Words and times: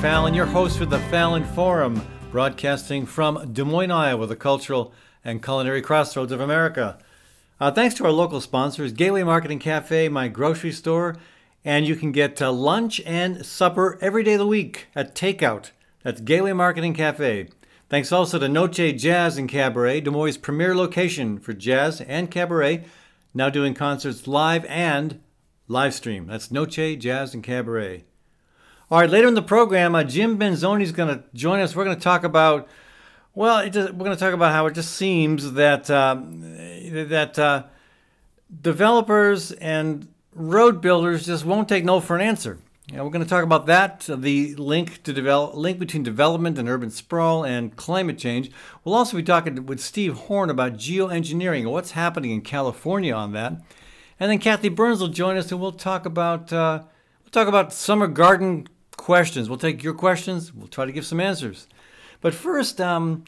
Fallon, 0.00 0.32
your 0.32 0.46
host 0.46 0.78
for 0.78 0.86
the 0.86 1.00
Fallon 1.10 1.42
Forum, 1.42 2.00
broadcasting 2.30 3.04
from 3.04 3.52
Des 3.52 3.64
Moines, 3.64 3.90
Iowa, 3.90 4.28
the 4.28 4.36
cultural 4.36 4.92
and 5.24 5.42
culinary 5.42 5.82
crossroads 5.82 6.30
of 6.30 6.40
America. 6.40 6.98
Uh, 7.58 7.72
thanks 7.72 7.96
to 7.96 8.04
our 8.04 8.12
local 8.12 8.40
sponsors, 8.40 8.92
Gateway 8.92 9.24
Marketing 9.24 9.58
Cafe, 9.58 10.08
my 10.08 10.28
grocery 10.28 10.70
store, 10.70 11.16
and 11.64 11.84
you 11.84 11.96
can 11.96 12.12
get 12.12 12.40
uh, 12.40 12.52
lunch 12.52 13.00
and 13.04 13.44
supper 13.44 13.98
every 14.00 14.22
day 14.22 14.34
of 14.34 14.38
the 14.38 14.46
week 14.46 14.86
at 14.94 15.16
Takeout. 15.16 15.72
That's 16.04 16.20
Gateway 16.20 16.52
Marketing 16.52 16.94
Cafe. 16.94 17.48
Thanks 17.88 18.12
also 18.12 18.38
to 18.38 18.46
Noce 18.48 18.96
Jazz 18.96 19.36
and 19.36 19.48
Cabaret, 19.48 20.02
Des 20.02 20.10
Moines' 20.10 20.36
premier 20.36 20.76
location 20.76 21.40
for 21.40 21.54
jazz 21.54 22.00
and 22.02 22.30
cabaret, 22.30 22.84
now 23.34 23.50
doing 23.50 23.74
concerts 23.74 24.28
live 24.28 24.64
and 24.66 25.20
live 25.66 25.92
stream. 25.92 26.28
That's 26.28 26.52
Noce 26.52 26.96
Jazz 26.96 27.34
and 27.34 27.42
Cabaret. 27.42 28.04
All 28.90 28.98
right, 29.00 29.10
later 29.10 29.28
in 29.28 29.34
the 29.34 29.42
program, 29.42 29.94
uh, 29.94 30.02
Jim 30.02 30.38
Benzoni 30.38 30.80
is 30.80 30.92
going 30.92 31.14
to 31.14 31.22
join 31.34 31.60
us. 31.60 31.76
We're 31.76 31.84
going 31.84 31.98
to 31.98 32.02
talk 32.02 32.24
about, 32.24 32.68
well, 33.34 33.68
just, 33.68 33.92
we're 33.92 34.04
going 34.04 34.16
to 34.16 34.20
talk 34.20 34.32
about 34.32 34.52
how 34.52 34.64
it 34.64 34.74
just 34.74 34.94
seems 34.94 35.52
that 35.52 35.90
um, 35.90 36.40
that 37.10 37.38
uh, 37.38 37.64
developers 38.62 39.52
and 39.52 40.08
road 40.32 40.80
builders 40.80 41.26
just 41.26 41.44
won't 41.44 41.68
take 41.68 41.84
no 41.84 42.00
for 42.00 42.16
an 42.16 42.22
answer. 42.22 42.60
Yeah, 42.90 43.02
we're 43.02 43.10
going 43.10 43.22
to 43.22 43.28
talk 43.28 43.44
about 43.44 43.66
that, 43.66 44.08
uh, 44.08 44.16
the 44.16 44.54
link 44.54 45.02
to 45.02 45.12
develop, 45.12 45.54
link 45.54 45.78
between 45.78 46.02
development 46.02 46.58
and 46.58 46.66
urban 46.66 46.88
sprawl 46.88 47.44
and 47.44 47.76
climate 47.76 48.16
change. 48.16 48.50
We'll 48.84 48.94
also 48.94 49.18
be 49.18 49.22
talking 49.22 49.66
with 49.66 49.80
Steve 49.80 50.14
Horn 50.14 50.48
about 50.48 50.78
geoengineering 50.78 51.60
and 51.60 51.72
what's 51.72 51.90
happening 51.90 52.30
in 52.30 52.40
California 52.40 53.12
on 53.12 53.32
that. 53.32 53.52
And 54.18 54.30
then 54.30 54.38
Kathy 54.38 54.70
Byrnes 54.70 55.00
will 55.00 55.08
join 55.08 55.36
us, 55.36 55.52
and 55.52 55.60
we'll 55.60 55.72
talk 55.72 56.06
about 56.06 56.50
uh, 56.54 56.84
we'll 57.22 57.30
talk 57.32 57.48
about 57.48 57.74
summer 57.74 58.06
garden 58.06 58.66
questions. 58.98 59.48
We'll 59.48 59.58
take 59.58 59.82
your 59.82 59.94
questions. 59.94 60.52
We'll 60.52 60.68
try 60.68 60.84
to 60.84 60.92
give 60.92 61.06
some 61.06 61.20
answers. 61.20 61.66
But 62.20 62.34
first, 62.34 62.78
um, 62.78 63.24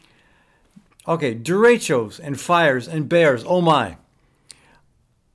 okay, 1.07 1.33
derechos 1.33 2.19
and 2.19 2.39
fires 2.39 2.87
and 2.87 3.09
bears. 3.09 3.43
Oh 3.47 3.61
my. 3.61 3.97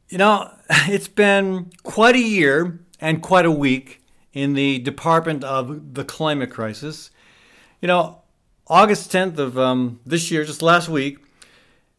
You 0.08 0.18
know, 0.18 0.52
it's 0.70 1.08
been 1.08 1.72
quite 1.82 2.14
a 2.14 2.20
year 2.20 2.78
and 3.00 3.20
quite 3.20 3.46
a 3.46 3.50
week 3.50 4.00
in 4.32 4.52
the 4.52 4.78
Department 4.78 5.42
of 5.42 5.94
the 5.94 6.04
Climate 6.04 6.50
Crisis. 6.50 7.10
You 7.80 7.88
know, 7.88 8.22
August 8.68 9.10
10th 9.10 9.38
of 9.38 9.58
um, 9.58 10.00
this 10.06 10.30
year, 10.30 10.44
just 10.44 10.62
last 10.62 10.88
week, 10.88 11.18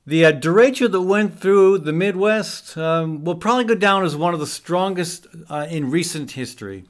the 0.05 0.25
uh, 0.25 0.31
derecho 0.31 0.89
that 0.89 1.01
went 1.01 1.39
through 1.39 1.79
the 1.79 1.91
Midwest 1.91 2.77
um, 2.77 3.25
will 3.25 3.35
probably 3.35 3.65
go 3.65 3.75
down 3.75 4.05
as 4.05 4.15
one 4.15 4.33
of 4.33 4.39
the 4.39 4.47
strongest 4.47 5.27
uh, 5.49 5.67
in 5.69 5.91
recent 5.91 6.31
history 6.31 6.85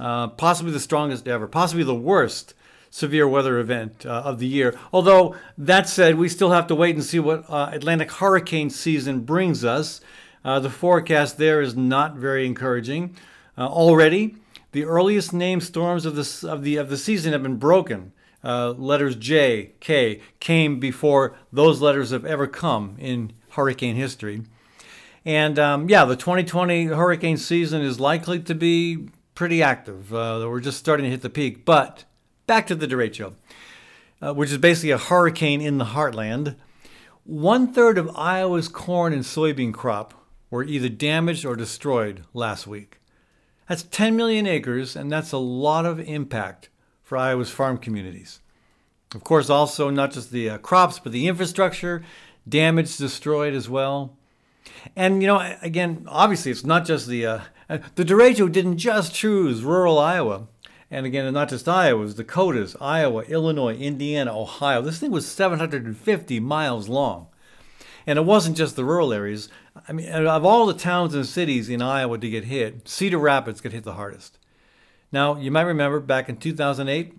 uh, 0.00 0.28
possibly 0.28 0.72
the 0.72 0.80
strongest 0.80 1.28
ever, 1.28 1.46
possibly 1.46 1.84
the 1.84 1.94
worst 1.94 2.54
severe 2.88 3.28
weather 3.28 3.58
event 3.58 4.06
uh, 4.06 4.22
of 4.24 4.38
the 4.38 4.46
year. 4.46 4.74
Although, 4.92 5.36
that 5.58 5.88
said, 5.88 6.16
we 6.16 6.28
still 6.28 6.50
have 6.50 6.66
to 6.68 6.74
wait 6.74 6.96
and 6.96 7.04
see 7.04 7.20
what 7.20 7.44
uh, 7.48 7.68
Atlantic 7.70 8.10
hurricane 8.10 8.70
season 8.70 9.20
brings 9.20 9.62
us. 9.62 10.00
Uh, 10.42 10.58
the 10.58 10.70
forecast 10.70 11.36
there 11.36 11.60
is 11.60 11.76
not 11.76 12.16
very 12.16 12.46
encouraging. 12.46 13.14
Uh, 13.58 13.66
already, 13.68 14.36
the 14.72 14.84
earliest 14.84 15.34
named 15.34 15.62
storms 15.62 16.06
of 16.06 16.16
the, 16.16 16.48
of 16.48 16.64
the, 16.64 16.76
of 16.76 16.88
the 16.88 16.96
season 16.96 17.32
have 17.32 17.42
been 17.42 17.58
broken. 17.58 18.12
Letters 18.42 19.16
J, 19.16 19.72
K 19.80 20.22
came 20.40 20.80
before 20.80 21.36
those 21.52 21.82
letters 21.82 22.10
have 22.10 22.24
ever 22.24 22.46
come 22.46 22.96
in 22.98 23.34
hurricane 23.50 23.96
history. 23.96 24.44
And 25.26 25.58
um, 25.58 25.90
yeah, 25.90 26.06
the 26.06 26.16
2020 26.16 26.86
hurricane 26.86 27.36
season 27.36 27.82
is 27.82 28.00
likely 28.00 28.40
to 28.40 28.54
be 28.54 29.10
pretty 29.40 29.62
active. 29.62 30.12
Uh, 30.12 30.46
we're 30.46 30.60
just 30.60 30.78
starting 30.78 31.04
to 31.04 31.10
hit 31.10 31.22
the 31.22 31.30
peak. 31.30 31.64
But 31.64 32.04
back 32.46 32.66
to 32.66 32.74
the 32.74 32.86
derecho, 32.86 33.32
uh, 34.20 34.34
which 34.34 34.50
is 34.52 34.58
basically 34.58 34.90
a 34.90 34.98
hurricane 34.98 35.62
in 35.62 35.78
the 35.78 35.86
heartland. 35.86 36.56
One 37.24 37.72
third 37.72 37.96
of 37.96 38.14
Iowa's 38.14 38.68
corn 38.68 39.14
and 39.14 39.22
soybean 39.22 39.72
crop 39.72 40.12
were 40.50 40.62
either 40.62 40.90
damaged 40.90 41.46
or 41.46 41.56
destroyed 41.56 42.22
last 42.34 42.66
week. 42.66 42.98
That's 43.66 43.84
10 43.84 44.14
million 44.14 44.46
acres, 44.46 44.94
and 44.94 45.10
that's 45.10 45.32
a 45.32 45.38
lot 45.38 45.86
of 45.86 46.00
impact 46.00 46.68
for 47.02 47.16
Iowa's 47.16 47.48
farm 47.48 47.78
communities. 47.78 48.40
Of 49.14 49.24
course, 49.24 49.48
also 49.48 49.88
not 49.88 50.12
just 50.12 50.32
the 50.32 50.50
uh, 50.50 50.58
crops, 50.58 50.98
but 50.98 51.12
the 51.12 51.28
infrastructure 51.28 52.02
damaged, 52.46 52.98
destroyed 52.98 53.54
as 53.54 53.70
well. 53.70 54.18
And 54.94 55.22
you 55.22 55.28
know, 55.28 55.56
again, 55.62 56.04
obviously, 56.08 56.52
it's 56.52 56.66
not 56.66 56.84
just 56.84 57.06
the 57.06 57.24
uh, 57.24 57.40
uh, 57.70 57.78
the 57.94 58.04
derecho 58.04 58.50
didn't 58.50 58.78
just 58.78 59.14
choose 59.14 59.62
rural 59.62 59.98
Iowa. 59.98 60.48
And 60.90 61.06
again, 61.06 61.32
not 61.32 61.48
just 61.48 61.68
Iowa, 61.68 62.00
it 62.00 62.04
was 62.04 62.14
Dakotas, 62.16 62.74
Iowa, 62.80 63.22
Illinois, 63.22 63.76
Indiana, 63.76 64.36
Ohio. 64.36 64.82
This 64.82 64.98
thing 64.98 65.12
was 65.12 65.26
750 65.26 66.40
miles 66.40 66.88
long. 66.88 67.28
And 68.06 68.18
it 68.18 68.22
wasn't 68.22 68.56
just 68.56 68.74
the 68.74 68.84
rural 68.84 69.12
areas. 69.12 69.48
I 69.86 69.92
mean, 69.92 70.08
of 70.08 70.44
all 70.44 70.66
the 70.66 70.74
towns 70.74 71.14
and 71.14 71.24
cities 71.24 71.68
in 71.68 71.80
Iowa 71.80 72.18
to 72.18 72.28
get 72.28 72.44
hit, 72.44 72.88
Cedar 72.88 73.18
Rapids 73.18 73.60
got 73.60 73.72
hit 73.72 73.84
the 73.84 73.94
hardest. 73.94 74.36
Now, 75.12 75.36
you 75.36 75.52
might 75.52 75.62
remember 75.62 76.00
back 76.00 76.28
in 76.28 76.38
2008, 76.38 77.14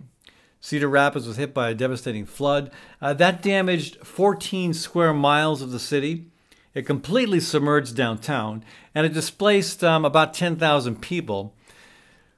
Cedar 0.60 0.88
Rapids 0.88 1.26
was 1.26 1.38
hit 1.38 1.54
by 1.54 1.70
a 1.70 1.74
devastating 1.74 2.26
flood. 2.26 2.70
Uh, 3.00 3.14
that 3.14 3.42
damaged 3.42 4.04
14 4.06 4.74
square 4.74 5.14
miles 5.14 5.62
of 5.62 5.72
the 5.72 5.80
city. 5.80 6.26
It 6.74 6.86
completely 6.86 7.40
submerged 7.40 7.96
downtown 7.96 8.64
and 8.94 9.04
it 9.04 9.12
displaced 9.12 9.84
um, 9.84 10.04
about 10.04 10.34
10,000 10.34 11.00
people. 11.00 11.54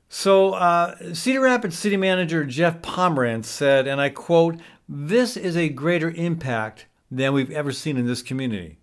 So, 0.08 0.52
uh, 0.52 1.14
Cedar 1.14 1.40
Rapids 1.40 1.78
City 1.78 1.96
Manager 1.96 2.44
Jeff 2.44 2.82
Pomerantz 2.82 3.46
said, 3.46 3.86
and 3.86 4.00
I 4.00 4.10
quote, 4.10 4.56
This 4.88 5.36
is 5.36 5.56
a 5.56 5.68
greater 5.68 6.10
impact 6.10 6.86
than 7.10 7.32
we've 7.32 7.50
ever 7.50 7.72
seen 7.72 7.96
in 7.96 8.06
this 8.06 8.22
community. 8.22 8.78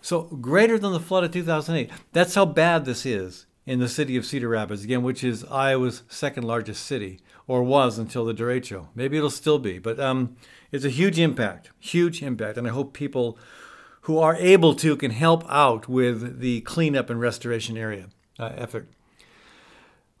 So, 0.00 0.22
greater 0.22 0.78
than 0.78 0.92
the 0.92 1.00
flood 1.00 1.24
of 1.24 1.32
2008. 1.32 1.90
That's 2.12 2.34
how 2.34 2.46
bad 2.46 2.84
this 2.84 3.04
is 3.04 3.46
in 3.66 3.78
the 3.78 3.88
city 3.88 4.16
of 4.16 4.26
Cedar 4.26 4.48
Rapids, 4.48 4.82
again, 4.82 5.02
which 5.02 5.22
is 5.22 5.44
Iowa's 5.44 6.02
second 6.08 6.44
largest 6.44 6.84
city, 6.84 7.20
or 7.46 7.62
was 7.62 7.98
until 7.98 8.24
the 8.24 8.34
derecho. 8.34 8.86
Maybe 8.94 9.16
it'll 9.16 9.30
still 9.30 9.58
be, 9.58 9.78
but 9.78 10.00
um, 10.00 10.36
it's 10.72 10.84
a 10.84 10.90
huge 10.90 11.18
impact, 11.18 11.70
huge 11.78 12.22
impact. 12.22 12.56
And 12.56 12.66
I 12.66 12.70
hope 12.70 12.92
people 12.92 13.38
who 14.10 14.18
are 14.18 14.34
able 14.34 14.74
to 14.74 14.96
can 14.96 15.12
help 15.12 15.44
out 15.48 15.88
with 15.88 16.40
the 16.40 16.60
cleanup 16.62 17.10
and 17.10 17.20
restoration 17.20 17.76
area 17.76 18.06
uh, 18.40 18.50
effort. 18.56 18.88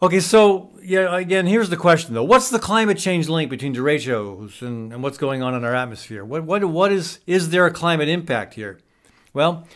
Okay, 0.00 0.20
so 0.20 0.70
yeah, 0.80 1.16
again, 1.16 1.44
here's 1.48 1.70
the 1.70 1.76
question 1.76 2.14
though: 2.14 2.22
What's 2.22 2.50
the 2.50 2.60
climate 2.60 2.98
change 2.98 3.28
link 3.28 3.50
between 3.50 3.74
derechos 3.74 4.62
and, 4.62 4.92
and 4.92 5.02
what's 5.02 5.18
going 5.18 5.42
on 5.42 5.56
in 5.56 5.64
our 5.64 5.74
atmosphere? 5.74 6.24
What 6.24 6.44
what 6.44 6.64
what 6.66 6.92
is 6.92 7.18
is 7.26 7.50
there 7.50 7.66
a 7.66 7.72
climate 7.72 8.08
impact 8.08 8.54
here? 8.54 8.78
Well, 9.32 9.66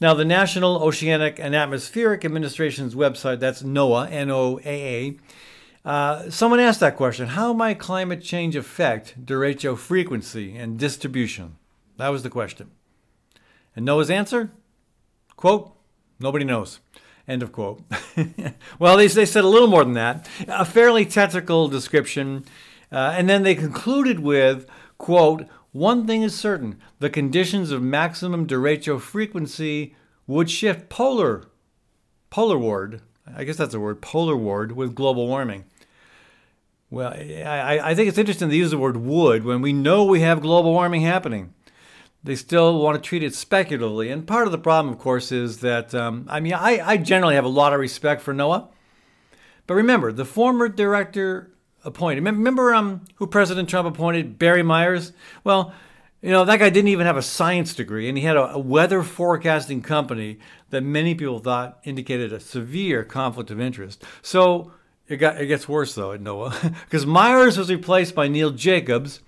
now 0.00 0.14
the 0.14 0.24
National 0.24 0.80
Oceanic 0.80 1.40
and 1.40 1.56
Atmospheric 1.56 2.24
Administration's 2.24 2.94
website, 2.94 3.40
that's 3.40 3.64
NOAA, 3.64 4.12
N-O-A-A. 4.12 5.18
Uh, 5.84 6.30
someone 6.30 6.60
asked 6.60 6.78
that 6.78 6.96
question: 6.96 7.26
How 7.26 7.52
might 7.52 7.80
climate 7.80 8.22
change 8.22 8.54
affect 8.54 9.26
derecho 9.26 9.76
frequency 9.76 10.56
and 10.56 10.78
distribution? 10.78 11.56
That 11.96 12.10
was 12.10 12.22
the 12.22 12.30
question. 12.30 12.70
And 13.78 13.86
NOAA's 13.86 14.10
answer? 14.10 14.50
Quote, 15.36 15.72
nobody 16.18 16.44
knows. 16.44 16.80
End 17.28 17.44
of 17.44 17.52
quote. 17.52 17.80
well, 18.80 18.96
they, 18.96 19.06
they 19.06 19.24
said 19.24 19.44
a 19.44 19.48
little 19.48 19.68
more 19.68 19.84
than 19.84 19.92
that, 19.92 20.28
a 20.48 20.64
fairly 20.64 21.06
technical 21.06 21.68
description. 21.68 22.44
Uh, 22.90 23.14
and 23.16 23.30
then 23.30 23.44
they 23.44 23.54
concluded 23.54 24.18
with, 24.18 24.66
quote, 24.98 25.46
one 25.70 26.08
thing 26.08 26.22
is 26.22 26.34
certain 26.34 26.80
the 26.98 27.08
conditions 27.08 27.70
of 27.70 27.80
maximum 27.80 28.48
derecho 28.48 29.00
frequency 29.00 29.94
would 30.26 30.50
shift 30.50 30.88
polar, 30.88 31.44
polarward, 32.30 33.00
I 33.32 33.44
guess 33.44 33.58
that's 33.58 33.74
a 33.74 33.80
word, 33.80 34.02
polarward, 34.02 34.72
with 34.72 34.96
global 34.96 35.28
warming. 35.28 35.66
Well, 36.90 37.12
I, 37.12 37.78
I 37.80 37.94
think 37.94 38.08
it's 38.08 38.18
interesting 38.18 38.48
to 38.48 38.56
use 38.56 38.72
the 38.72 38.78
word 38.78 38.96
would 38.96 39.44
when 39.44 39.62
we 39.62 39.72
know 39.72 40.02
we 40.02 40.22
have 40.22 40.40
global 40.40 40.72
warming 40.72 41.02
happening 41.02 41.54
they 42.22 42.34
still 42.34 42.80
want 42.82 43.02
to 43.02 43.06
treat 43.06 43.22
it 43.22 43.34
speculatively. 43.34 44.10
And 44.10 44.26
part 44.26 44.46
of 44.46 44.52
the 44.52 44.58
problem, 44.58 44.92
of 44.92 45.00
course, 45.00 45.30
is 45.32 45.58
that, 45.58 45.94
um, 45.94 46.26
I 46.28 46.40
mean, 46.40 46.54
I, 46.54 46.80
I 46.84 46.96
generally 46.96 47.36
have 47.36 47.44
a 47.44 47.48
lot 47.48 47.72
of 47.72 47.80
respect 47.80 48.22
for 48.22 48.34
NOAA. 48.34 48.68
But 49.66 49.74
remember, 49.74 50.12
the 50.12 50.24
former 50.24 50.68
director 50.68 51.52
appointed, 51.84 52.24
remember 52.24 52.74
um, 52.74 53.04
who 53.16 53.26
President 53.26 53.68
Trump 53.68 53.86
appointed, 53.86 54.38
Barry 54.38 54.62
Myers? 54.62 55.12
Well, 55.44 55.72
you 56.20 56.30
know, 56.30 56.44
that 56.44 56.58
guy 56.58 56.70
didn't 56.70 56.88
even 56.88 57.06
have 57.06 57.16
a 57.16 57.22
science 57.22 57.74
degree, 57.74 58.08
and 58.08 58.18
he 58.18 58.24
had 58.24 58.36
a, 58.36 58.54
a 58.54 58.58
weather 58.58 59.02
forecasting 59.02 59.82
company 59.82 60.38
that 60.70 60.82
many 60.82 61.14
people 61.14 61.38
thought 61.38 61.78
indicated 61.84 62.32
a 62.32 62.40
severe 62.40 63.04
conflict 63.04 63.50
of 63.50 63.60
interest. 63.60 64.02
So 64.20 64.72
it, 65.06 65.18
got, 65.18 65.40
it 65.40 65.46
gets 65.46 65.68
worse, 65.68 65.94
though, 65.94 66.12
at 66.12 66.20
NOAA, 66.20 66.74
because 66.84 67.06
Myers 67.06 67.56
was 67.56 67.70
replaced 67.70 68.14
by 68.14 68.26
Neil 68.26 68.50
Jacobs 68.50 69.20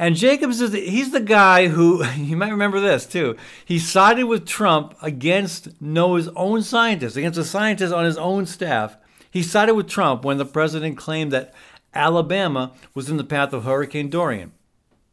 and 0.00 0.16
Jacobs 0.16 0.62
is 0.62 0.70
the, 0.70 0.80
he's 0.80 1.10
the 1.10 1.20
guy 1.20 1.68
who 1.68 2.02
you 2.16 2.34
might 2.34 2.50
remember 2.50 2.80
this 2.80 3.04
too. 3.04 3.36
He 3.66 3.78
sided 3.78 4.24
with 4.24 4.46
Trump 4.46 4.96
against 5.02 5.78
NOAA's 5.78 6.30
own 6.34 6.62
scientists, 6.62 7.16
against 7.16 7.38
a 7.38 7.44
scientist 7.44 7.92
on 7.92 8.06
his 8.06 8.16
own 8.16 8.46
staff. 8.46 8.96
He 9.30 9.42
sided 9.42 9.74
with 9.74 9.88
Trump 9.88 10.24
when 10.24 10.38
the 10.38 10.46
president 10.46 10.96
claimed 10.96 11.32
that 11.32 11.52
Alabama 11.92 12.72
was 12.94 13.10
in 13.10 13.18
the 13.18 13.24
path 13.24 13.52
of 13.52 13.64
Hurricane 13.64 14.08
Dorian. 14.08 14.52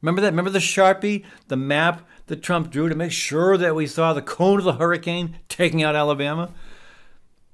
Remember 0.01 0.21
that? 0.21 0.31
Remember 0.31 0.51
the 0.51 0.59
Sharpie, 0.59 1.25
the 1.49 1.57
map 1.57 2.07
that 2.27 2.41
Trump 2.41 2.71
drew 2.71 2.87
to 2.87 2.95
make 2.95 3.11
sure 3.11 3.57
that 3.57 3.75
we 3.75 3.87
saw 3.87 4.13
the 4.13 4.21
cone 4.21 4.59
of 4.59 4.63
the 4.63 4.73
hurricane 4.75 5.35
taking 5.49 5.83
out 5.83 5.97
Alabama? 5.97 6.53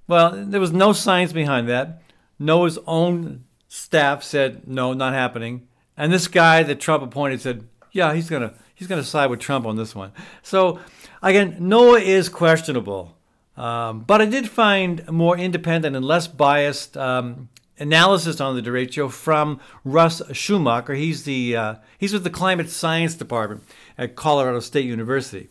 Well, 0.07 0.45
there 0.45 0.59
was 0.61 0.71
no 0.71 0.93
science 0.93 1.33
behind 1.33 1.67
that. 1.67 2.03
NOAA's 2.39 2.77
own 2.85 3.45
staff 3.67 4.21
said, 4.21 4.67
no, 4.67 4.93
not 4.93 5.13
happening. 5.13 5.67
And 5.95 6.11
this 6.11 6.27
guy 6.27 6.63
that 6.63 6.79
Trump 6.79 7.03
appointed 7.03 7.41
said, 7.41 7.67
yeah, 7.91 8.13
he's 8.13 8.29
to 8.29 8.53
he's 8.73 8.87
gonna 8.87 9.03
side 9.03 9.29
with 9.29 9.39
Trump 9.39 9.65
on 9.65 9.75
this 9.75 9.95
one. 9.95 10.11
So, 10.41 10.79
again, 11.21 11.59
NOAA 11.59 12.01
is 12.01 12.29
questionable. 12.29 13.15
Um, 13.55 14.01
but 14.01 14.19
I 14.19 14.25
did 14.25 14.49
find 14.49 15.07
more 15.09 15.37
independent 15.37 15.95
and 15.95 16.03
less 16.03 16.27
biased 16.27 16.97
um, 16.97 17.49
analysis 17.77 18.41
on 18.41 18.55
the 18.55 18.61
derecho 18.61 19.11
from 19.11 19.59
Russ 19.83 20.21
Schumacher. 20.31 20.95
He's 20.95 21.23
the 21.23 21.55
uh, 21.55 21.75
he's 21.97 22.13
with 22.13 22.23
the 22.23 22.29
Climate 22.29 22.69
Science 22.69 23.15
Department 23.15 23.63
at 23.97 24.15
Colorado 24.15 24.59
State 24.59 24.85
University. 24.85 25.49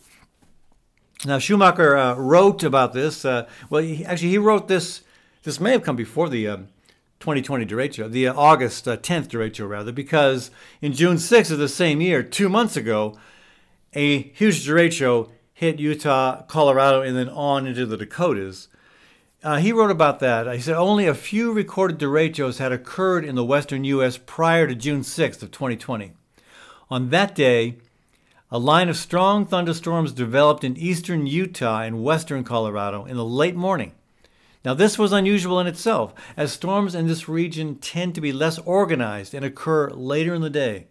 Now 1.25 1.39
Schumacher 1.39 1.97
uh, 1.97 2.17
wrote 2.17 2.65
about 2.65 2.93
this. 2.93 3.25
Uh, 3.25 3.47
well, 3.71 3.83
he, 3.83 4.05
actually, 4.05 4.31
he 4.31 4.39
wrote 4.39 4.67
this. 4.67 5.03
This 5.45 5.61
may 5.61 5.73
have 5.73 5.83
come 5.83 5.97
before 5.97 6.29
the 6.29 6.49
2020 7.23 7.65
um, 7.65 7.69
derecho, 7.69 8.11
the 8.11 8.27
uh, 8.27 8.35
August 8.35 8.85
10th 8.87 9.25
uh, 9.25 9.29
derecho, 9.29 9.69
rather, 9.69 9.93
because 9.93 10.51
in 10.81 10.93
June 10.93 11.17
6th 11.17 11.53
of 11.53 11.59
the 11.59 11.69
same 11.69 12.01
year, 12.01 12.21
two 12.21 12.49
months 12.49 12.77
ago, 12.77 13.17
a 13.95 14.23
huge 14.23 14.67
derecho 14.67 15.31
hit 15.55 15.79
Utah, 15.79 16.43
Colorado, 16.43 17.01
and 17.01 17.17
then 17.17 17.29
on 17.29 17.69
into 17.69 17.87
the 17.87 17.97
Dakotas. 17.97 18.67
Uh, 19.45 19.59
he 19.59 19.71
wrote 19.71 19.93
about 19.93 20.19
that. 20.19 20.53
He 20.53 20.61
said 20.61 20.75
only 20.75 21.07
a 21.07 21.15
few 21.15 21.53
recorded 21.53 21.99
derechos 21.99 22.59
had 22.59 22.73
occurred 22.73 23.25
in 23.25 23.37
the 23.37 23.45
western 23.45 23.85
U.S. 23.85 24.19
prior 24.19 24.67
to 24.67 24.75
June 24.75 25.03
6th 25.03 25.45
of 25.45 25.53
2020. 25.53 26.13
On 26.91 27.11
that 27.11 27.37
day, 27.37 27.77
a 28.51 28.59
line 28.59 28.89
of 28.89 28.97
strong 28.97 29.47
thunderstorms 29.47 30.11
developed 30.11 30.65
in 30.65 30.77
eastern 30.77 31.29
Utah 31.29 31.83
and 31.83 32.03
western 32.03 32.43
Colorado 32.43 33.05
in 33.05 33.17
the 33.17 33.25
late 33.25 33.57
morning. 33.57 33.93
Now, 34.65 34.75
this 34.75 34.99
was 34.99 35.13
unusual 35.13 35.59
in 35.59 35.67
itself, 35.67 36.15
as 36.37 36.53
storms 36.53 36.95
in 36.95 37.09
this 37.09 37.29
region 37.29 37.77
tend 37.77 38.15
to 38.15 38.21
be 38.21 38.33
less 38.33 38.59
organized 38.59 39.35
and 39.35 39.45
occur 39.45 39.91
later 39.91 40.35
in 40.35 40.43
the 40.43 40.51
day. 40.51 40.87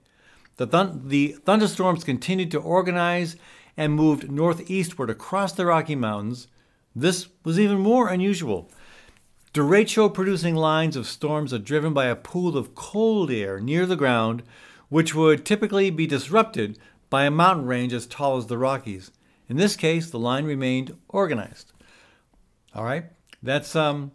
The, 0.58 1.00
the 1.04 1.38
thunderstorms 1.46 2.04
continued 2.04 2.52
to 2.52 2.60
organize 2.60 3.38
and 3.78 3.94
moved 3.94 4.30
northeastward 4.30 5.10
across 5.10 5.54
the 5.54 5.66
Rocky 5.66 5.96
Mountains 5.96 6.48
this 6.96 7.30
was 7.44 7.60
even 7.60 7.80
more 7.80 8.10
unusual. 8.10 8.70
Derecho 9.54 10.14
producing 10.14 10.56
lines 10.56 10.96
of 10.96 11.08
storms 11.08 11.54
are 11.54 11.60
driven 11.60 11.94
by 11.94 12.06
a 12.06 12.16
pool 12.16 12.58
of 12.58 12.76
cold 12.76 13.32
air 13.32 13.60
near 13.60 13.86
the 13.86 13.96
ground, 13.96 14.44
which 14.90 15.16
would 15.16 15.46
typically 15.46 15.90
be 15.90 16.08
disrupted 16.08 16.78
by 17.10 17.24
a 17.24 17.32
mountain 17.32 17.66
range 17.66 17.94
as 17.94 18.06
tall 18.06 18.38
as 18.38 18.48
the 18.48 18.58
Rockies. 18.58 19.12
In 19.48 19.58
this 19.58 19.76
case, 19.76 20.10
the 20.10 20.20
line 20.20 20.46
remained 20.46 20.96
organized. 21.10 21.74
All 22.74 22.86
right, 22.86 23.06
that's 23.44 23.76
um, 23.76 24.12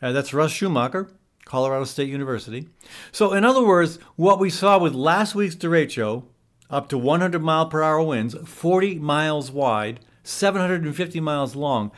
uh, 0.00 0.12
that's 0.12 0.34
Russ 0.34 0.52
Schumacher, 0.52 1.08
Colorado 1.44 1.84
State 1.84 2.08
University. 2.08 2.68
So, 3.10 3.32
in 3.32 3.44
other 3.44 3.64
words, 3.64 3.98
what 4.16 4.38
we 4.38 4.50
saw 4.50 4.78
with 4.78 4.94
last 4.94 5.34
week's 5.34 5.54
derecho, 5.54 6.24
up 6.70 6.88
to 6.88 6.98
100 6.98 7.42
mile 7.42 7.66
per 7.66 7.82
hour 7.82 8.02
winds, 8.02 8.34
40 8.44 8.96
miles 8.96 9.50
wide, 9.50 10.00
750 10.24 11.20
miles 11.20 11.54
long. 11.54 11.92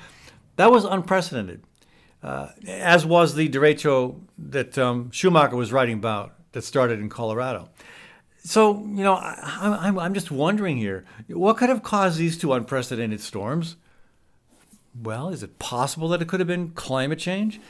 That 0.57 0.71
was 0.71 0.85
unprecedented, 0.85 1.63
uh, 2.23 2.49
as 2.67 3.07
was 3.07 3.35
the 3.35 3.49
derecho 3.49 4.21
that 4.37 4.77
um, 4.77 5.11
Schumacher 5.11 5.57
was 5.57 5.73
writing 5.73 5.99
about 5.99 6.35
that 6.53 6.63
started 6.63 7.01
in 7.01 7.09
Colorado. 7.09 7.69
So, 8.39 8.81
you 8.81 9.03
know, 9.03 9.15
I, 9.15 9.87
am 9.87 9.99
I'm 9.99 10.15
just 10.15 10.31
wondering 10.31 10.77
here 10.77 11.05
what 11.29 11.57
could 11.57 11.71
have 11.71 11.83
caused 11.83 12.19
these 12.19 12.37
two 12.37 12.53
unprecedented 12.53 13.21
storms? 13.21 13.77
Well, 15.01 15.29
is 15.29 15.43
it 15.43 15.59
possible 15.59 16.09
that 16.09 16.23
it 16.23 16.29
could 16.29 16.41
have 16.41 16.47
been 16.47 16.71
climate 16.71 17.19
change? 17.19 17.61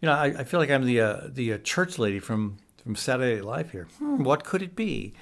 You 0.00 0.06
know, 0.06 0.12
I, 0.12 0.26
I 0.26 0.44
feel 0.44 0.60
like 0.60 0.70
I'm 0.70 0.84
the, 0.84 1.00
uh, 1.00 1.20
the 1.26 1.54
uh, 1.54 1.58
church 1.58 1.98
lady 1.98 2.20
from, 2.20 2.58
from 2.84 2.94
Saturday 2.94 3.36
Night 3.36 3.44
Live 3.44 3.70
here. 3.72 3.88
Hmm, 3.98 4.22
what 4.22 4.44
could 4.44 4.62
it 4.62 4.76
be? 4.76 5.12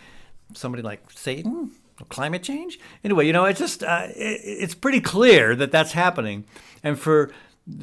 Somebody 0.52 0.82
like 0.82 1.10
Satan? 1.10 1.72
climate 2.04 2.42
change. 2.42 2.78
Anyway, 3.02 3.26
you 3.26 3.32
know, 3.32 3.46
it's 3.46 3.58
just 3.58 3.82
uh, 3.82 4.08
it, 4.08 4.40
it's 4.44 4.74
pretty 4.74 5.00
clear 5.00 5.56
that 5.56 5.72
that's 5.72 5.92
happening, 5.92 6.44
and 6.82 6.98
for 6.98 7.30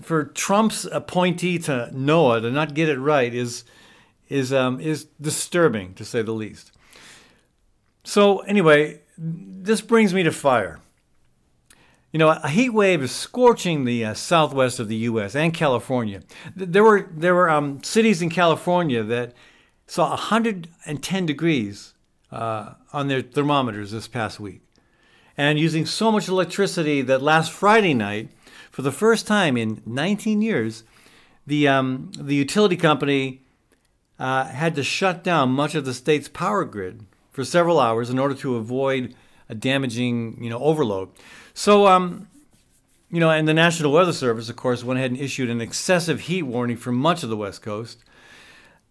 for 0.02 0.26
Trump's 0.26 0.86
appointee 0.86 1.60
to 1.60 1.90
NOAA 1.94 2.42
to 2.42 2.52
not 2.52 2.74
get 2.74 2.90
it 2.90 3.00
right 3.00 3.34
is 3.34 3.64
is 4.30 4.54
um, 4.54 4.80
is 4.80 5.06
disturbing 5.20 5.94
to 5.96 6.06
say 6.06 6.22
the 6.22 6.32
least. 6.32 6.72
So 8.04 8.40
anyway, 8.40 9.02
this 9.18 9.82
brings 9.82 10.14
me 10.14 10.24
to 10.24 10.32
fire. 10.32 10.80
You 12.14 12.20
know, 12.20 12.30
a 12.30 12.48
heat 12.48 12.70
wave 12.70 13.02
is 13.02 13.12
scorching 13.12 13.86
the 13.86 14.06
uh, 14.06 14.14
southwest 14.14 14.80
of 14.80 14.88
the 14.88 14.96
U.S. 14.98 15.36
and 15.36 15.52
California. 15.52 16.22
There 16.56 16.84
were 16.84 17.10
there 17.12 17.34
were 17.34 17.50
um, 17.50 17.82
cities 17.82 18.22
in 18.22 18.30
California 18.30 19.02
that 19.02 19.34
saw 19.88 20.10
110 20.10 21.26
degrees 21.26 21.96
uh, 22.32 22.76
on 22.94 23.08
their 23.08 23.24
thermometers 23.24 23.90
this 23.90 24.08
past 24.08 24.40
week. 24.40 24.62
And 25.36 25.58
using 25.58 25.88
so 25.88 26.12
much 26.12 26.28
electricity 26.28 27.02
that 27.02 27.24
last 27.24 27.52
Friday 27.52 27.96
night, 27.96 28.30
for 28.70 28.84
the 28.84 28.92
first 28.92 29.26
time 29.26 29.58
in 29.58 29.82
19 29.84 30.44
years, 30.44 30.84
the, 31.48 31.68
um, 31.68 32.12
the 32.16 32.36
utility 32.36 32.78
company 32.78 33.42
uh, 34.20 34.46
had 34.46 34.76
to 34.76 34.84
shut 34.84 35.24
down 35.24 35.50
much 35.50 35.74
of 35.74 35.84
the 35.84 35.96
state's 35.96 36.28
power 36.28 36.64
grid 36.64 37.08
for 37.32 37.44
several 37.44 37.80
hours 37.80 38.12
in 38.12 38.20
order 38.20 38.36
to 38.36 38.56
avoid 38.56 39.16
a 39.50 39.56
damaging 39.56 40.44
you 40.44 40.52
know, 40.52 40.60
overload. 40.60 41.10
So, 41.54 41.88
um, 41.88 42.28
you 43.12 43.20
know, 43.20 43.30
and 43.30 43.48
the 43.48 43.54
National 43.54 43.92
Weather 43.92 44.14
Service, 44.14 44.50
of 44.50 44.56
course, 44.56 44.84
went 44.84 44.98
ahead 44.98 45.12
and 45.12 45.20
issued 45.20 45.50
an 45.50 45.62
excessive 45.62 46.22
heat 46.22 46.44
warning 46.44 46.78
for 46.78 46.92
much 46.92 47.24
of 47.24 47.30
the 47.30 47.38
West 47.38 47.62
Coast. 47.62 48.00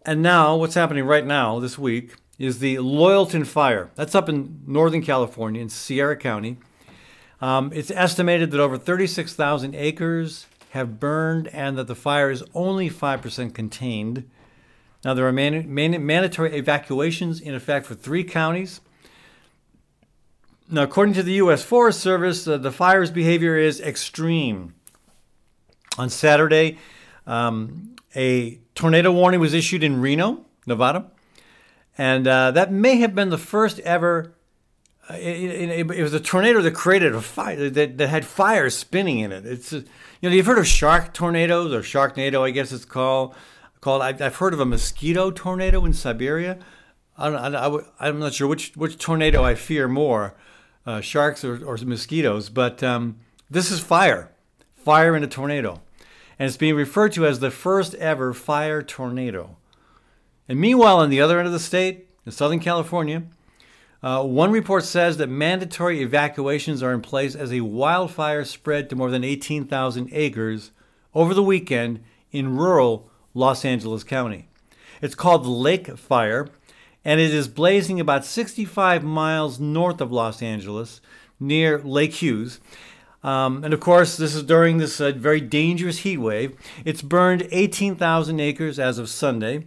And 0.07 0.23
now, 0.23 0.57
what's 0.57 0.75
happening 0.75 1.05
right 1.05 1.27
now 1.27 1.59
this 1.59 1.79
week 1.79 2.15
is 2.39 2.59
the 2.59 2.77
Loyalton 2.77 3.47
Fire. 3.47 3.91
That's 3.95 4.15
up 4.15 4.29
in 4.29 4.61
Northern 4.67 5.03
California 5.03 5.61
in 5.61 5.69
Sierra 5.69 6.17
County. 6.17 6.57
Um, 7.41 7.73
it's 7.75 7.91
estimated 7.91 8.53
that 8.53 8.61
over 8.61 8.79
36,000 8.79 9.75
acres 9.75 10.47
have 10.71 11.01
burned 11.01 11.49
and 11.49 11.77
that 11.77 11.89
the 11.89 11.95
fire 11.95 12.31
is 12.31 12.45
only 12.55 12.89
5% 12.89 13.55
contained. 13.55 14.29
Now, 15.05 15.15
there 15.15 15.27
are 15.27 15.33
man- 15.33 15.73
man- 15.73 16.07
mandatory 16.07 16.57
evacuations 16.57 17.41
in 17.41 17.55
effect 17.55 17.87
for 17.87 17.95
three 17.95 18.25
counties. 18.25 18.81
Now, 20.71 20.83
according 20.83 21.15
to 21.15 21.23
the 21.23 21.35
U.S. 21.35 21.63
Forest 21.63 22.01
Service, 22.01 22.47
uh, 22.47 22.57
the 22.57 22.73
fire's 22.73 23.11
behavior 23.11 23.57
is 23.57 23.81
extreme. 23.81 24.75
On 25.99 26.09
Saturday, 26.09 26.79
um, 27.27 27.97
a 28.17 28.59
tornado 28.75 29.13
warning 29.13 29.41
was 29.41 29.55
issued 29.55 29.85
in 29.85 30.01
Reno, 30.01 30.47
Nevada. 30.67 31.11
And 31.99 32.27
uh, 32.27 32.51
that 32.53 32.73
may 32.73 32.97
have 32.97 33.15
been 33.15 33.31
the 33.31 33.39
first 33.39 33.79
ever. 33.81 34.35
Uh, 35.09 35.15
it, 35.15 35.71
it, 35.71 35.91
it, 35.91 36.03
was 36.03 36.15
a 36.15 36.21
tornado 36.21 36.63
that 36.63 36.75
created 36.75 37.15
a 37.15 37.21
fire 37.21 37.69
that, 37.69 37.99
that 37.99 38.09
had 38.09 38.25
fire 38.25 38.71
spinning 38.71 39.19
in 39.19 39.33
it. 39.33 39.45
It's 39.45 39.73
you 39.73 39.85
know 40.23 40.31
you've 40.31 40.47
heard 40.47 40.59
of 40.59 40.67
shark 40.67 41.13
tornadoes 41.13 41.73
or 41.73 41.81
sharknado, 41.81 42.43
I 42.43 42.51
guess 42.51 42.73
it's 42.73 42.85
called. 42.85 43.35
Called 43.81 44.01
I, 44.01 44.13
have 44.13 44.37
heard 44.37 44.55
of 44.55 44.61
a 44.61 44.65
mosquito 44.65 45.31
tornado 45.31 45.85
in 45.85 45.93
Siberia. 45.93 46.59
I 47.19 47.29
don't, 47.29 47.85
I, 48.01 48.09
am 48.09 48.21
not 48.21 48.33
sure 48.33 48.47
which 48.47 48.75
which 48.77 48.97
tornado 48.97 49.45
I 49.45 49.55
fear 49.55 49.89
more, 49.89 50.35
uh, 50.87 51.01
sharks 51.01 51.45
or, 51.45 51.65
or, 51.65 51.77
mosquitoes. 51.79 52.49
But 52.49 52.83
um, 52.83 53.17
this 53.51 53.71
is 53.71 53.81
fire, 53.81 54.31
fire 54.75 55.17
in 55.17 55.23
a 55.23 55.29
tornado, 55.29 55.81
and 56.39 56.49
it's 56.49 56.57
being 56.57 56.75
referred 56.75 57.13
to 57.13 57.27
as 57.27 57.41
the 57.41 57.51
first 57.51 57.95
ever 57.97 58.33
fire 58.33 58.83
tornado. 58.83 59.57
And 60.49 60.61
meanwhile, 60.61 60.99
on 60.99 61.11
the 61.11 61.21
other 61.21 61.39
end 61.39 61.47
of 61.47 61.53
the 61.53 61.61
state, 61.61 62.09
in 62.25 62.33
Southern 62.33 62.61
California, 62.61 63.25
uh, 64.03 64.23
one 64.25 64.51
report 64.51 64.85
says 64.85 65.17
that 65.17 65.29
mandatory 65.29 66.03
evacuations 66.03 66.83
are 66.83 66.93
in 66.93 67.01
place 67.01 67.35
as 67.35 67.53
a 67.53 67.61
wildfire 67.61 68.45
spread 68.45 68.91
to 68.91 68.97
more 68.97 69.11
than 69.11 69.23
18,000 69.23 70.09
acres 70.13 70.73
over 71.15 71.35
the 71.35 71.43
weekend 71.43 72.03
in 72.33 72.57
rural 72.57 73.09
Los 73.35 73.65
Angeles 73.65 74.03
County. 74.03 74.49
It's 75.01 75.15
called 75.15 75.47
Lake 75.47 75.97
Fire, 75.97 76.49
and 77.05 77.21
it 77.21 77.33
is 77.33 77.49
blazing 77.49 78.01
about 78.01 78.25
65 78.25 79.03
miles 79.03 79.59
north 79.59 80.01
of 80.01 80.13
Los 80.13 80.43
Angeles 80.43 81.01
near 81.41 81.79
Lake 81.79 82.15
Hughes. 82.15 82.61
Um, 83.23 83.63
and 83.65 83.73
of 83.73 83.81
course, 83.81 84.17
this 84.17 84.35
is 84.35 84.43
during 84.43 84.79
this 84.79 85.01
uh, 85.01 85.13
very 85.13 85.41
dangerous 85.41 85.99
heat 85.99 86.19
wave. 86.19 86.57
It's 86.85 87.03
burned 87.03 87.47
18,000 87.51 88.41
acres 88.41 88.79
as 88.79 88.99
of 88.99 89.09
Sunday 89.09 89.67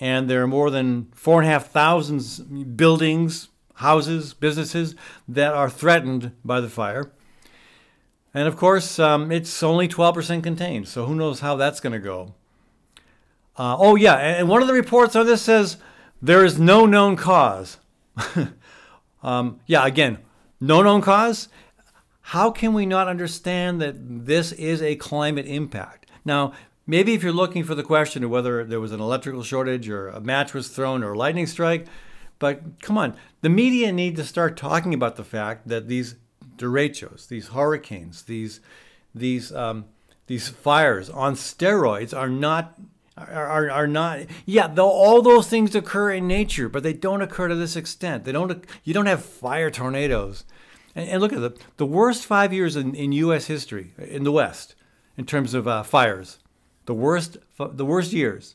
and 0.00 0.30
there 0.30 0.42
are 0.42 0.48
more 0.48 0.70
than 0.70 1.08
four 1.14 1.40
and 1.40 1.48
a 1.48 1.52
half 1.52 1.70
thousand 1.70 2.76
buildings, 2.76 3.48
houses, 3.74 4.34
businesses 4.34 4.94
that 5.26 5.54
are 5.54 5.70
threatened 5.70 6.32
by 6.44 6.60
the 6.60 6.68
fire. 6.68 7.10
And 8.32 8.46
of 8.46 8.56
course, 8.56 8.98
um, 8.98 9.32
it's 9.32 9.62
only 9.62 9.88
12% 9.88 10.42
contained, 10.42 10.86
so 10.88 11.06
who 11.06 11.14
knows 11.14 11.40
how 11.40 11.56
that's 11.56 11.80
going 11.80 11.94
to 11.94 11.98
go. 11.98 12.34
Uh, 13.56 13.76
oh, 13.78 13.96
yeah, 13.96 14.14
and 14.14 14.48
one 14.48 14.62
of 14.62 14.68
the 14.68 14.74
reports 14.74 15.16
on 15.16 15.26
this 15.26 15.42
says 15.42 15.78
there 16.20 16.44
is 16.44 16.58
no 16.58 16.86
known 16.86 17.16
cause. 17.16 17.78
um, 19.22 19.60
yeah, 19.66 19.86
again, 19.86 20.18
no 20.60 20.82
known 20.82 21.00
cause. 21.00 21.48
How 22.20 22.50
can 22.50 22.74
we 22.74 22.84
not 22.84 23.08
understand 23.08 23.80
that 23.80 23.94
this 23.98 24.52
is 24.52 24.82
a 24.82 24.96
climate 24.96 25.46
impact? 25.46 26.10
Now, 26.24 26.52
maybe 26.86 27.14
if 27.14 27.22
you're 27.22 27.32
looking 27.32 27.64
for 27.64 27.74
the 27.74 27.82
question 27.82 28.24
of 28.24 28.30
whether 28.30 28.64
there 28.64 28.80
was 28.80 28.92
an 28.92 29.00
electrical 29.00 29.42
shortage 29.42 29.88
or 29.88 30.08
a 30.08 30.20
match 30.20 30.52
was 30.52 30.68
thrown 30.68 31.02
or 31.02 31.12
a 31.12 31.18
lightning 31.18 31.46
strike, 31.46 31.86
but 32.38 32.80
come 32.82 32.98
on, 32.98 33.16
the 33.40 33.48
media 33.48 33.92
need 33.92 34.16
to 34.16 34.24
start 34.24 34.56
talking 34.56 34.94
about 34.94 35.16
the 35.16 35.24
fact 35.24 35.68
that 35.68 35.88
these 35.88 36.16
derechos, 36.56 37.28
these 37.28 37.48
hurricanes, 37.48 38.22
these 38.22 38.60
these 39.14 39.52
um, 39.52 39.86
these 40.26 40.48
fires 40.48 41.08
on 41.08 41.34
steroids 41.34 42.16
are 42.16 42.28
not 42.28 42.78
are, 43.30 43.70
are 43.70 43.86
not 43.86 44.20
yeah 44.46 44.66
though 44.66 44.90
all 44.90 45.22
those 45.22 45.48
things 45.48 45.74
occur 45.74 46.12
in 46.12 46.26
nature 46.26 46.68
but 46.68 46.82
they 46.82 46.92
don't 46.92 47.22
occur 47.22 47.48
to 47.48 47.54
this 47.54 47.76
extent. 47.76 48.24
They 48.24 48.32
don't 48.32 48.64
you 48.84 48.94
don't 48.94 49.06
have 49.06 49.24
fire 49.24 49.70
tornadoes. 49.70 50.44
And, 50.94 51.08
and 51.08 51.20
look 51.20 51.32
at 51.32 51.40
the 51.40 51.56
the 51.76 51.86
worst 51.86 52.26
five 52.26 52.52
years 52.52 52.76
in, 52.76 52.94
in 52.94 53.12
us 53.12 53.46
history 53.46 53.92
in 53.98 54.24
the 54.24 54.32
west 54.32 54.74
in 55.16 55.26
terms 55.26 55.54
of 55.54 55.66
uh, 55.66 55.82
fires. 55.82 56.38
The 56.86 56.94
worst 56.94 57.36
the 57.58 57.84
worst 57.84 58.12
years. 58.12 58.54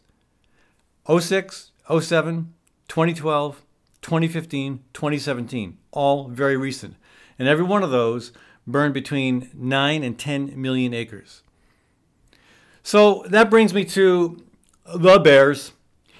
06 1.07 1.71
07 1.99 2.53
2012 2.87 3.61
2015 4.01 4.83
2017 4.93 5.77
all 5.91 6.27
very 6.27 6.57
recent. 6.57 6.95
And 7.39 7.47
every 7.47 7.65
one 7.65 7.83
of 7.83 7.91
those 7.91 8.31
burned 8.65 8.93
between 8.93 9.49
9 9.53 10.03
and 10.03 10.17
10 10.17 10.61
million 10.61 10.93
acres. 10.93 11.41
So 12.83 13.25
that 13.29 13.49
brings 13.49 13.73
me 13.73 13.85
to 13.85 14.43
the 14.85 15.19
Bears. 15.19 15.73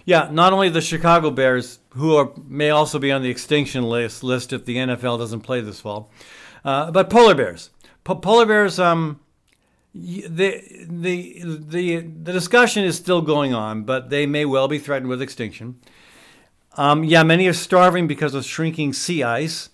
Yeah, 0.05 0.29
not 0.32 0.51
only 0.51 0.70
the 0.70 0.82
Chicago 0.82 1.32
Bears, 1.32 1.79
who 1.91 2.15
are, 2.15 2.32
may 2.48 2.70
also 2.70 3.00
be 3.00 3.12
on 3.12 3.22
the 3.22 3.29
extinction 3.29 3.84
list, 3.84 4.24
list 4.24 4.51
if 4.51 4.65
the 4.65 4.75
NFL 4.75 5.17
doesn't 5.17 5.41
play 5.41 5.62
this 5.62 5.79
fall, 5.79 6.12
uh, 6.65 6.91
but 6.91 7.10
polar 7.10 7.36
bears. 7.36 7.70
Po- 8.03 8.15
polar 8.15 8.46
bears, 8.46 8.79
um, 8.79 9.22
the, 9.93 10.62
the, 10.89 11.41
the, 11.43 11.98
the 12.00 12.34
discussion 12.34 12.84
is 12.84 12.98
still 12.98 13.22
going 13.22 13.53
on, 13.53 13.84
but 13.84 14.10
they 14.10 14.25
may 14.25 14.43
well 14.43 14.67
be 14.67 14.79
threatened 14.79 15.08
with 15.08 15.22
extinction. 15.22 15.79
Um, 16.75 17.03
yeah, 17.03 17.24
many 17.24 17.48
are 17.48 17.53
starving 17.53 18.08
because 18.08 18.34
of 18.34 18.43
shrinking 18.43 18.93
sea 18.93 19.24
ice. 19.24 19.70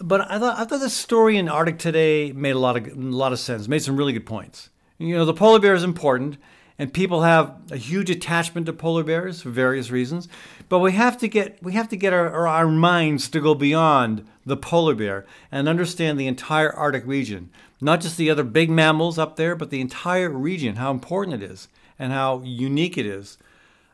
But 0.00 0.22
I 0.22 0.38
thought, 0.38 0.58
I 0.58 0.64
thought 0.64 0.80
the 0.80 0.90
story 0.90 1.36
in 1.36 1.48
Arctic 1.48 1.78
today 1.78 2.32
made 2.32 2.56
a 2.56 2.58
lot 2.58 2.76
of 2.76 2.86
a 2.86 2.94
lot 2.94 3.32
of 3.32 3.38
sense. 3.38 3.68
Made 3.68 3.82
some 3.82 3.96
really 3.96 4.12
good 4.12 4.26
points. 4.26 4.70
You 4.98 5.16
know, 5.16 5.24
the 5.24 5.34
polar 5.34 5.60
bear 5.60 5.74
is 5.74 5.84
important, 5.84 6.38
and 6.78 6.92
people 6.92 7.22
have 7.22 7.54
a 7.70 7.76
huge 7.76 8.10
attachment 8.10 8.66
to 8.66 8.72
polar 8.72 9.04
bears 9.04 9.42
for 9.42 9.50
various 9.50 9.90
reasons. 9.90 10.28
But 10.68 10.80
we 10.80 10.92
have 10.92 11.18
to 11.18 11.28
get 11.28 11.62
we 11.62 11.72
have 11.72 11.88
to 11.88 11.96
get 11.96 12.12
our, 12.12 12.46
our 12.46 12.68
minds 12.68 13.28
to 13.30 13.40
go 13.40 13.54
beyond 13.54 14.26
the 14.44 14.56
polar 14.56 14.94
bear 14.94 15.26
and 15.50 15.68
understand 15.68 16.18
the 16.18 16.26
entire 16.26 16.72
Arctic 16.72 17.06
region, 17.06 17.50
not 17.80 18.00
just 18.00 18.16
the 18.16 18.30
other 18.30 18.44
big 18.44 18.70
mammals 18.70 19.18
up 19.18 19.36
there, 19.36 19.54
but 19.54 19.70
the 19.70 19.80
entire 19.80 20.30
region, 20.30 20.76
how 20.76 20.90
important 20.90 21.42
it 21.42 21.50
is, 21.50 21.68
and 21.98 22.12
how 22.12 22.42
unique 22.44 22.96
it 22.98 23.06
is, 23.06 23.38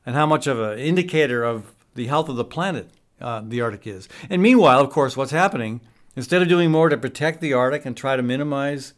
and 0.07 0.15
how 0.15 0.27
much 0.27 0.47
of 0.47 0.61
an 0.61 0.79
indicator 0.79 1.45
of 1.45 1.75
the 1.95 2.07
health 2.07 2.29
of 2.29 2.37
the 2.37 2.45
planet 2.45 2.91
uh, 3.21 3.43
the 3.45 3.61
Arctic 3.61 3.87
is. 3.87 4.09
And 4.31 4.41
meanwhile, 4.41 4.81
of 4.81 4.91
course, 4.91 5.17
what's 5.17 5.33
happening? 5.33 5.81
Instead 6.17 6.43
of 6.43 6.49
doing 6.49 6.71
more 6.71 6.89
to 6.89 6.97
protect 6.97 7.41
the 7.41 7.53
Arctic 7.53 7.85
and 7.85 7.97
try 7.97 8.17
to 8.17 8.23
minimize 8.23 8.95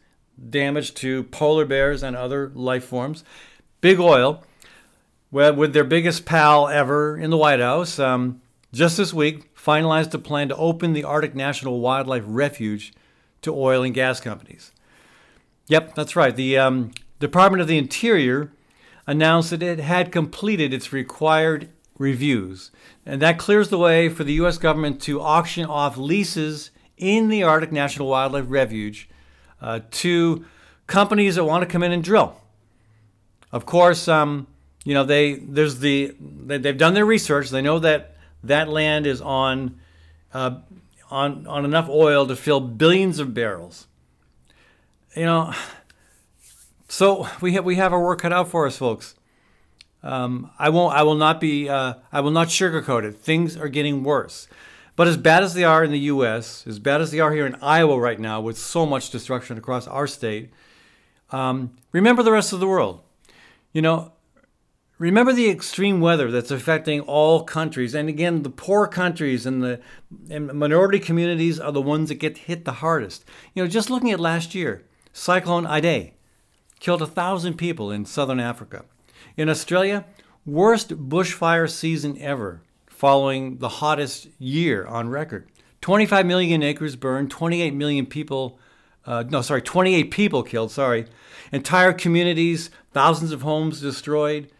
damage 0.49 0.93
to 0.95 1.23
polar 1.23 1.65
bears 1.65 2.03
and 2.03 2.15
other 2.15 2.51
life 2.55 2.85
forms. 2.85 3.23
Big 3.81 3.99
Oil, 3.99 4.43
with 5.31 5.73
their 5.73 5.83
biggest 5.83 6.23
pal 6.23 6.67
ever 6.67 7.17
in 7.17 7.31
the 7.31 7.37
White 7.37 7.59
House, 7.59 7.97
um, 7.97 8.41
just 8.71 8.97
this 8.97 9.13
week 9.13 9.53
finalized 9.55 10.13
a 10.13 10.19
plan 10.19 10.49
to 10.49 10.55
open 10.55 10.93
the 10.93 11.03
Arctic 11.03 11.35
National 11.35 11.79
Wildlife 11.79 12.23
Refuge 12.27 12.93
to 13.41 13.53
oil 13.53 13.83
and 13.83 13.93
gas 13.93 14.19
companies. 14.19 14.71
Yep, 15.67 15.95
that's 15.95 16.15
right. 16.15 16.35
The 16.35 16.57
um, 16.57 16.91
Department 17.19 17.61
of 17.61 17.67
the 17.67 17.77
Interior 17.77 18.51
announced 19.07 19.49
that 19.49 19.63
it 19.63 19.79
had 19.79 20.11
completed 20.11 20.73
its 20.73 20.93
required 20.93 21.69
reviews, 21.97 22.71
and 23.05 23.21
that 23.21 23.39
clears 23.39 23.69
the 23.69 23.77
way 23.77 24.09
for 24.09 24.23
the 24.23 24.33
U.S. 24.33 24.57
government 24.57 25.01
to 25.03 25.21
auction 25.21 25.65
off 25.65 25.97
leases 25.97 26.71
in 26.97 27.29
the 27.29 27.43
Arctic 27.43 27.71
National 27.71 28.07
Wildlife 28.07 28.45
Refuge 28.47 29.09
uh, 29.59 29.79
to 29.89 30.45
companies 30.87 31.35
that 31.35 31.45
want 31.45 31.63
to 31.63 31.67
come 31.67 31.83
in 31.83 31.91
and 31.91 32.03
drill. 32.03 32.40
Of 33.51 33.65
course, 33.65 34.07
um, 34.07 34.47
you 34.83 34.93
know 34.93 35.03
they 35.03 35.35
there's 35.35 35.79
the 35.79 36.15
they, 36.19 36.57
they've 36.57 36.77
done 36.77 36.93
their 36.93 37.05
research. 37.05 37.49
They 37.49 37.61
know 37.61 37.79
that 37.79 38.15
that 38.43 38.69
land 38.69 39.05
is 39.05 39.21
on 39.21 39.79
uh, 40.33 40.59
on 41.09 41.45
on 41.47 41.65
enough 41.65 41.89
oil 41.89 42.25
to 42.27 42.35
fill 42.35 42.59
billions 42.59 43.19
of 43.19 43.33
barrels. 43.33 43.87
You 45.15 45.25
know, 45.25 45.53
so 46.87 47.27
we 47.41 47.53
have 47.53 47.65
we 47.65 47.75
have 47.75 47.93
our 47.93 48.01
work 48.01 48.21
cut 48.21 48.33
out 48.33 48.49
for 48.49 48.65
us, 48.65 48.77
folks. 48.77 49.15
Um, 50.03 50.49
I 50.57 50.69
won't. 50.69 50.95
I 50.95 51.03
will 51.03 51.15
not 51.15 51.39
be. 51.39 51.69
Uh, 51.69 51.95
I 52.11 52.21
will 52.21 52.31
not 52.31 52.47
sugarcoat 52.47 53.03
it. 53.03 53.17
Things 53.17 53.57
are 53.57 53.67
getting 53.67 54.03
worse. 54.03 54.47
But 54.95 55.07
as 55.07 55.17
bad 55.17 55.41
as 55.43 55.53
they 55.53 55.63
are 55.63 55.83
in 55.83 55.91
the 55.91 55.99
U.S., 55.99 56.65
as 56.67 56.77
bad 56.77 57.01
as 57.01 57.11
they 57.11 57.19
are 57.19 57.31
here 57.31 57.45
in 57.45 57.55
Iowa 57.61 57.97
right 57.97 58.19
now, 58.19 58.41
with 58.41 58.57
so 58.57 58.85
much 58.85 59.09
destruction 59.09 59.57
across 59.57 59.87
our 59.87 60.05
state, 60.05 60.51
um, 61.31 61.71
remember 61.91 62.23
the 62.23 62.31
rest 62.31 62.51
of 62.51 62.59
the 62.59 62.67
world. 62.67 63.01
You 63.73 63.81
know, 63.81 64.13
remember 64.97 65.33
the 65.33 65.49
extreme 65.49 65.99
weather 65.99 66.29
that's 66.29 66.51
affecting 66.51 67.01
all 67.01 67.43
countries. 67.43 67.95
And 67.95 68.07
again, 68.07 68.43
the 68.43 68.49
poor 68.49 68.87
countries 68.87 69.45
and 69.45 69.63
the 69.63 69.81
and 70.29 70.53
minority 70.53 70.99
communities 70.99 71.59
are 71.59 71.71
the 71.71 71.81
ones 71.81 72.09
that 72.09 72.15
get 72.15 72.37
hit 72.37 72.65
the 72.65 72.73
hardest. 72.73 73.25
You 73.53 73.63
know, 73.63 73.69
just 73.69 73.89
looking 73.89 74.11
at 74.11 74.19
last 74.19 74.53
year, 74.53 74.85
Cyclone 75.13 75.65
Idai 75.65 76.11
killed 76.79 77.01
a 77.01 77.07
thousand 77.07 77.55
people 77.55 77.91
in 77.91 78.05
southern 78.05 78.39
Africa. 78.39 78.85
In 79.37 79.49
Australia, 79.49 80.05
worst 80.45 81.09
bushfire 81.09 81.69
season 81.69 82.17
ever 82.19 82.61
following 82.87 83.57
the 83.57 83.69
hottest 83.69 84.27
year 84.37 84.85
on 84.85 85.09
record. 85.09 85.47
25 85.81 86.25
million 86.25 86.61
acres 86.61 86.95
burned, 86.95 87.31
28 87.31 87.73
million 87.73 88.05
people, 88.05 88.59
uh, 89.05 89.23
no, 89.27 89.41
sorry, 89.41 89.61
28 89.61 90.11
people 90.11 90.43
killed, 90.43 90.71
sorry. 90.71 91.07
Entire 91.51 91.93
communities, 91.93 92.69
thousands 92.91 93.31
of 93.31 93.41
homes 93.41 93.81
destroyed, 93.81 94.51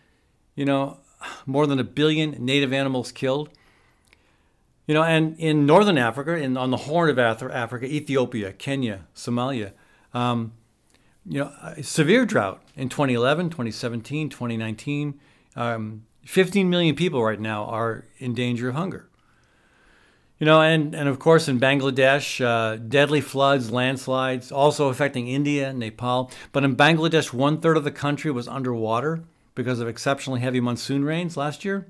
you 0.55 0.65
know, 0.65 0.97
more 1.45 1.67
than 1.67 1.79
a 1.79 1.83
billion 1.83 2.31
native 2.43 2.73
animals 2.73 3.11
killed. 3.11 3.50
You 4.88 4.95
know, 4.95 5.03
and 5.03 5.38
in 5.39 5.65
northern 5.65 5.97
Africa, 5.97 6.35
in, 6.35 6.57
on 6.57 6.71
the 6.71 6.77
Horn 6.77 7.09
of 7.09 7.19
Africa, 7.19 7.85
Ethiopia, 7.85 8.51
Kenya, 8.51 9.05
Somalia, 9.15 9.71
um, 10.13 10.53
you 11.25 11.39
know, 11.39 11.51
severe 11.81 12.25
drought 12.25 12.61
in 12.75 12.89
2011, 12.89 13.51
2017, 13.51 14.29
2019. 14.29 15.19
Um, 15.55 16.05
15 16.25 16.69
million 16.69 16.95
people 16.95 17.23
right 17.23 17.39
now 17.39 17.65
are 17.65 18.05
in 18.17 18.33
danger 18.33 18.69
of 18.69 18.75
hunger. 18.75 19.07
You 20.41 20.45
know, 20.45 20.60
and, 20.60 20.95
and 20.95 21.07
of 21.07 21.19
course 21.19 21.48
in 21.48 21.60
Bangladesh, 21.60 22.43
uh, 22.43 22.77
deadly 22.77 23.21
floods, 23.21 23.69
landslides, 23.69 24.51
also 24.51 24.88
affecting 24.88 25.27
India, 25.27 25.71
Nepal. 25.71 26.31
But 26.51 26.63
in 26.63 26.75
Bangladesh, 26.75 27.31
one 27.31 27.62
third 27.62 27.77
of 27.77 27.83
the 27.83 27.91
country 27.91 28.31
was 28.31 28.48
underwater 28.48 29.24
because 29.53 29.79
of 29.79 29.88
exceptionally 29.88 30.39
heavy 30.39 30.60
monsoon 30.60 31.05
rains 31.05 31.38
last 31.38 31.63
year. 31.63 31.86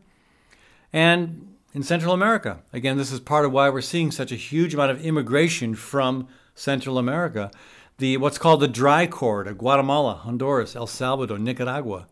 And 0.92 1.56
in 1.74 1.82
Central 1.82 2.14
America, 2.14 2.60
again, 2.74 2.98
this 2.98 3.14
is 3.14 3.22
part 3.22 3.46
of 3.46 3.54
why 3.54 3.70
we're 3.70 3.80
seeing 3.80 4.12
such 4.12 4.34
a 4.34 4.36
huge 4.36 4.74
amount 4.74 4.92
of 4.92 5.02
immigration 5.02 5.74
from 5.74 6.28
Central 6.54 6.98
America. 6.98 7.52
The 8.00 8.18
what's 8.18 8.38
called 8.38 8.60
the 8.60 8.68
dry 8.68 9.08
corridor, 9.08 9.54
Guatemala, 9.54 10.16
Honduras, 10.16 10.76
El 10.76 10.88
Salvador, 10.88 11.40
Nicaragua. 11.40 12.06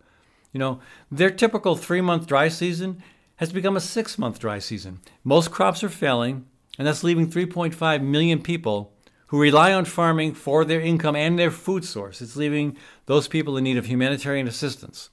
You 0.54 0.60
know, 0.60 0.80
their 1.12 1.32
typical 1.32 1.76
three 1.76 2.00
month 2.00 2.28
dry 2.28 2.48
season 2.48 3.04
has 3.40 3.54
become 3.54 3.78
a 3.78 3.82
six 3.82 4.18
month 4.18 4.38
dry 4.38 4.60
season. 4.60 5.00
Most 5.24 5.50
crops 5.50 5.82
are 5.82 5.90
failing, 5.90 6.46
and 6.78 6.86
that's 6.86 7.06
leaving 7.06 7.32
3.5 7.32 8.02
million 8.04 8.42
people 8.42 8.94
who 9.28 9.40
rely 9.40 9.72
on 9.74 9.86
farming 9.86 10.34
for 10.34 10.66
their 10.66 10.82
income 10.82 11.16
and 11.16 11.40
their 11.40 11.50
food 11.50 11.86
source. 11.86 12.22
It's 12.22 12.36
leaving 12.36 12.76
those 13.06 13.30
people 13.30 13.56
in 13.56 13.64
need 13.64 13.78
of 13.78 13.86
humanitarian 13.86 14.46
assistance. 14.46 15.10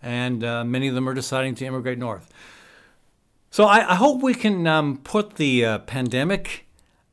And 0.00 0.44
uh, 0.44 0.64
many 0.64 0.86
of 0.86 0.94
them 0.94 1.08
are 1.08 1.14
deciding 1.14 1.56
to 1.56 1.66
immigrate 1.66 1.98
north. 1.98 2.32
So 3.50 3.64
I, 3.64 3.92
I 3.92 3.94
hope 3.96 4.22
we 4.22 4.34
can 4.34 4.68
um, 4.68 4.98
put 4.98 5.34
the 5.34 5.64
uh, 5.64 5.78
pandemic 5.80 6.66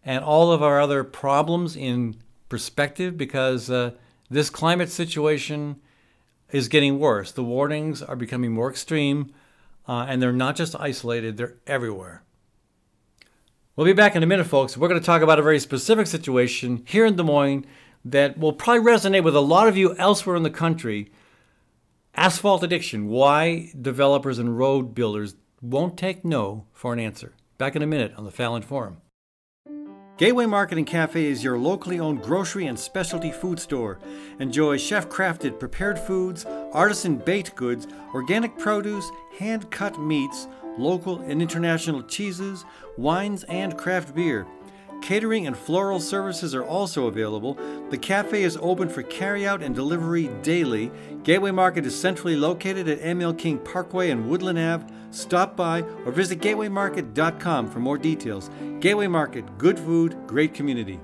and 0.04 0.24
all 0.24 0.52
of 0.52 0.62
our 0.62 0.80
other 0.80 1.04
problems 1.04 1.76
in 1.76 2.18
perspective 2.48 3.18
because 3.18 3.72
uh, 3.72 3.92
this 4.30 4.52
climate 4.52 4.92
situation 4.92 5.78
is 6.52 6.68
getting 6.68 7.00
worse. 7.00 7.32
The 7.32 7.44
warnings 7.44 8.04
are 8.04 8.16
becoming 8.16 8.52
more 8.52 8.70
extreme, 8.70 9.34
uh, 9.88 10.06
and 10.08 10.22
they're 10.22 10.32
not 10.32 10.56
just 10.56 10.76
isolated, 10.80 11.38
they're 11.38 11.56
everywhere. 11.68 12.24
We'll 13.76 13.86
be 13.86 13.94
back 13.94 14.16
in 14.16 14.24
a 14.24 14.28
minute, 14.28 14.48
folks. 14.48 14.78
We're 14.78 14.88
going 14.88 15.00
to 15.00 15.06
talk 15.06 15.22
about 15.22 15.40
a 15.40 15.44
very 15.44 15.60
specific 15.60 16.08
situation 16.08 16.84
here 16.88 17.06
in 17.06 17.18
Des 17.18 17.24
Moines 17.24 17.66
that 18.06 18.38
will 18.38 18.54
probably 18.54 18.90
resonate 18.90 19.24
with 19.24 19.36
a 19.36 19.42
lot 19.42 19.68
of 19.68 19.76
you 19.76 19.96
elsewhere 19.98 20.36
in 20.36 20.44
the 20.44 20.50
country. 20.50 21.12
Asphalt 22.14 22.64
addiction, 22.64 23.10
why 23.10 23.74
developers 23.80 24.40
and 24.40 24.58
road 24.58 24.96
builders 24.96 25.36
won't 25.62 25.98
take 25.98 26.24
no 26.24 26.66
for 26.72 26.94
an 26.94 27.00
answer. 27.00 27.34
Back 27.58 27.76
in 27.76 27.82
a 27.82 27.88
minute 27.88 28.14
on 28.16 28.24
the 28.24 28.32
Fallon 28.32 28.62
Forum. 28.62 29.02
Gateway 30.18 30.46
Market 30.46 30.78
and 30.78 30.88
Cafe 30.88 31.26
is 31.26 31.44
your 31.44 31.58
locally 31.58 32.00
owned 32.00 32.22
grocery 32.22 32.68
and 32.68 32.80
specialty 32.80 33.34
food 33.34 33.60
store. 33.60 34.00
Enjoy 34.40 34.78
chef 34.78 35.10
crafted 35.10 35.60
prepared 35.60 36.00
foods, 36.00 36.46
artisan 36.72 37.18
baked 37.18 37.54
goods, 37.56 37.86
organic 38.14 38.58
produce, 38.58 39.12
hand 39.38 39.70
cut 39.72 40.00
meats, 40.00 40.48
local 40.78 41.20
and 41.20 41.42
international 41.42 42.02
cheeses, 42.02 42.64
wines, 42.98 43.44
and 43.50 43.78
craft 43.78 44.16
beer. 44.16 44.48
Catering 45.02 45.46
and 45.48 45.56
floral 45.56 46.00
services 46.00 46.56
are 46.56 46.64
also 46.64 47.08
available. 47.08 47.58
The 47.90 47.98
cafe 47.98 48.44
is 48.44 48.58
open 48.62 48.90
for 48.90 49.04
carryout 49.04 49.64
and 49.64 49.76
delivery 49.76 50.30
daily. 50.42 50.92
Gateway 51.24 51.52
Market 51.52 51.86
is 51.86 52.00
centrally 52.00 52.36
located 52.36 52.88
at 52.88 53.02
ML 53.02 53.38
King 53.38 53.60
Parkway 53.60 54.10
and 54.10 54.28
Woodland 54.28 54.58
Ave. 54.58 54.86
Stop 55.12 55.56
by 55.56 55.82
or 56.06 56.12
visit 56.12 56.40
gatewaymarket.com 56.40 57.70
for 57.70 57.80
more 57.80 57.98
details. 57.98 58.50
Gateway 58.80 59.08
Market, 59.08 59.58
good 59.58 59.80
food, 59.80 60.18
great 60.28 60.54
community. 60.54 61.00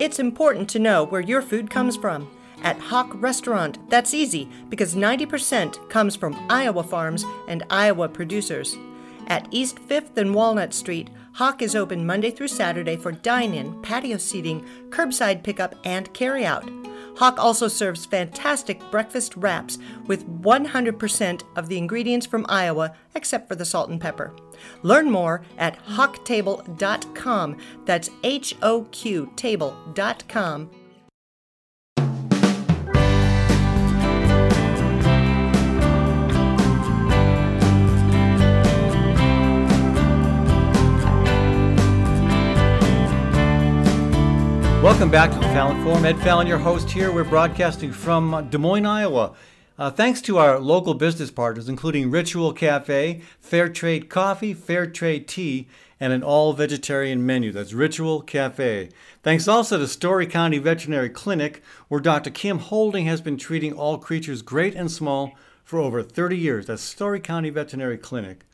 It's 0.00 0.20
important 0.20 0.68
to 0.70 0.78
know 0.78 1.04
where 1.04 1.20
your 1.20 1.42
food 1.42 1.70
comes 1.70 1.96
from. 1.96 2.30
At 2.62 2.78
HoQ 2.78 3.20
Restaurant, 3.20 3.78
that's 3.90 4.14
easy 4.14 4.48
because 4.68 4.94
90% 4.94 5.90
comes 5.90 6.16
from 6.16 6.38
Iowa 6.48 6.82
farms 6.82 7.24
and 7.48 7.64
Iowa 7.70 8.08
producers. 8.08 8.76
At 9.26 9.46
East 9.50 9.76
5th 9.76 10.16
and 10.16 10.34
Walnut 10.34 10.72
Street, 10.72 11.10
HoQ 11.38 11.62
is 11.62 11.76
open 11.76 12.04
Monday 12.04 12.32
through 12.32 12.48
Saturday 12.48 12.96
for 12.96 13.12
dine 13.12 13.54
in, 13.54 13.80
patio 13.80 14.16
seating, 14.16 14.66
curbside 14.90 15.44
pickup, 15.44 15.76
and 15.84 16.12
carryout. 16.12 16.64
HoQ 17.14 17.38
also 17.38 17.68
serves 17.68 18.04
fantastic 18.04 18.80
breakfast 18.90 19.36
wraps 19.36 19.78
with 20.08 20.26
100% 20.42 21.42
of 21.54 21.68
the 21.68 21.78
ingredients 21.78 22.26
from 22.26 22.44
Iowa 22.48 22.92
except 23.14 23.46
for 23.46 23.54
the 23.54 23.64
salt 23.64 23.88
and 23.88 24.00
pepper. 24.00 24.34
Learn 24.82 25.12
more 25.12 25.42
at 25.58 25.78
hoqtable.com. 25.86 27.56
That's 27.84 28.10
H 28.24 28.56
O 28.62 28.82
Q 28.90 29.32
table.com 29.36 30.70
Welcome 44.82 45.10
back 45.10 45.32
to 45.32 45.38
the 45.38 45.42
Fallon 45.46 45.82
Forum. 45.82 46.04
Ed 46.04 46.20
Fallon, 46.20 46.46
your 46.46 46.56
host 46.56 46.88
here. 46.88 47.10
We're 47.10 47.24
broadcasting 47.24 47.90
from 47.90 48.48
Des 48.48 48.58
Moines, 48.58 48.86
Iowa. 48.86 49.34
Uh, 49.76 49.90
thanks 49.90 50.20
to 50.22 50.38
our 50.38 50.60
local 50.60 50.94
business 50.94 51.32
partners, 51.32 51.68
including 51.68 52.12
Ritual 52.12 52.52
Cafe, 52.52 53.20
Fair 53.40 53.68
Trade 53.68 54.08
Coffee, 54.08 54.54
Fair 54.54 54.86
Trade 54.86 55.26
Tea, 55.26 55.66
and 55.98 56.12
an 56.12 56.22
all 56.22 56.52
vegetarian 56.52 57.26
menu. 57.26 57.50
That's 57.50 57.72
Ritual 57.72 58.20
Cafe. 58.22 58.90
Thanks 59.24 59.48
also 59.48 59.78
to 59.78 59.88
Story 59.88 60.28
County 60.28 60.58
Veterinary 60.58 61.10
Clinic, 61.10 61.60
where 61.88 62.00
Dr. 62.00 62.30
Kim 62.30 62.60
Holding 62.60 63.06
has 63.06 63.20
been 63.20 63.36
treating 63.36 63.72
all 63.72 63.98
creatures, 63.98 64.42
great 64.42 64.76
and 64.76 64.92
small, 64.92 65.32
for 65.64 65.80
over 65.80 66.04
30 66.04 66.38
years. 66.38 66.66
That's 66.66 66.82
Story 66.82 67.18
County 67.18 67.50
Veterinary 67.50 67.98
Clinic. 67.98 68.46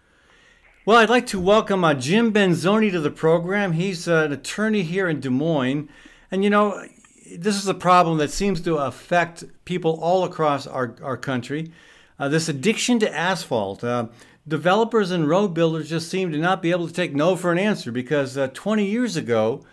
Well, 0.86 0.96
I'd 0.96 1.10
like 1.10 1.26
to 1.28 1.38
welcome 1.38 1.84
uh, 1.84 1.92
Jim 1.92 2.32
Benzoni 2.32 2.90
to 2.92 3.00
the 3.00 3.10
program. 3.10 3.72
He's 3.72 4.08
uh, 4.08 4.24
an 4.24 4.32
attorney 4.32 4.84
here 4.84 5.06
in 5.06 5.20
Des 5.20 5.28
Moines. 5.28 5.90
And 6.34 6.42
you 6.42 6.50
know, 6.50 6.84
this 7.30 7.54
is 7.54 7.68
a 7.68 7.74
problem 7.74 8.18
that 8.18 8.32
seems 8.32 8.60
to 8.62 8.78
affect 8.78 9.44
people 9.64 10.00
all 10.02 10.24
across 10.24 10.66
our, 10.66 10.96
our 11.00 11.16
country. 11.16 11.70
Uh, 12.18 12.28
this 12.28 12.48
addiction 12.48 12.98
to 12.98 13.16
asphalt. 13.16 13.84
Uh, 13.84 14.08
developers 14.48 15.12
and 15.12 15.28
road 15.28 15.54
builders 15.54 15.88
just 15.88 16.10
seem 16.10 16.32
to 16.32 16.38
not 16.38 16.60
be 16.60 16.72
able 16.72 16.88
to 16.88 16.92
take 16.92 17.14
no 17.14 17.36
for 17.36 17.52
an 17.52 17.58
answer 17.58 17.92
because 17.92 18.36
uh, 18.36 18.48
20 18.52 18.84
years 18.84 19.14
ago, 19.14 19.64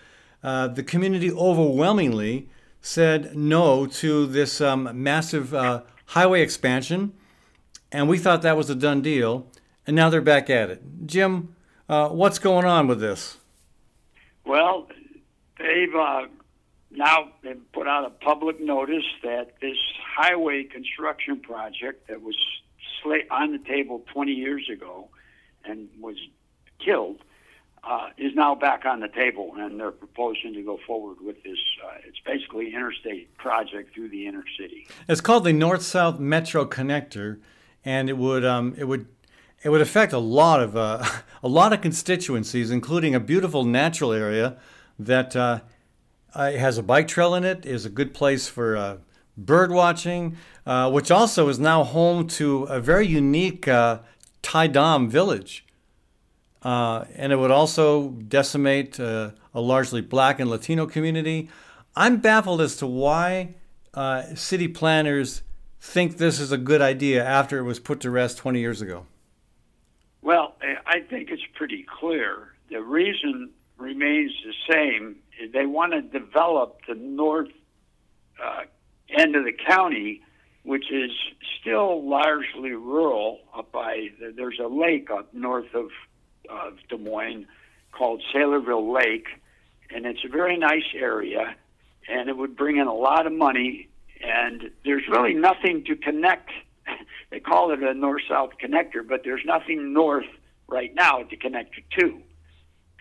uh, 0.43 0.67
the 0.67 0.83
community 0.83 1.31
overwhelmingly 1.31 2.47
said 2.79 3.35
no 3.35 3.87
to 3.87 4.27
this 4.27 4.61
um, 4.61 4.87
massive 4.93 5.55
uh, 5.55 5.81
highway 6.05 6.43
expansion, 6.43 7.11
and 7.91 8.07
we 8.07 8.19
thought 8.19 8.43
that 8.43 8.55
was 8.55 8.69
a 8.69 8.75
done 8.75 9.01
deal, 9.01 9.47
and 9.87 9.95
now 9.95 10.11
they're 10.11 10.21
back 10.21 10.47
at 10.47 10.69
it. 10.69 10.83
Jim, 11.07 11.55
uh, 11.89 12.09
what's 12.09 12.37
going 12.37 12.65
on 12.65 12.85
with 12.85 12.99
this? 12.99 13.37
Well, 14.45 14.87
they've 15.57 15.95
now 16.91 17.29
they've 17.43 17.61
put 17.71 17.87
out 17.87 18.05
a 18.05 18.09
public 18.09 18.59
notice 18.59 19.05
that 19.23 19.55
this 19.61 19.77
highway 20.15 20.63
construction 20.63 21.39
project 21.39 22.07
that 22.07 22.21
was 22.21 22.35
on 23.31 23.51
the 23.51 23.59
table 23.59 24.03
20 24.13 24.31
years 24.31 24.69
ago 24.71 25.09
and 25.65 25.89
was 25.99 26.17
killed 26.79 27.17
uh, 27.83 28.09
is 28.17 28.35
now 28.35 28.53
back 28.53 28.85
on 28.85 28.99
the 28.99 29.07
table, 29.07 29.53
and 29.57 29.79
they're 29.79 29.91
proposing 29.91 30.53
to 30.53 30.61
go 30.61 30.77
forward 30.85 31.17
with 31.19 31.41
this. 31.43 31.57
Uh, 31.83 31.97
it's 32.05 32.19
basically 32.19 32.73
interstate 32.73 33.35
project 33.37 33.93
through 33.93 34.09
the 34.09 34.27
inner 34.27 34.43
city. 34.59 34.87
It's 35.07 35.21
called 35.21 35.45
the 35.45 35.53
North-South 35.53 36.19
Metro 36.19 36.65
Connector, 36.65 37.39
and 37.83 38.07
it 38.07 38.17
would 38.17 38.45
um, 38.45 38.75
it 38.77 38.83
would 38.83 39.07
it 39.63 39.69
would 39.69 39.81
affect 39.81 40.13
a 40.13 40.19
lot 40.19 40.61
of 40.61 40.77
uh, 40.77 41.03
a 41.43 41.47
lot 41.47 41.73
of 41.73 41.81
constituencies, 41.81 42.69
including 42.69 43.15
a 43.15 43.19
beautiful 43.19 43.63
natural 43.63 44.13
area 44.13 44.57
that 44.99 45.35
uh, 46.35 46.39
uh, 46.39 46.51
it 46.53 46.59
has 46.59 46.77
a 46.77 46.83
bike 46.83 47.07
trail 47.07 47.35
in 47.35 47.43
it. 47.43 47.65
Is 47.65 47.85
a 47.85 47.89
good 47.89 48.13
place 48.13 48.47
for 48.47 48.77
uh, 48.77 48.97
bird 49.37 49.71
watching, 49.71 50.37
uh, 50.65 50.89
which 50.91 51.11
also 51.11 51.47
is 51.49 51.59
now 51.59 51.83
home 51.83 52.27
to 52.27 52.63
a 52.63 52.79
very 52.79 53.07
unique 53.07 53.67
uh, 53.67 53.99
Thai 54.41 54.67
Dam 54.67 55.09
village. 55.09 55.65
Uh, 56.61 57.05
and 57.15 57.33
it 57.33 57.37
would 57.37 57.51
also 57.51 58.09
decimate 58.09 58.99
uh, 58.99 59.31
a 59.53 59.61
largely 59.61 60.01
black 60.01 60.39
and 60.39 60.49
Latino 60.49 60.85
community. 60.85 61.49
I'm 61.95 62.17
baffled 62.17 62.61
as 62.61 62.77
to 62.77 62.87
why 62.87 63.55
city 64.35 64.67
planners 64.67 65.41
think 65.81 66.17
this 66.17 66.39
is 66.39 66.51
a 66.51 66.57
good 66.57 66.81
idea 66.81 67.25
after 67.25 67.57
it 67.57 67.63
was 67.63 67.79
put 67.79 67.99
to 68.01 68.11
rest 68.11 68.37
20 68.37 68.59
years 68.59 68.81
ago. 68.81 69.07
Well, 70.21 70.55
I 70.85 70.99
think 70.99 71.31
it's 71.31 71.41
pretty 71.55 71.83
clear. 71.99 72.53
The 72.69 72.81
reason 72.81 73.49
remains 73.77 74.31
the 74.45 74.53
same 74.71 75.15
they 75.53 75.65
want 75.65 75.93
to 75.93 76.01
develop 76.01 76.79
the 76.87 76.95
north 76.95 77.49
uh, 78.43 78.61
end 79.17 79.35
of 79.35 79.43
the 79.43 79.51
county, 79.51 80.21
which 80.63 80.91
is 80.91 81.11
still 81.59 82.07
largely 82.07 82.71
rural. 82.71 83.39
Up 83.55 83.71
by 83.71 84.09
there's 84.35 84.59
a 84.59 84.67
lake 84.67 85.09
up 85.11 85.33
north 85.33 85.73
of 85.73 85.89
of 86.49 86.77
Des 86.89 86.97
Moines 86.97 87.45
called 87.91 88.21
Saylorville 88.33 88.93
Lake, 88.93 89.27
and 89.93 90.05
it's 90.05 90.23
a 90.25 90.29
very 90.29 90.57
nice 90.57 90.89
area, 90.95 91.55
and 92.09 92.29
it 92.29 92.37
would 92.37 92.55
bring 92.55 92.77
in 92.77 92.87
a 92.87 92.93
lot 92.93 93.27
of 93.27 93.33
money. 93.33 93.87
And 94.23 94.69
there's 94.85 95.07
really 95.09 95.33
nothing 95.33 95.83
to 95.85 95.95
connect. 95.95 96.51
they 97.31 97.39
call 97.39 97.71
it 97.71 97.81
a 97.81 97.93
north-south 97.93 98.51
connector, 98.63 99.07
but 99.07 99.21
there's 99.23 99.41
nothing 99.45 99.93
north 99.93 100.27
right 100.67 100.93
now 100.93 101.23
to 101.23 101.35
connect 101.35 101.77
it 101.77 101.83
to 101.99 102.21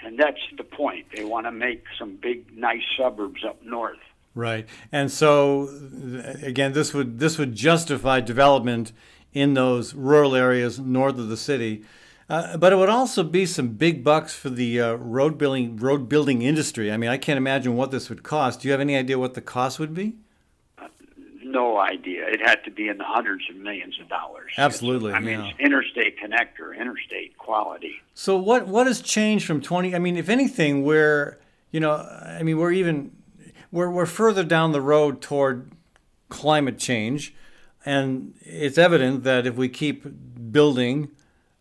and 0.04 0.18
that's 0.18 0.40
the 0.56 0.64
point. 0.64 1.06
They 1.14 1.24
want 1.24 1.46
to 1.46 1.52
make 1.52 1.84
some 1.98 2.16
big, 2.16 2.56
nice 2.56 2.82
suburbs 2.96 3.44
up 3.44 3.62
north. 3.64 3.98
Right, 4.34 4.68
and 4.92 5.10
so 5.10 5.68
again, 6.42 6.72
this 6.72 6.94
would 6.94 7.18
this 7.18 7.36
would 7.36 7.54
justify 7.54 8.20
development 8.20 8.92
in 9.32 9.54
those 9.54 9.94
rural 9.94 10.34
areas 10.34 10.78
north 10.78 11.18
of 11.18 11.28
the 11.28 11.36
city. 11.36 11.84
Uh, 12.28 12.56
but 12.56 12.72
it 12.72 12.76
would 12.76 12.88
also 12.88 13.24
be 13.24 13.44
some 13.44 13.70
big 13.70 14.04
bucks 14.04 14.32
for 14.36 14.50
the 14.50 14.80
uh, 14.80 14.92
road 14.94 15.36
building 15.36 15.76
road 15.76 16.08
building 16.08 16.42
industry. 16.42 16.92
I 16.92 16.96
mean, 16.96 17.10
I 17.10 17.16
can't 17.16 17.36
imagine 17.36 17.74
what 17.74 17.90
this 17.90 18.08
would 18.08 18.22
cost. 18.22 18.60
Do 18.60 18.68
you 18.68 18.72
have 18.72 18.80
any 18.80 18.96
idea 18.96 19.18
what 19.18 19.34
the 19.34 19.40
cost 19.40 19.80
would 19.80 19.94
be? 19.94 20.14
No 21.50 21.78
idea. 21.78 22.26
It 22.26 22.40
had 22.40 22.64
to 22.64 22.70
be 22.70 22.88
in 22.88 22.98
the 22.98 23.04
hundreds 23.04 23.44
of 23.50 23.56
millions 23.56 23.98
of 24.00 24.08
dollars. 24.08 24.52
Absolutely. 24.56 25.12
I 25.12 25.20
mean, 25.20 25.40
yeah. 25.40 25.52
interstate 25.58 26.18
connector, 26.18 26.78
interstate 26.78 27.36
quality. 27.38 27.96
So 28.14 28.36
what 28.36 28.66
what 28.66 28.86
has 28.86 29.00
changed 29.00 29.46
from 29.46 29.60
20? 29.60 29.94
I 29.94 29.98
mean, 29.98 30.16
if 30.16 30.28
anything, 30.28 30.84
we're 30.84 31.38
you 31.70 31.80
know, 31.80 31.92
I 31.92 32.42
mean, 32.42 32.58
we're 32.58 32.72
even 32.72 33.12
we're 33.70 33.90
we're 33.90 34.06
further 34.06 34.44
down 34.44 34.72
the 34.72 34.80
road 34.80 35.20
toward 35.20 35.72
climate 36.28 36.78
change, 36.78 37.34
and 37.84 38.34
it's 38.40 38.78
evident 38.78 39.24
that 39.24 39.46
if 39.46 39.56
we 39.56 39.68
keep 39.68 40.06
building 40.50 41.10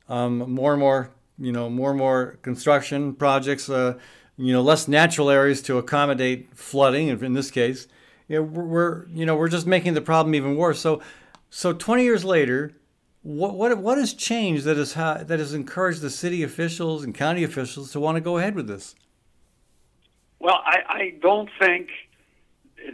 um, 0.08 0.52
more 0.52 0.74
and 0.74 0.80
more, 0.80 1.12
you 1.38 1.52
know, 1.52 1.70
more 1.70 1.90
and 1.90 2.00
more 2.00 2.38
construction 2.42 3.14
projects, 3.14 3.70
uh, 3.70 3.98
you 4.38 4.54
know, 4.54 4.62
less 4.62 4.88
natural 4.88 5.30
areas 5.30 5.62
to 5.64 5.78
accommodate 5.78 6.56
flooding, 6.56 7.10
in 7.10 7.34
this 7.34 7.52
case 7.52 7.88
you 8.30 8.38
know, 8.38 8.44
we're 8.44 9.08
you 9.08 9.26
know 9.26 9.36
we're 9.36 9.50
just 9.50 9.68
making 9.68 9.96
the 9.96 10.02
problem 10.02 10.34
even 10.36 10.56
worse. 10.56 10.80
So, 10.80 11.02
so 11.50 11.74
20 11.74 12.04
years 12.04 12.24
later, 12.24 12.74
what 13.24 13.56
what 13.56 13.78
what 13.80 13.98
has 13.98 14.14
changed 14.14 14.64
that 14.64 14.78
has 14.78 14.94
ha- 14.94 15.24
that 15.24 15.40
has 15.40 15.54
encouraged 15.54 16.02
the 16.02 16.12
city 16.12 16.44
officials 16.44 17.04
and 17.04 17.14
county 17.14 17.44
officials 17.44 17.92
to 17.92 18.00
want 18.00 18.16
to 18.16 18.22
go 18.22 18.38
ahead 18.38 18.56
with 18.56 18.68
this? 18.68 18.96
Well, 20.40 20.62
I, 20.64 20.78
I 20.88 21.14
don't 21.22 21.50
think 21.60 21.90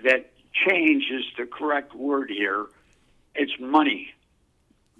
that 0.03 0.31
change 0.67 1.03
is 1.11 1.25
the 1.37 1.45
correct 1.45 1.93
word 1.93 2.29
here. 2.29 2.65
it's 3.35 3.51
money. 3.59 4.09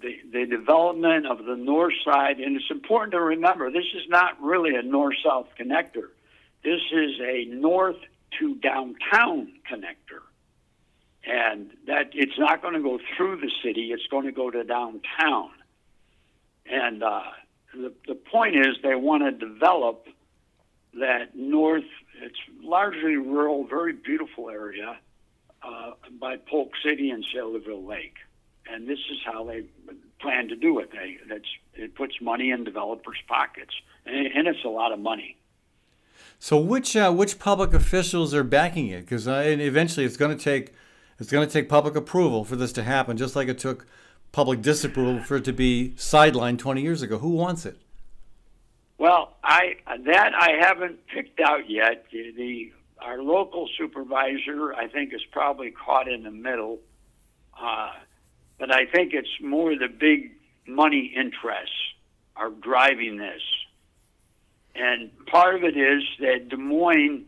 The, 0.02 0.14
the 0.30 0.44
development 0.44 1.26
of 1.26 1.46
the 1.46 1.56
north 1.56 1.94
side, 2.04 2.38
and 2.38 2.54
it's 2.54 2.70
important 2.70 3.12
to 3.12 3.20
remember 3.20 3.70
this 3.70 3.86
is 3.94 4.06
not 4.10 4.40
really 4.42 4.76
a 4.76 4.82
north 4.82 5.16
south 5.24 5.48
connector. 5.58 6.10
This 6.62 6.82
is 6.92 7.18
a 7.20 7.46
north 7.46 7.96
to 8.38 8.56
downtown 8.56 9.52
connector. 9.70 10.20
And 11.26 11.70
that 11.86 12.10
it's 12.12 12.38
not 12.38 12.62
going 12.62 12.74
to 12.74 12.80
go 12.80 13.00
through 13.16 13.40
the 13.40 13.50
city, 13.64 13.90
it's 13.92 14.06
going 14.06 14.26
to 14.26 14.32
go 14.32 14.50
to 14.50 14.62
downtown. 14.62 15.50
And 16.66 17.02
uh, 17.02 17.22
the, 17.74 17.92
the 18.06 18.14
point 18.14 18.56
is, 18.56 18.76
they 18.82 18.94
want 18.94 19.24
to 19.24 19.32
develop 19.32 20.06
that 20.94 21.34
north, 21.34 21.84
it's 22.22 22.38
largely 22.62 23.16
rural, 23.16 23.66
very 23.66 23.92
beautiful 23.92 24.48
area 24.50 24.98
uh, 25.62 25.92
by 26.20 26.36
Polk 26.36 26.70
City 26.84 27.10
and 27.10 27.24
Saylorville 27.34 27.86
Lake. 27.86 28.14
And 28.68 28.88
this 28.88 28.98
is 29.10 29.18
how 29.24 29.44
they 29.44 29.64
plan 30.20 30.48
to 30.48 30.56
do 30.56 30.78
it. 30.78 30.90
They, 30.92 31.18
that's, 31.28 31.48
it 31.74 31.94
puts 31.94 32.20
money 32.20 32.50
in 32.50 32.64
developers' 32.64 33.18
pockets, 33.28 33.74
and, 34.04 34.26
and 34.26 34.48
it's 34.48 34.64
a 34.64 34.68
lot 34.68 34.92
of 34.92 34.98
money. 34.98 35.36
So 36.38 36.56
which 36.58 36.96
uh, 36.96 37.12
which 37.12 37.38
public 37.38 37.72
officials 37.72 38.34
are 38.34 38.44
backing 38.44 38.88
it? 38.88 39.00
Because 39.02 39.26
eventually 39.26 40.04
it's 40.04 40.16
going 40.16 40.36
to 40.36 40.42
take 40.42 40.74
it's 41.18 41.30
going 41.30 41.46
to 41.46 41.52
take 41.52 41.68
public 41.68 41.96
approval 41.96 42.44
for 42.44 42.56
this 42.56 42.72
to 42.74 42.82
happen, 42.82 43.16
just 43.16 43.36
like 43.36 43.48
it 43.48 43.58
took 43.58 43.86
public 44.32 44.60
disapproval 44.60 45.22
for 45.22 45.36
it 45.36 45.44
to 45.44 45.52
be 45.52 45.94
sidelined 45.96 46.58
20 46.58 46.82
years 46.82 47.02
ago. 47.02 47.18
Who 47.18 47.30
wants 47.30 47.64
it? 47.64 47.78
Well, 48.98 49.36
I 49.44 49.76
that 50.04 50.32
I 50.34 50.52
haven't 50.60 51.06
picked 51.06 51.40
out 51.40 51.68
yet. 51.68 52.06
The, 52.10 52.72
our 52.98 53.22
local 53.22 53.68
supervisor, 53.76 54.74
I 54.74 54.88
think, 54.88 55.12
is 55.12 55.22
probably 55.30 55.70
caught 55.70 56.08
in 56.08 56.22
the 56.22 56.30
middle. 56.30 56.78
Uh, 57.58 57.92
but 58.58 58.74
I 58.74 58.86
think 58.86 59.12
it's 59.12 59.28
more 59.40 59.76
the 59.76 59.88
big 59.88 60.32
money 60.66 61.12
interests 61.14 61.74
are 62.36 62.50
driving 62.50 63.18
this. 63.18 63.42
And 64.74 65.10
part 65.26 65.54
of 65.54 65.64
it 65.64 65.76
is 65.76 66.02
that 66.20 66.48
Des 66.48 66.56
Moines 66.56 67.24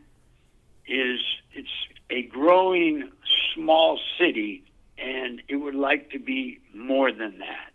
is 0.87 1.21
it's 1.53 1.69
a 2.11 2.23
growing 2.23 3.11
small 3.55 3.99
city 4.19 4.65
and 4.99 5.43
it 5.49 5.57
would 5.57 5.75
like 5.75 6.11
to 6.11 6.19
be 6.19 6.59
more 6.75 7.13
than 7.13 7.39
that. 7.39 7.73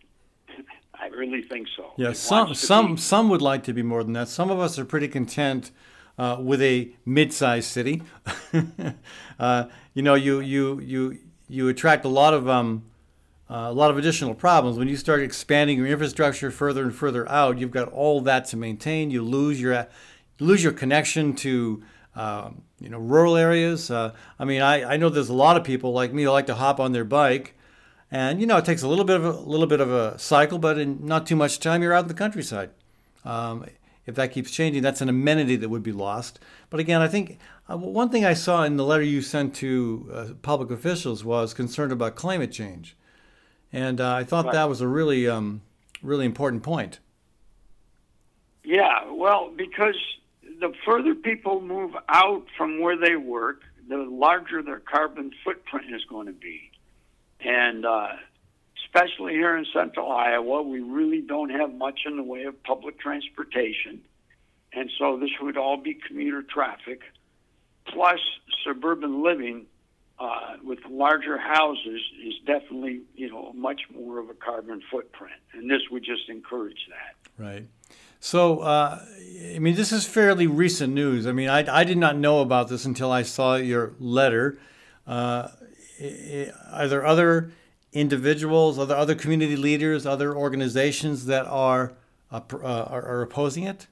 I 0.93 1.07
really 1.07 1.41
think 1.41 1.67
so. 1.75 1.93
Yeah, 1.97 2.09
it 2.09 2.17
some 2.17 2.53
some 2.53 2.95
be. 2.95 3.01
some 3.01 3.29
would 3.29 3.41
like 3.41 3.63
to 3.63 3.73
be 3.73 3.83
more 3.83 4.03
than 4.03 4.13
that. 4.13 4.27
Some 4.27 4.49
of 4.49 4.59
us 4.59 4.77
are 4.77 4.85
pretty 4.85 5.07
content 5.07 5.71
uh, 6.17 6.37
with 6.39 6.61
a 6.61 6.91
mid-sized 7.05 7.69
city. 7.69 8.01
uh, 9.39 9.65
you 9.93 10.01
know, 10.01 10.15
you 10.15 10.39
you 10.39 10.79
you 10.79 11.17
you 11.47 11.69
attract 11.69 12.05
a 12.05 12.09
lot 12.09 12.33
of 12.33 12.47
um, 12.49 12.85
uh, 13.49 13.67
a 13.69 13.73
lot 13.73 13.91
of 13.91 13.97
additional 13.97 14.33
problems 14.33 14.77
when 14.77 14.87
you 14.87 14.97
start 14.97 15.21
expanding 15.21 15.77
your 15.77 15.87
infrastructure 15.87 16.51
further 16.51 16.83
and 16.83 16.95
further 16.95 17.29
out. 17.29 17.57
You've 17.57 17.71
got 17.71 17.89
all 17.89 18.21
that 18.21 18.45
to 18.45 18.57
maintain. 18.57 19.11
You 19.11 19.23
lose 19.23 19.59
your 19.61 19.73
you 19.73 20.45
lose 20.45 20.63
your 20.63 20.73
connection 20.73 21.35
to 21.37 21.83
um, 22.15 22.63
you 22.83 22.89
know 22.89 22.99
rural 22.99 23.37
areas. 23.37 23.89
Uh, 23.89 24.13
I 24.37 24.45
mean, 24.45 24.61
I, 24.61 24.93
I 24.93 24.97
know 24.97 25.09
there's 25.09 25.29
a 25.29 25.33
lot 25.33 25.55
of 25.55 25.63
people 25.63 25.93
like 25.93 26.13
me 26.13 26.23
who 26.23 26.29
like 26.29 26.47
to 26.47 26.55
hop 26.55 26.79
on 26.79 26.91
their 26.91 27.05
bike. 27.05 27.55
And 28.11 28.39
you 28.39 28.45
know, 28.45 28.57
it 28.57 28.65
takes 28.65 28.83
a 28.83 28.87
little 28.87 29.05
bit 29.05 29.15
of 29.15 29.25
a, 29.25 29.31
a 29.31 29.49
little 29.49 29.65
bit 29.65 29.79
of 29.79 29.91
a 29.91 30.19
cycle, 30.19 30.59
but 30.59 30.77
in 30.77 31.03
not 31.03 31.25
too 31.25 31.35
much 31.35 31.59
time, 31.59 31.81
you're 31.81 31.93
out 31.93 32.03
in 32.03 32.07
the 32.09 32.13
countryside. 32.13 32.69
Um, 33.25 33.65
if 34.05 34.15
that 34.15 34.31
keeps 34.33 34.51
changing, 34.51 34.83
that's 34.83 35.01
an 35.01 35.09
amenity 35.09 35.55
that 35.55 35.69
would 35.69 35.81
be 35.81 35.93
lost. 35.93 36.39
But 36.69 36.79
again, 36.79 37.01
I 37.01 37.07
think 37.07 37.39
uh, 37.69 37.77
one 37.77 38.09
thing 38.09 38.25
I 38.25 38.33
saw 38.33 38.63
in 38.63 38.75
the 38.75 38.83
letter 38.83 39.01
you 39.01 39.21
sent 39.21 39.55
to 39.55 40.11
uh, 40.13 40.25
public 40.41 40.69
officials 40.69 41.23
was 41.23 41.53
concerned 41.53 41.93
about 41.93 42.15
climate 42.15 42.51
change, 42.51 42.97
and 43.71 44.01
uh, 44.01 44.13
I 44.13 44.25
thought 44.25 44.45
right. 44.45 44.53
that 44.53 44.69
was 44.69 44.81
a 44.81 44.87
really, 44.87 45.27
um, 45.27 45.61
really 46.01 46.25
important 46.25 46.63
point. 46.63 46.99
Yeah, 48.65 49.09
well, 49.11 49.51
because 49.55 49.95
the 50.59 50.73
further 50.85 51.15
people 51.15 51.61
move 51.61 51.91
out 52.09 52.45
from 52.57 52.79
where 52.79 52.97
they 52.97 53.15
work, 53.15 53.61
the 53.87 53.97
larger 53.97 54.61
their 54.61 54.79
carbon 54.79 55.31
footprint 55.43 55.93
is 55.93 56.03
going 56.05 56.27
to 56.27 56.33
be, 56.33 56.71
and 57.39 57.85
uh, 57.85 58.09
especially 58.85 59.33
here 59.33 59.57
in 59.57 59.65
central 59.73 60.11
Iowa, 60.11 60.61
we 60.61 60.79
really 60.79 61.21
don't 61.21 61.49
have 61.49 61.73
much 61.73 62.01
in 62.05 62.17
the 62.17 62.23
way 62.23 62.43
of 62.43 62.61
public 62.63 62.99
transportation. 62.99 64.01
And 64.71 64.89
so 64.97 65.17
this 65.17 65.29
would 65.41 65.57
all 65.57 65.77
be 65.77 65.93
commuter 66.07 66.41
traffic, 66.41 67.01
plus 67.85 68.19
suburban 68.63 69.23
living 69.23 69.67
uh, 70.19 70.55
with 70.63 70.79
larger 70.89 71.37
houses 71.37 72.01
is 72.25 72.33
definitely, 72.45 73.01
you 73.15 73.29
know, 73.29 73.51
much 73.53 73.81
more 73.93 74.19
of 74.19 74.29
a 74.29 74.33
carbon 74.33 74.81
footprint. 74.89 75.35
And 75.53 75.69
this 75.69 75.81
would 75.91 76.03
just 76.03 76.29
encourage 76.29 76.87
that. 76.89 77.43
Right. 77.43 77.65
So, 78.23 78.59
uh, 78.59 79.03
I 79.53 79.59
mean, 79.59 79.75
this 79.75 79.91
is 79.91 80.07
fairly 80.07 80.47
recent 80.47 80.93
news. 80.93 81.27
I 81.27 81.33
mean, 81.33 81.49
I, 81.49 81.81
I 81.81 81.83
did 81.83 81.97
not 81.97 82.15
know 82.15 82.39
about 82.39 82.69
this 82.69 82.85
until 82.85 83.11
I 83.11 83.21
saw 83.23 83.55
your 83.55 83.95
letter. 83.99 84.57
Uh, 85.05 85.49
are 86.71 86.87
there 86.87 87.05
other 87.05 87.51
individuals, 87.91 88.79
other 88.79 88.95
other 88.95 89.13
community 89.13 89.57
leaders, 89.57 90.05
other 90.05 90.33
organizations 90.33 91.25
that 91.25 91.45
are 91.47 91.95
uh, 92.31 92.39
uh, 92.53 92.57
are, 92.63 93.05
are, 93.05 93.21
opposing 93.23 93.65
it? 93.65 93.87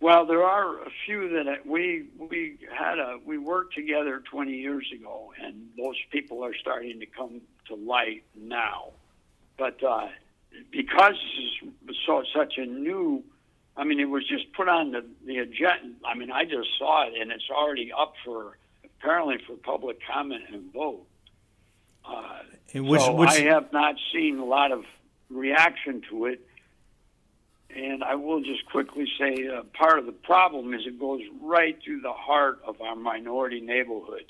Well, 0.00 0.26
there 0.26 0.42
are 0.42 0.82
a 0.82 0.90
few 1.06 1.28
that 1.28 1.64
we 1.64 2.06
we 2.18 2.58
had 2.76 2.98
a 2.98 3.20
we 3.24 3.38
worked 3.38 3.76
together 3.76 4.24
20 4.28 4.50
years 4.50 4.90
ago, 4.92 5.32
and 5.40 5.68
those 5.78 5.96
people 6.10 6.44
are 6.44 6.54
starting 6.54 6.98
to 6.98 7.06
come 7.06 7.42
to 7.68 7.76
light 7.76 8.24
now. 8.34 8.90
But 9.56 9.80
uh, 9.84 10.08
because 10.70 11.14
this 11.14 11.70
is 11.90 11.96
so 12.06 12.22
such 12.34 12.54
a 12.58 12.66
new, 12.66 13.22
I 13.76 13.84
mean, 13.84 14.00
it 14.00 14.08
was 14.08 14.26
just 14.26 14.52
put 14.52 14.68
on 14.68 14.92
the 14.92 15.04
the 15.26 15.38
agenda. 15.38 15.96
I 16.04 16.14
mean, 16.14 16.30
I 16.30 16.44
just 16.44 16.68
saw 16.78 17.06
it, 17.06 17.14
and 17.20 17.30
it's 17.30 17.48
already 17.50 17.92
up 17.92 18.14
for 18.24 18.58
apparently 18.84 19.38
for 19.46 19.56
public 19.56 19.98
comment 20.06 20.44
and 20.52 20.72
vote. 20.72 21.06
Uh, 22.04 22.40
and 22.74 22.88
which, 22.88 23.00
so 23.00 23.14
which... 23.14 23.30
I 23.30 23.40
have 23.42 23.72
not 23.72 23.96
seen 24.12 24.38
a 24.38 24.44
lot 24.44 24.72
of 24.72 24.84
reaction 25.30 26.02
to 26.10 26.26
it. 26.26 26.46
And 27.74 28.02
I 28.02 28.16
will 28.16 28.40
just 28.40 28.66
quickly 28.66 29.06
say 29.18 29.46
uh, 29.46 29.62
part 29.74 30.00
of 30.00 30.06
the 30.06 30.12
problem 30.12 30.74
is 30.74 30.80
it 30.86 30.98
goes 30.98 31.20
right 31.40 31.78
through 31.84 32.00
the 32.00 32.12
heart 32.12 32.60
of 32.66 32.80
our 32.80 32.96
minority 32.96 33.60
neighborhood. 33.60 34.24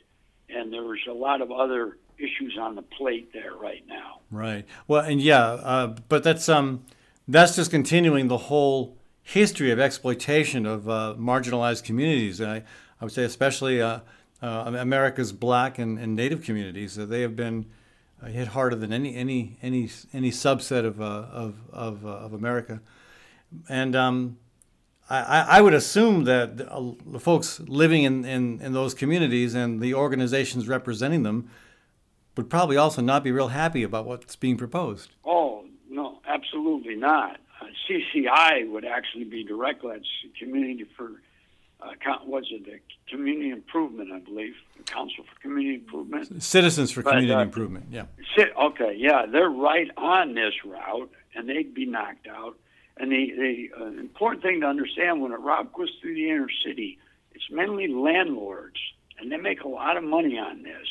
And 0.50 0.72
there's 0.72 1.00
a 1.08 1.14
lot 1.14 1.40
of 1.40 1.50
other 1.50 1.96
issues 2.20 2.56
on 2.58 2.74
the 2.74 2.82
plate 2.82 3.32
there 3.32 3.54
right 3.54 3.82
now. 3.88 4.20
Right. 4.30 4.66
Well, 4.86 5.04
and 5.04 5.20
yeah, 5.20 5.42
uh, 5.42 5.96
but 6.08 6.22
that's 6.22 6.48
um, 6.48 6.84
that's 7.26 7.56
just 7.56 7.70
continuing 7.70 8.28
the 8.28 8.38
whole 8.38 8.96
history 9.22 9.70
of 9.70 9.78
exploitation 9.78 10.66
of 10.66 10.88
uh, 10.88 11.14
marginalized 11.18 11.84
communities. 11.84 12.40
And 12.40 12.50
I, 12.50 12.62
I 13.00 13.04
would 13.04 13.12
say 13.12 13.24
especially 13.24 13.80
uh, 13.80 14.00
uh 14.42 14.72
America's 14.78 15.32
Black 15.32 15.78
and, 15.78 15.98
and 15.98 16.14
Native 16.14 16.42
communities. 16.42 16.96
they 16.96 17.22
have 17.22 17.36
been 17.36 17.66
uh, 18.22 18.26
hit 18.26 18.48
harder 18.48 18.76
than 18.76 18.92
any 18.92 19.14
any 19.16 19.58
any 19.62 19.88
any 20.12 20.30
subset 20.30 20.84
of 20.84 21.00
uh, 21.00 21.04
of 21.04 21.54
of, 21.72 22.06
uh, 22.06 22.08
of 22.08 22.32
America, 22.32 22.80
and 23.68 23.96
um, 23.96 24.38
I, 25.10 25.46
I 25.48 25.60
would 25.60 25.74
assume 25.74 26.24
that 26.24 26.56
the 26.56 27.18
folks 27.18 27.58
living 27.60 28.04
in, 28.04 28.24
in, 28.24 28.60
in 28.60 28.72
those 28.72 28.94
communities 28.94 29.54
and 29.54 29.80
the 29.80 29.92
organizations 29.92 30.68
representing 30.68 31.24
them 31.24 31.50
would 32.40 32.48
probably 32.48 32.78
also 32.78 33.02
not 33.02 33.22
be 33.22 33.30
real 33.30 33.48
happy 33.48 33.82
about 33.82 34.06
what's 34.06 34.34
being 34.34 34.56
proposed. 34.56 35.10
Oh 35.26 35.66
no, 35.90 36.20
absolutely 36.26 36.96
not. 36.96 37.38
Uh, 37.60 37.66
CCI 37.86 38.70
would 38.70 38.86
actually 38.86 39.24
be 39.24 39.44
directly 39.44 39.92
that's 39.92 40.06
Community 40.38 40.86
for 40.96 41.20
uh, 41.82 41.92
was 42.24 42.46
it 42.50 42.64
the 42.64 42.78
community 43.10 43.50
improvement? 43.50 44.10
I 44.12 44.20
believe 44.20 44.54
the 44.76 44.84
Council 44.84 45.24
for 45.24 45.40
Community 45.40 45.76
Improvement. 45.76 46.42
Citizens 46.42 46.90
for 46.90 47.02
but, 47.02 47.10
Community 47.10 47.34
uh, 47.34 47.42
Improvement. 47.42 47.86
Yeah. 47.90 48.04
Okay. 48.38 48.94
Yeah, 48.96 49.26
they're 49.30 49.50
right 49.50 49.90
on 49.98 50.34
this 50.34 50.54
route, 50.64 51.10
and 51.34 51.48
they'd 51.48 51.74
be 51.74 51.84
knocked 51.84 52.26
out. 52.26 52.56
And 52.96 53.12
the 53.12 53.32
the 53.36 53.70
uh, 53.78 53.86
important 54.00 54.42
thing 54.42 54.62
to 54.62 54.66
understand 54.66 55.20
when 55.20 55.32
a 55.32 55.38
route 55.38 55.72
goes 55.74 55.90
through 56.00 56.14
the 56.14 56.30
inner 56.30 56.48
city, 56.64 56.98
it's 57.32 57.50
mainly 57.50 57.88
landlords, 57.88 58.76
and 59.18 59.30
they 59.30 59.36
make 59.36 59.62
a 59.62 59.68
lot 59.68 59.98
of 59.98 60.04
money 60.04 60.38
on 60.38 60.62
this. 60.62 60.88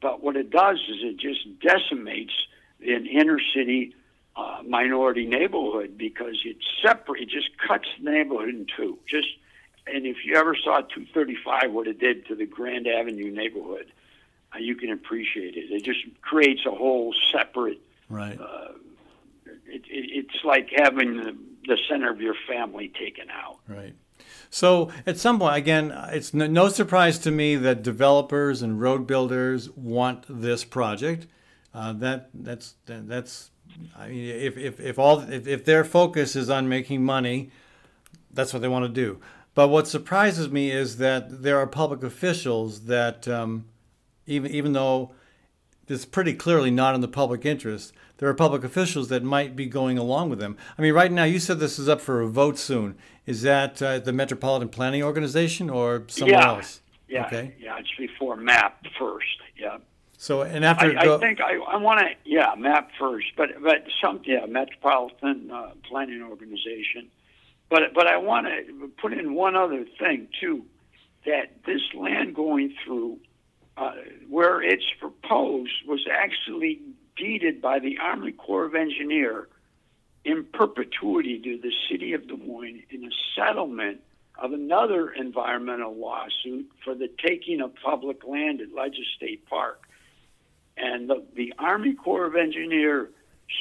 But 0.00 0.22
what 0.22 0.36
it 0.36 0.50
does 0.50 0.76
is 0.88 0.96
it 1.00 1.16
just 1.18 1.60
decimates 1.60 2.32
an 2.80 3.06
inner 3.06 3.38
city 3.54 3.94
uh, 4.36 4.58
minority 4.66 5.24
neighborhood 5.24 5.96
because 5.96 6.36
it 6.44 6.56
separate, 6.82 7.22
it 7.22 7.28
just 7.30 7.48
cuts 7.66 7.88
the 7.98 8.10
neighborhood 8.10 8.50
in 8.50 8.66
two. 8.76 8.98
Just 9.08 9.28
and 9.86 10.04
if 10.04 10.18
you 10.24 10.34
ever 10.36 10.56
saw 10.56 10.80
235, 10.80 11.72
what 11.72 11.86
it 11.86 11.98
did 11.98 12.26
to 12.26 12.34
the 12.34 12.44
Grand 12.44 12.86
Avenue 12.88 13.30
neighborhood, 13.30 13.86
uh, 14.54 14.58
you 14.58 14.74
can 14.74 14.90
appreciate 14.90 15.56
it. 15.56 15.70
It 15.70 15.84
just 15.84 16.00
creates 16.22 16.62
a 16.66 16.72
whole 16.72 17.14
separate. 17.32 17.80
Right. 18.08 18.38
Uh, 18.38 18.72
it, 19.66 19.84
it, 19.88 20.24
it's 20.24 20.44
like 20.44 20.70
having 20.76 21.16
the, 21.16 21.36
the 21.66 21.78
center 21.88 22.10
of 22.10 22.20
your 22.20 22.34
family 22.48 22.88
taken 22.88 23.30
out. 23.30 23.58
Right. 23.68 23.94
So 24.56 24.90
at 25.06 25.18
some 25.18 25.38
point, 25.38 25.54
again, 25.54 25.92
it's 26.12 26.32
no 26.32 26.70
surprise 26.70 27.18
to 27.18 27.30
me 27.30 27.56
that 27.56 27.82
developers 27.82 28.62
and 28.62 28.80
road 28.80 29.06
builders 29.06 29.68
want 29.72 30.24
this 30.30 30.64
project. 30.64 31.26
Uh, 31.74 31.92
that 31.92 32.30
that's 32.32 32.74
that's 32.86 33.50
I 33.94 34.08
mean, 34.08 34.30
if, 34.30 34.56
if, 34.56 34.80
if 34.80 34.98
all 34.98 35.20
if, 35.20 35.46
if 35.46 35.66
their 35.66 35.84
focus 35.84 36.34
is 36.34 36.48
on 36.48 36.70
making 36.70 37.04
money, 37.04 37.50
that's 38.32 38.54
what 38.54 38.62
they 38.62 38.68
want 38.68 38.86
to 38.86 38.88
do. 38.88 39.20
But 39.54 39.68
what 39.68 39.88
surprises 39.88 40.48
me 40.48 40.70
is 40.70 40.96
that 40.96 41.42
there 41.42 41.58
are 41.58 41.66
public 41.66 42.02
officials 42.02 42.86
that, 42.86 43.28
um, 43.28 43.66
even 44.26 44.50
even 44.50 44.72
though 44.72 45.12
it's 45.86 46.06
pretty 46.06 46.32
clearly 46.32 46.70
not 46.70 46.94
in 46.94 47.02
the 47.02 47.08
public 47.08 47.44
interest, 47.44 47.92
there 48.18 48.28
are 48.28 48.34
public 48.34 48.64
officials 48.64 49.08
that 49.08 49.22
might 49.22 49.54
be 49.54 49.66
going 49.66 49.98
along 49.98 50.30
with 50.30 50.38
them. 50.38 50.56
I 50.78 50.82
mean, 50.82 50.94
right 50.94 51.12
now 51.12 51.24
you 51.24 51.38
said 51.38 51.58
this 51.58 51.78
is 51.78 51.88
up 51.88 52.00
for 52.00 52.20
a 52.20 52.28
vote 52.28 52.58
soon. 52.58 52.96
Is 53.26 53.42
that 53.42 53.82
uh, 53.82 53.98
the 53.98 54.12
Metropolitan 54.12 54.68
Planning 54.68 55.02
Organization 55.02 55.68
or 55.68 56.04
somewhere 56.08 56.38
yeah. 56.38 56.48
else? 56.48 56.80
Yeah, 57.08 57.26
okay. 57.26 57.54
yeah, 57.60 57.78
it's 57.78 57.90
before 57.98 58.36
MAP 58.36 58.84
first. 58.98 59.26
Yeah. 59.56 59.78
So 60.18 60.42
and 60.42 60.64
after 60.64 60.96
I, 60.98 61.04
go- 61.04 61.16
I 61.16 61.20
think 61.20 61.40
I, 61.40 61.56
I 61.56 61.76
want 61.76 62.00
to 62.00 62.06
yeah 62.24 62.54
map 62.56 62.90
first, 62.98 63.26
but 63.36 63.62
but 63.62 63.84
some 64.02 64.22
yeah 64.24 64.46
Metropolitan 64.46 65.50
uh, 65.50 65.70
Planning 65.88 66.22
Organization, 66.22 67.08
but 67.68 67.94
but 67.94 68.06
I 68.06 68.16
want 68.16 68.46
to 68.46 68.88
put 69.00 69.12
in 69.12 69.34
one 69.34 69.56
other 69.56 69.84
thing 69.98 70.28
too, 70.40 70.64
that 71.26 71.64
this 71.66 71.82
land 71.94 72.34
going 72.34 72.74
through 72.84 73.18
uh, 73.76 73.92
where 74.28 74.62
it's 74.62 74.86
proposed 74.98 75.72
was 75.86 76.06
actually 76.10 76.80
deeded 77.16 77.60
by 77.60 77.78
the 77.78 77.98
Army 77.98 78.32
Corps 78.32 78.66
of 78.66 78.74
Engineer 78.74 79.48
in 80.24 80.44
perpetuity 80.44 81.38
to 81.38 81.58
the 81.58 81.72
city 81.88 82.12
of 82.12 82.26
Des 82.26 82.36
Moines 82.36 82.82
in 82.90 83.04
a 83.04 83.10
settlement 83.34 84.00
of 84.38 84.52
another 84.52 85.10
environmental 85.10 85.94
lawsuit 85.94 86.68
for 86.84 86.94
the 86.94 87.08
taking 87.24 87.60
of 87.60 87.72
public 87.76 88.24
land 88.26 88.60
at 88.60 88.74
Ledges 88.74 89.06
State 89.16 89.46
Park. 89.46 89.82
And 90.76 91.08
the, 91.08 91.24
the 91.34 91.54
Army 91.58 91.94
Corps 91.94 92.26
of 92.26 92.36
Engineer 92.36 93.10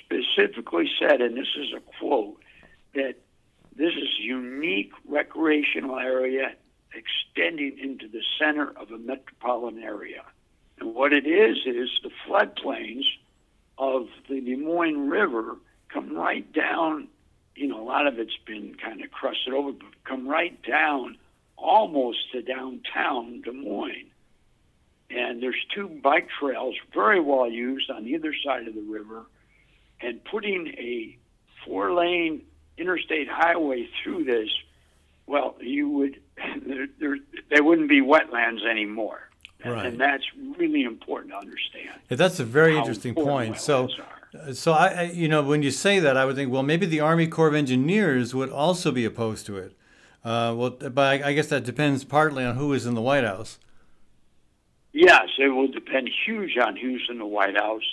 specifically 0.04 0.90
said, 1.00 1.22
and 1.22 1.38
this 1.38 1.48
is 1.58 1.68
a 1.76 1.80
quote, 2.00 2.42
that 2.94 3.16
this 3.76 3.94
is 3.94 4.10
a 4.20 4.24
unique 4.24 4.92
recreational 5.08 6.00
area 6.00 6.54
extending 6.94 7.78
into 7.78 8.08
the 8.08 8.22
center 8.40 8.74
of 8.78 8.92
a 8.92 8.98
metropolitan 8.98 9.84
area. 9.84 10.24
And 10.80 10.94
what 10.94 11.14
it 11.14 11.26
is, 11.26 11.58
is 11.66 11.90
the 12.04 12.12
floodplains 12.28 13.06
of 13.78 14.08
the 14.30 14.42
Des 14.42 14.56
Moines 14.56 15.10
River 15.10 15.58
come 15.90 16.16
right 16.16 16.52
down. 16.54 17.08
You 17.56 17.68
know, 17.68 17.82
a 17.82 17.88
lot 17.88 18.08
of 18.08 18.20
it's 18.20 18.38
been 18.46 18.76
kind 18.76 19.02
of 19.04 19.12
crusted 19.12 19.54
over, 19.54 19.72
but 19.72 20.04
come 20.04 20.28
right 20.28 20.62
down 20.64 21.18
almost 21.58 22.32
to 22.32 22.42
downtown 22.42 23.42
Des 23.42 23.52
Moines. 23.52 24.12
And 25.10 25.42
there's 25.42 25.56
two 25.74 25.88
bike 25.88 26.28
trails 26.40 26.76
very 26.94 27.20
well 27.20 27.50
used 27.50 27.90
on 27.90 28.08
either 28.08 28.34
side 28.46 28.68
of 28.68 28.74
the 28.74 28.82
river. 28.82 29.26
And 30.02 30.24
putting 30.26 30.68
a 30.78 31.18
four 31.66 31.94
lane 31.94 32.42
interstate 32.78 33.28
highway 33.30 33.88
through 34.04 34.26
this, 34.26 34.50
well, 35.28 35.56
you 35.62 35.90
would, 35.90 36.20
there, 36.66 36.88
there, 37.00 37.18
there 37.50 37.64
wouldn't 37.64 37.90
be 37.90 38.02
wetlands 38.02 38.66
anymore. 38.70 39.30
Right. 39.66 39.86
And 39.86 40.00
that's 40.00 40.24
really 40.58 40.84
important 40.84 41.32
to 41.34 41.38
understand. 41.38 41.90
Yeah, 42.10 42.18
that's 42.18 42.40
a 42.40 42.46
very 42.46 42.78
interesting 42.78 43.16
point. 43.16 43.58
So, 43.58 43.90
are. 44.34 44.54
so 44.54 44.74
I, 44.74 44.88
I, 44.88 45.02
you 45.04 45.28
know, 45.28 45.42
when 45.44 45.64
you 45.64 45.72
say 45.72 46.00
that, 46.00 46.18
I 46.18 46.26
would 46.26 46.36
think, 46.36 46.52
well, 46.52 46.64
maybe 46.64 46.86
the 46.86 47.00
Army 47.00 47.28
Corps 47.28 47.48
of 47.48 47.56
Engineers 47.56 48.36
would 48.36 48.50
also 48.50 48.92
be 48.92 49.06
opposed 49.06 49.46
to 49.48 49.58
it. 49.58 49.76
Uh, 50.24 50.54
well, 50.56 50.70
but 50.70 51.00
I, 51.00 51.30
I 51.30 51.34
guess 51.34 51.48
that 51.48 51.64
depends 51.64 52.04
partly 52.04 52.44
on 52.44 52.56
who 52.56 52.74
is 52.74 52.86
in 52.86 52.96
the 52.96 53.02
White 53.02 53.24
House. 53.24 53.60
Yes, 54.92 55.28
it 55.38 55.50
will 55.50 55.68
depend 55.68 56.10
huge 56.26 56.58
on 56.58 56.78
who's 56.78 57.08
in 57.10 57.18
the 57.18 57.26
White 57.26 57.58
House. 57.58 57.84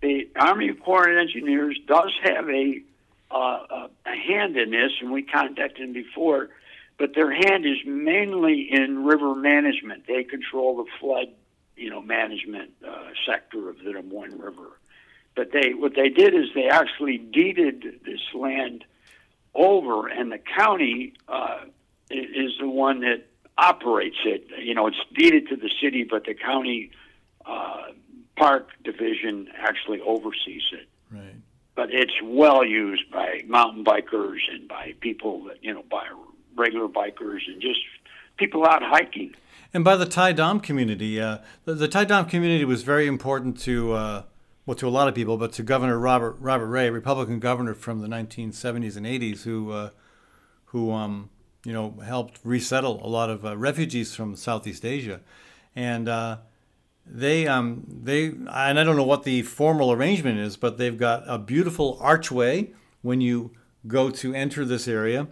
The 0.00 0.28
Army 0.36 0.72
Corps 0.74 1.10
of 1.10 1.16
Engineers 1.16 1.78
does 1.86 2.12
have 2.24 2.48
a 2.48 2.82
uh, 3.30 3.88
a 4.04 4.14
hand 4.14 4.56
in 4.56 4.70
this, 4.70 4.92
and 5.00 5.10
we 5.10 5.22
contacted 5.22 5.82
them 5.82 5.92
before, 5.92 6.50
but 6.98 7.14
their 7.14 7.32
hand 7.32 7.66
is 7.66 7.78
mainly 7.84 8.68
in 8.70 9.04
river 9.04 9.34
management. 9.34 10.06
They 10.06 10.24
control 10.24 10.76
the 10.76 10.90
flood, 11.00 11.28
you 11.76 11.90
know, 11.90 12.00
management 12.00 12.72
uh, 12.86 13.08
sector 13.26 13.68
of 13.68 13.78
the 13.78 13.92
Des 13.92 14.02
Moines 14.02 14.38
River. 14.38 14.78
But 15.34 15.52
they 15.52 15.72
what 15.74 15.94
they 15.94 16.08
did 16.10 16.34
is 16.34 16.48
they 16.54 16.68
actually 16.68 17.18
deeded 17.18 18.00
this 18.04 18.20
land 18.34 18.84
over, 19.54 20.08
and 20.08 20.30
the 20.30 20.38
county 20.38 21.14
uh, 21.28 21.60
is 22.10 22.52
the 22.60 22.68
one 22.68 23.00
that 23.00 23.26
operates 23.56 24.18
it. 24.24 24.46
You 24.58 24.74
know, 24.74 24.86
it's 24.86 24.96
deeded 25.14 25.48
to 25.48 25.56
the 25.56 25.70
city, 25.82 26.04
but 26.04 26.24
the 26.24 26.34
county 26.34 26.90
uh, 27.46 27.92
park 28.36 28.68
division 28.84 29.48
actually 29.56 30.00
oversees 30.00 30.64
it. 30.72 30.88
Right. 31.10 31.34
But 31.74 31.90
it's 31.90 32.12
well 32.22 32.64
used 32.64 33.10
by 33.10 33.42
mountain 33.46 33.84
bikers 33.84 34.40
and 34.50 34.68
by 34.68 34.94
people 35.00 35.44
that 35.44 35.62
you 35.62 35.72
know, 35.72 35.84
by 35.90 36.06
regular 36.56 36.88
bikers 36.88 37.40
and 37.46 37.60
just 37.60 37.80
people 38.36 38.64
out 38.66 38.82
hiking. 38.82 39.34
And 39.74 39.84
by 39.84 39.96
the 39.96 40.06
Thai 40.06 40.32
Dam 40.32 40.60
community, 40.60 41.20
uh, 41.20 41.38
the, 41.64 41.74
the 41.74 41.88
Thai 41.88 42.04
Dam 42.04 42.26
community 42.26 42.64
was 42.64 42.82
very 42.82 43.06
important 43.06 43.58
to, 43.60 43.92
uh, 43.92 44.22
well, 44.66 44.74
to 44.76 44.86
a 44.86 44.90
lot 44.90 45.08
of 45.08 45.14
people, 45.14 45.38
but 45.38 45.52
to 45.54 45.62
Governor 45.62 45.98
Robert 45.98 46.36
Robert 46.40 46.66
Ray, 46.66 46.90
Republican 46.90 47.38
governor 47.38 47.74
from 47.74 48.00
the 48.00 48.08
1970s 48.08 48.96
and 48.96 49.06
80s, 49.06 49.42
who, 49.42 49.70
uh, 49.70 49.90
who, 50.66 50.92
um, 50.92 51.30
you 51.64 51.72
know, 51.72 51.94
helped 52.04 52.40
resettle 52.44 53.04
a 53.04 53.08
lot 53.08 53.30
of 53.30 53.46
uh, 53.46 53.56
refugees 53.56 54.14
from 54.14 54.36
Southeast 54.36 54.84
Asia, 54.84 55.20
and 55.74 56.08
uh, 56.08 56.38
they, 57.06 57.46
um, 57.46 57.84
they, 57.88 58.26
and 58.26 58.48
I 58.48 58.84
don't 58.84 58.96
know 58.96 59.04
what 59.04 59.24
the 59.24 59.42
formal 59.42 59.90
arrangement 59.90 60.38
is, 60.38 60.56
but 60.56 60.76
they've 60.76 60.98
got 60.98 61.24
a 61.26 61.38
beautiful 61.38 61.98
archway 62.00 62.72
when 63.00 63.20
you 63.20 63.52
go 63.86 64.10
to 64.10 64.34
enter 64.34 64.64
this 64.64 64.86
area. 64.86 65.28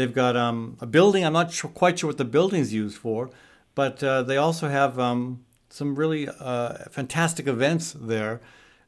They've 0.00 0.14
got 0.14 0.34
um, 0.34 0.78
a 0.80 0.86
building. 0.86 1.26
I'm 1.26 1.34
not 1.34 1.52
sure, 1.52 1.68
quite 1.68 1.98
sure 1.98 2.08
what 2.08 2.16
the 2.16 2.24
building's 2.24 2.72
used 2.72 2.96
for, 2.96 3.28
but 3.74 4.02
uh, 4.02 4.22
they 4.22 4.38
also 4.38 4.70
have 4.70 4.98
um, 4.98 5.44
some 5.68 5.94
really 5.94 6.26
uh, 6.26 6.88
fantastic 6.90 7.46
events 7.46 7.92
there, 7.92 8.40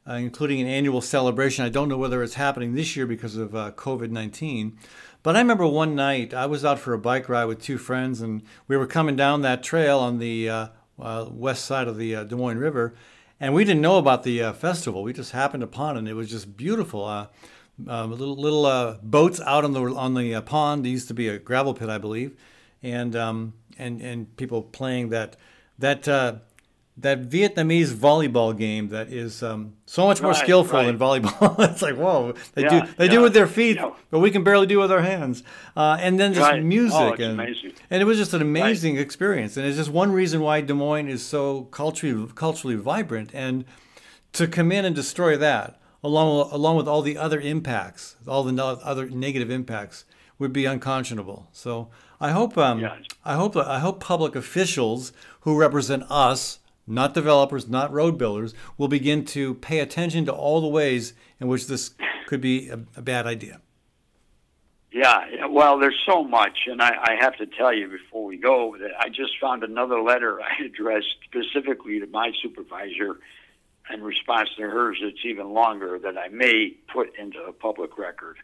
uh, 0.09 0.13
including 0.13 0.59
an 0.59 0.65
annual 0.65 1.01
celebration. 1.01 1.65
I 1.65 1.69
don't 1.69 1.87
know 1.87 1.99
whether 1.99 2.23
it's 2.23 2.33
happening 2.33 2.73
this 2.73 2.95
year 2.95 3.05
because 3.05 3.37
of 3.37 3.53
uh, 3.53 3.73
COVID 3.73 4.09
19. 4.09 4.75
But 5.21 5.35
I 5.35 5.39
remember 5.39 5.67
one 5.67 5.93
night 5.93 6.33
I 6.33 6.47
was 6.47 6.65
out 6.65 6.79
for 6.79 6.95
a 6.95 6.97
bike 6.97 7.29
ride 7.29 7.45
with 7.45 7.61
two 7.61 7.77
friends, 7.77 8.19
and 8.19 8.41
we 8.67 8.75
were 8.75 8.87
coming 8.87 9.15
down 9.15 9.43
that 9.43 9.61
trail 9.61 9.99
on 9.99 10.17
the 10.17 10.49
uh, 10.49 10.67
uh, 10.99 11.27
west 11.29 11.65
side 11.65 11.87
of 11.87 11.97
the 11.97 12.25
Des 12.25 12.35
Moines 12.35 12.57
River, 12.57 12.95
and 13.39 13.53
we 13.53 13.63
didn't 13.63 13.81
know 13.81 13.99
about 13.99 14.23
the 14.23 14.51
festival. 14.53 15.03
We 15.03 15.13
just 15.13 15.31
happened 15.31 15.61
upon 15.61 15.95
it, 15.95 15.99
and 15.99 16.07
it 16.07 16.15
was 16.15 16.31
just 16.31 16.57
beautiful. 16.57 17.27
Um, 17.87 18.11
little 18.11 18.35
little 18.35 18.65
uh, 18.65 18.97
boats 19.03 19.41
out 19.41 19.63
on 19.65 19.73
the 19.73 19.81
on 19.95 20.13
the 20.13 20.35
uh, 20.35 20.41
pond. 20.41 20.85
There 20.85 20.91
used 20.91 21.07
to 21.09 21.13
be 21.13 21.27
a 21.27 21.37
gravel 21.39 21.73
pit, 21.73 21.89
I 21.89 21.97
believe, 21.97 22.37
and 22.81 23.15
um, 23.15 23.53
and 23.77 24.01
and 24.01 24.35
people 24.37 24.61
playing 24.61 25.09
that 25.09 25.35
that 25.79 26.07
uh, 26.07 26.35
that 26.97 27.23
Vietnamese 27.29 27.87
volleyball 27.93 28.55
game 28.55 28.89
that 28.89 29.11
is 29.11 29.41
um, 29.41 29.73
so 29.85 30.05
much 30.05 30.21
more 30.21 30.31
Right, 30.31 30.43
skillful 30.43 30.79
right. 30.79 30.85
than 30.85 30.97
volleyball. 30.99 31.55
it's 31.71 31.81
like 31.81 31.95
whoa, 31.95 32.35
they 32.53 32.61
Yeah, 32.63 32.85
do 32.85 32.91
they 32.97 33.07
do 33.07 33.21
with 33.21 33.33
their 33.33 33.47
feet, 33.47 33.77
yeah. 33.77 33.91
but 34.11 34.19
we 34.19 34.29
can 34.31 34.43
barely 34.43 34.67
do 34.67 34.79
with 34.79 34.91
our 34.91 35.01
hands. 35.01 35.43
Uh, 35.75 35.97
and 35.99 36.19
then 36.19 36.33
just 36.33 36.43
Right. 36.49 36.59
Oh, 36.61 36.63
music 36.63 37.13
it's 37.13 37.21
and 37.23 37.33
amazing. 37.39 37.73
and 37.89 38.01
it 38.01 38.05
was 38.05 38.17
just 38.17 38.33
an 38.33 38.41
amazing 38.41 38.97
experience. 38.97 39.57
And 39.57 39.65
it's 39.65 39.77
just 39.77 39.89
one 39.89 40.11
reason 40.11 40.39
why 40.41 40.61
Des 40.61 40.73
Moines 40.75 41.09
is 41.09 41.25
so 41.25 41.63
culturally 41.71 42.29
culturally 42.35 42.75
vibrant. 42.75 43.31
And 43.33 43.65
to 44.33 44.47
come 44.47 44.71
in 44.71 44.85
and 44.85 44.95
destroy 44.95 45.35
that, 45.37 45.79
along 46.03 46.51
along 46.51 46.75
with 46.77 46.87
all 46.87 47.01
the 47.01 47.17
other 47.17 47.39
impacts, 47.39 48.15
all 48.27 48.43
the 48.43 48.51
no- 48.51 48.79
other 48.83 49.09
negative 49.09 49.49
impacts, 49.49 50.05
would 50.39 50.53
be 50.53 50.65
unconscionable. 50.65 51.47
So 51.51 51.89
I 52.19 52.31
hope 52.31 52.57
um, 52.57 52.79
Yes. 52.79 52.99
I 53.23 53.35
hope 53.35 53.55
I 53.55 53.79
hope 53.79 53.99
public 53.99 54.35
officials 54.35 55.13
who 55.41 55.57
represent 55.57 56.03
us, 56.09 56.59
not 56.85 57.13
developers, 57.13 57.67
not 57.67 57.91
road 57.91 58.17
builders, 58.17 58.53
will 58.77 58.87
begin 58.87 59.25
to 59.25 59.55
pay 59.55 59.79
attention 59.79 60.25
to 60.25 60.33
all 60.33 60.61
the 60.61 60.67
ways 60.67 61.13
in 61.39 61.47
which 61.47 61.67
this 61.67 61.91
could 62.27 62.41
be 62.41 62.69
a, 62.69 62.79
a 62.97 63.01
bad 63.01 63.25
idea. 63.25 63.61
Yeah, 64.91 65.25
yeah, 65.35 65.45
well, 65.47 65.79
there's 65.79 65.99
so 66.05 66.23
much, 66.23 66.67
and 66.67 66.79
I, 66.79 66.91
I 67.01 67.15
have 67.19 67.35
to 67.37 67.47
tell 67.47 67.73
you 67.73 67.87
before 67.87 68.25
we 68.25 68.37
go 68.37 68.75
that 68.79 68.91
I 68.99 69.09
just 69.09 69.31
found 69.41 69.63
another 69.63 69.99
letter 69.99 70.39
I 70.41 70.65
addressed 70.65 71.07
specifically 71.25 71.99
to 71.99 72.07
my 72.07 72.31
supervisor 72.43 73.19
in 73.91 74.03
response 74.03 74.49
to 74.57 74.63
hers. 74.63 74.97
It's 75.01 75.25
even 75.25 75.53
longer 75.53 75.99
that 75.99 76.17
I 76.17 76.27
may 76.29 76.75
put 76.93 77.17
into 77.17 77.39
a 77.43 77.51
public 77.51 77.97
record. 77.97 78.37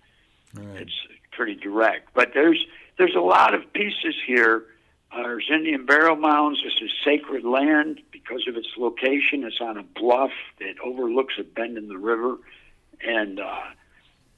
It's 0.75 0.97
pretty 1.32 1.56
direct, 1.56 2.13
but 2.13 2.32
there's 2.34 2.63
there's 2.97 3.15
a 3.15 3.21
lot 3.21 3.54
of 3.54 3.71
pieces 3.73 4.15
here. 4.25 4.65
Uh, 5.12 5.23
there's 5.23 5.49
Indian 5.52 5.86
burial 5.86 6.15
mounds. 6.15 6.62
This 6.63 6.73
is 6.82 6.91
sacred 7.06 7.43
land 7.43 8.02
because 8.12 8.45
of 8.47 8.56
its 8.58 8.67
location. 8.78 9.43
It's 9.43 9.62
on 9.62 9.78
a 9.78 9.84
bluff 9.84 10.32
that 10.60 10.75
overlooks 10.84 11.36
a 11.39 11.43
bend 11.43 11.78
in 11.78 11.88
the 11.88 11.97
river, 11.97 12.38
and 13.02 13.39
uh, 13.39 13.62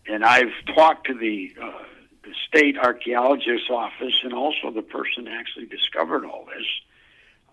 and 0.07 0.23
I've 0.25 0.53
talked 0.75 1.07
to 1.07 1.13
the 1.13 1.53
uh, 1.61 1.83
the 2.23 2.33
state 2.47 2.77
archaeologist's 2.77 3.69
office 3.69 4.13
and 4.23 4.33
also 4.33 4.69
the 4.71 4.81
person 4.83 5.27
actually 5.27 5.65
discovered 5.65 6.25
all 6.25 6.45
this. 6.45 6.65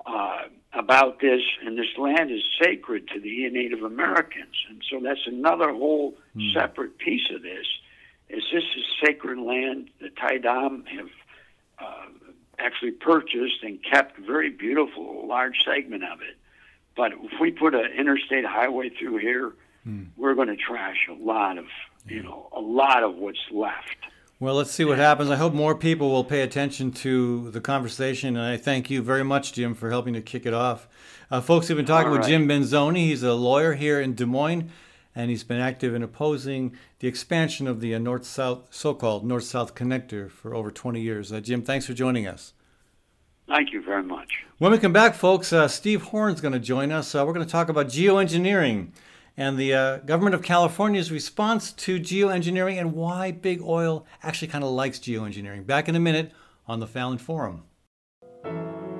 uh, 0.05 0.43
about 0.73 1.21
this, 1.21 1.41
and 1.65 1.79
this 1.79 1.97
land 1.97 2.31
is 2.31 2.43
sacred 2.63 3.09
to 3.09 3.21
the 3.21 3.49
Native 3.51 3.83
Americans, 3.83 4.55
and 4.69 4.83
so 4.91 5.01
that's 5.03 5.27
another 5.27 5.73
whole 5.73 6.17
mm. 6.37 6.53
separate 6.53 6.99
piece 6.99 7.31
of 7.35 7.43
this. 7.43 7.67
Is 8.29 8.45
this 8.53 8.65
is 8.77 8.85
sacred 9.05 9.39
land? 9.39 9.91
The 10.01 10.11
Thai 10.11 10.39
Dam 10.39 10.85
have 10.87 11.09
uh, 11.79 12.07
actually 12.59 12.91
purchased 12.91 13.63
and 13.63 13.79
kept 13.83 14.19
very 14.19 14.51
beautiful, 14.51 15.25
a 15.25 15.27
large 15.27 15.57
segment 15.65 16.05
of 16.05 16.21
it. 16.21 16.37
But 16.97 17.13
if 17.13 17.41
we 17.41 17.51
put 17.51 17.75
an 17.75 17.87
interstate 17.97 18.45
highway 18.45 18.91
through 18.91 19.19
here, 19.19 19.55
mm. 19.87 20.09
we're 20.17 20.35
going 20.35 20.49
to 20.49 20.57
trash 20.57 21.09
a 21.09 21.15
lot 21.15 21.57
of, 21.57 21.67
yeah. 22.07 22.17
you 22.17 22.23
know, 22.25 22.49
a 22.53 22.61
lot 22.61 23.03
of 23.03 23.15
what's 23.15 23.39
left. 23.51 23.97
Well, 24.41 24.55
let's 24.55 24.71
see 24.71 24.85
what 24.85 24.99
happens. 24.99 25.31
I 25.31 25.37
hope 25.37 25.53
more 25.53 25.75
people 25.75 26.13
will 26.13 26.23
pay 26.23 26.43
attention 26.43 26.93
to 26.93 27.51
the 27.51 27.61
conversation, 27.61 28.37
and 28.37 28.47
I 28.47 28.57
thank 28.57 28.89
you 28.89 29.03
very 29.03 29.25
much, 29.25 29.53
Jim, 29.53 29.75
for 29.75 29.91
helping 29.91 30.15
to 30.15 30.21
kick 30.21 30.47
it 30.47 30.55
off. 30.55 30.87
Uh, 31.29 31.41
folks, 31.41 31.69
we've 31.69 31.77
been 31.77 31.85
talking 31.85 32.13
right. 32.13 32.21
with 32.21 32.29
Jim 32.29 32.47
Benzoni. 32.47 33.07
He's 33.07 33.25
a 33.25 33.33
lawyer 33.33 33.75
here 33.75 34.01
in 34.01 34.15
Des 34.15 34.27
Moines, 34.27 34.71
and 35.13 35.29
he's 35.29 35.43
been 35.43 35.59
active 35.59 35.93
in 35.93 36.05
opposing 36.05 36.77
the 37.01 37.09
expansion 37.09 37.67
of 37.67 37.81
the 37.81 37.93
uh, 37.97 37.99
north-south, 37.99 38.69
so-called 38.71 39.27
north-south 39.27 39.75
connector 39.75 40.31
for 40.31 40.55
over 40.55 40.71
20 40.71 41.01
years. 41.01 41.33
Uh, 41.33 41.41
Jim, 41.41 41.61
thanks 41.61 41.87
for 41.87 41.93
joining 41.93 42.29
us. 42.29 42.53
Thank 43.49 43.73
you 43.73 43.83
very 43.83 44.05
much. 44.05 44.45
When 44.59 44.71
we 44.71 44.79
come 44.79 44.93
back, 44.93 45.17
folks, 45.17 45.53
uh, 45.53 45.67
Steve 45.67 46.03
Horn's 46.03 46.41
going 46.41 46.53
to 46.53 46.61
join 46.61 46.93
us. 46.93 47.13
Uh, 47.13 47.25
we're 47.27 47.33
going 47.33 47.45
to 47.45 47.51
talk 47.51 47.69
about 47.69 47.89
geoengineering 47.89 48.91
and 49.39 49.57
the 49.57 49.73
uh, 49.73 49.97
government 49.99 50.35
of 50.35 50.43
California's 50.43 51.13
response 51.13 51.71
to 51.71 52.01
geoengineering 52.01 52.77
and 52.77 52.93
why 52.93 53.31
big 53.31 53.63
oil 53.63 54.05
actually 54.21 54.49
kind 54.49 54.65
of 54.65 54.71
likes 54.71 54.99
geoengineering. 54.99 55.65
Back 55.65 55.89
in 55.89 55.95
a 55.95 56.01
minute 56.01 56.33
on 56.67 56.81
the 56.81 56.89
Fallon 56.89 57.19
Forum. 57.19 57.63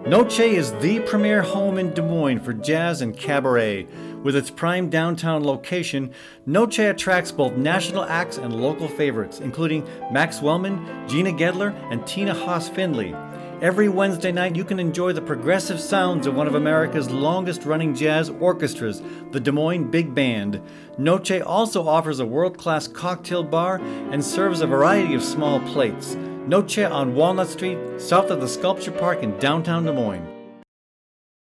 Noce 0.05 0.41
is 0.41 0.73
the 0.75 1.01
premier 1.01 1.43
home 1.43 1.77
in 1.77 1.93
Des 1.93 2.03
Moines 2.03 2.39
for 2.39 2.55
jazz 2.55 3.03
and 3.03 3.15
cabaret. 3.17 3.89
With 4.23 4.37
its 4.37 4.49
prime 4.49 4.89
downtown 4.89 5.45
location, 5.45 6.13
Noce 6.47 6.79
attracts 6.79 7.33
both 7.33 7.55
national 7.55 8.05
acts 8.05 8.39
and 8.39 8.63
local 8.63 8.89
favorites, 8.89 9.41
including 9.41 9.87
Max 10.13 10.41
Wellman, 10.41 11.09
Gina 11.09 11.33
Gedler, 11.33 11.75
and 11.93 12.07
Tina 12.07 12.33
Haas 12.33 12.69
Findlay. 12.69 13.13
Every 13.61 13.89
Wednesday 13.89 14.31
night, 14.31 14.55
you 14.55 14.65
can 14.65 14.79
enjoy 14.79 15.13
the 15.13 15.21
progressive 15.21 15.81
sounds 15.81 16.29
of 16.29 16.37
one 16.37 16.47
of 16.47 16.55
America's 16.55 17.11
longest 17.11 17.65
running 17.65 17.93
jazz 17.93 18.31
orchestras, 18.31 19.03
the 19.33 19.41
Des 19.41 19.51
Moines 19.51 19.91
Big 19.91 20.15
Band. 20.15 20.63
Noce 20.97 21.43
also 21.45 21.89
offers 21.89 22.21
a 22.21 22.25
world 22.25 22.57
class 22.57 22.87
cocktail 22.87 23.43
bar 23.43 23.81
and 24.13 24.25
serves 24.25 24.61
a 24.61 24.67
variety 24.69 25.13
of 25.15 25.25
small 25.25 25.59
plates. 25.59 26.15
Noce 26.47 26.89
on 26.89 27.17
Walnut 27.17 27.49
Street, 27.49 27.79
south 28.01 28.31
of 28.31 28.41
the 28.41 28.47
Sculpture 28.47 28.93
Park 28.93 29.25
in 29.25 29.37
downtown 29.41 29.85
Des 29.85 29.93
Moines. 29.93 30.29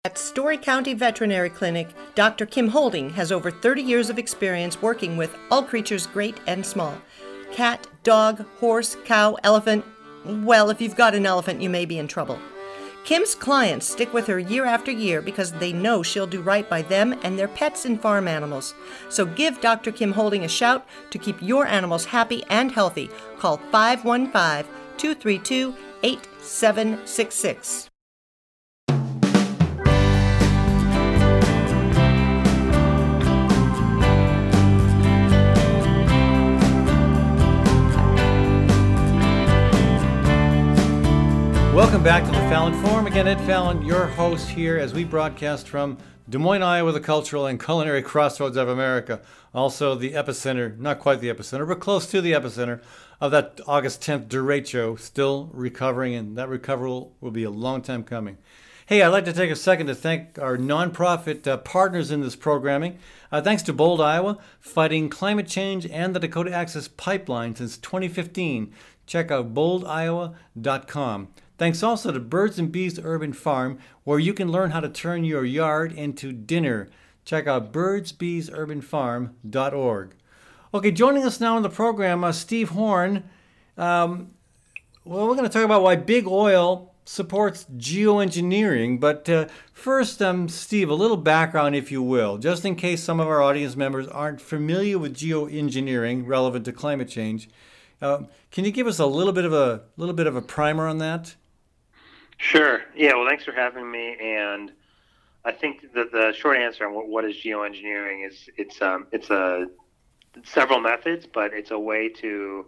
At 0.05 0.17
Story 0.17 0.57
County 0.57 0.95
Veterinary 0.95 1.51
Clinic, 1.51 1.89
Dr. 2.15 2.47
Kim 2.47 2.69
Holding 2.69 3.11
has 3.11 3.33
over 3.33 3.51
30 3.51 3.83
years 3.83 4.09
of 4.09 4.21
experience 4.21 4.81
working 4.81 5.17
with 5.17 5.35
all 5.51 5.65
creatures 5.65 6.07
great 6.07 6.39
and 6.47 6.65
small 6.65 6.95
cat, 7.51 7.87
dog, 8.03 8.45
horse, 8.59 8.97
cow, 9.05 9.37
elephant, 9.45 9.85
well, 10.25 10.71
if 10.71 10.81
you've 10.81 10.97
got 10.97 11.15
an 11.15 11.27
elephant, 11.27 11.61
you 11.61 11.71
may 11.71 11.85
be 11.85 11.99
in 11.99 12.09
trouble. 12.09 12.39
Kim's 13.05 13.35
clients 13.35 13.87
stick 13.87 14.15
with 14.15 14.27
her 14.27 14.39
year 14.39 14.65
after 14.65 14.91
year 14.91 15.21
because 15.21 15.53
they 15.53 15.75
know 15.75 16.03
she'll 16.03 16.27
do 16.27 16.41
right 16.41 16.69
by 16.69 16.81
them 16.81 17.19
and 17.23 17.39
their 17.39 17.49
pets 17.49 17.85
and 17.85 18.01
farm 18.01 18.27
animals. 18.27 18.75
So 19.11 19.27
give 19.27 19.61
Dr. 19.61 19.93
Kim 19.93 20.13
Holding 20.13 20.45
a 20.45 20.49
shout 20.49 20.87
to 21.11 21.19
keep 21.19 21.43
your 21.43 21.67
animals 21.67 22.07
happy 22.07 22.43
and 22.49 22.73
healthy. 22.73 23.11
Call 23.39 23.59
515 23.71 24.73
232 24.97 25.75
8766. 26.03 27.91
Welcome 41.95 42.05
back 42.05 42.25
to 42.25 42.33
the 42.33 42.49
Fallon 42.49 42.75
Forum. 42.83 43.07
Again, 43.07 43.29
Ed 43.29 43.41
Fallon, 43.43 43.81
your 43.83 44.09
host 44.09 44.49
here 44.49 44.79
as 44.79 44.93
we 44.93 45.05
broadcast 45.05 45.69
from 45.69 45.97
Des 46.29 46.39
Moines, 46.39 46.61
Iowa, 46.61 46.91
the 46.91 46.99
cultural 46.99 47.47
and 47.47 47.63
culinary 47.63 48.03
crossroads 48.03 48.57
of 48.57 48.69
America. 48.69 49.21
Also, 49.55 49.95
the 49.95 50.15
epicenter, 50.15 50.77
not 50.77 50.99
quite 50.99 51.21
the 51.21 51.29
epicenter, 51.29 51.69
but 51.69 51.79
close 51.79 52.09
to 52.09 52.21
the 52.21 52.33
epicenter 52.33 52.83
of 53.21 53.31
that 53.31 53.61
August 53.69 54.01
10th 54.01 54.27
derecho, 54.27 54.99
still 54.99 55.51
recovering, 55.53 56.17
and 56.17 56.37
that 56.37 56.49
recovery 56.49 57.05
will 57.21 57.31
be 57.31 57.45
a 57.45 57.51
long 57.51 57.81
time 57.81 58.03
coming. 58.03 58.39
Hey, 58.87 59.01
I'd 59.01 59.09
like 59.09 59.25
to 59.27 59.33
take 59.33 59.53
a 59.53 59.57
second 59.57 59.87
to 59.87 59.95
thank 59.95 60.37
our 60.37 60.59
nonprofit 60.59 61.47
uh, 61.47 61.59
partners 61.59 62.11
in 62.11 62.23
this 62.23 62.35
programming. 62.35 62.99
Uh, 63.31 63.41
thanks 63.41 63.63
to 63.63 63.73
Bold, 63.73 64.01
Iowa, 64.01 64.39
fighting 64.59 65.09
climate 65.09 65.47
change 65.47 65.87
and 65.87 66.13
the 66.13 66.19
Dakota 66.19 66.53
Access 66.53 66.89
Pipeline 66.89 67.55
since 67.55 67.79
2015. 67.79 68.75
Check 69.07 69.31
out 69.31 69.55
boldiowa.com. 69.55 71.29
Thanks 71.57 71.83
also 71.83 72.11
to 72.11 72.19
Birds 72.19 72.59
and 72.59 72.73
Bees 72.73 72.99
Urban 73.03 73.33
Farm, 73.33 73.79
where 74.03 74.19
you 74.19 74.35
can 74.35 74.51
learn 74.51 74.73
how 74.73 74.81
to 74.81 74.89
turn 74.89 75.25
your 75.25 75.45
yard 75.45 75.93
into 75.93 76.33
dinner. 76.33 76.91
Check 77.25 77.47
out 77.47 77.73
birdsbeesurbanfarm.org. 77.73 80.15
Okay, 80.75 80.91
joining 80.91 81.25
us 81.25 81.41
now 81.41 81.57
on 81.57 81.63
the 81.63 81.71
program, 81.71 82.25
uh, 82.25 82.33
Steve 82.33 82.71
Horn. 82.71 83.23
Um, 83.79 84.33
well, 85.05 85.29
we're 85.29 85.37
going 85.37 85.49
to 85.49 85.53
talk 85.53 85.65
about 85.65 85.83
why 85.83 85.95
big 85.97 86.27
oil 86.27 86.95
supports 87.05 87.67
geoengineering. 87.77 88.99
But 88.99 89.29
uh, 89.29 89.47
first, 89.73 90.23
um, 90.23 90.49
Steve, 90.49 90.91
a 90.91 90.95
little 90.95 91.17
background, 91.17 91.77
if 91.77 91.93
you 91.93 92.03
will, 92.03 92.39
just 92.39 92.65
in 92.65 92.77
case 92.77 93.03
some 93.03 93.21
of 93.21 93.29
our 93.29 93.43
audience 93.43 93.77
members 93.77 94.09
aren't 94.09 94.41
familiar 94.41 94.99
with 94.99 95.15
geoengineering 95.15 96.27
relevant 96.27 96.65
to 96.65 96.73
climate 96.73 97.09
change. 97.09 97.49
Uh, 98.03 98.25
can 98.51 98.65
you 98.65 98.71
give 98.71 98.87
us 98.87 98.99
a 98.99 99.07
little 99.07 99.33
bit 99.33 99.45
of 99.45 99.53
a 99.53 99.83
little 99.97 100.15
bit 100.15 100.27
of 100.27 100.37
a 100.37 100.43
primer 100.43 100.87
on 100.87 100.99
that? 100.99 101.35
Sure. 102.39 102.83
Yeah. 102.95 103.15
Well, 103.15 103.27
thanks 103.29 103.45
for 103.45 103.53
having 103.53 103.91
me. 103.91 104.17
And 104.21 104.73
I 105.45 105.53
think 105.53 105.93
that 105.95 106.13
the 106.13 106.33
short 106.37 106.57
answer 106.57 106.87
on 106.87 106.95
what, 106.95 107.09
what 107.09 107.25
is 107.25 107.37
geoengineering 107.37 108.27
is 108.27 108.49
it's 108.57 108.81
um, 108.83 109.07
it's 109.13 109.31
a 109.31 109.67
several 110.43 110.81
methods, 110.81 111.27
but 111.33 111.53
it's 111.53 111.71
a 111.71 111.79
way 111.79 112.09
to 112.09 112.67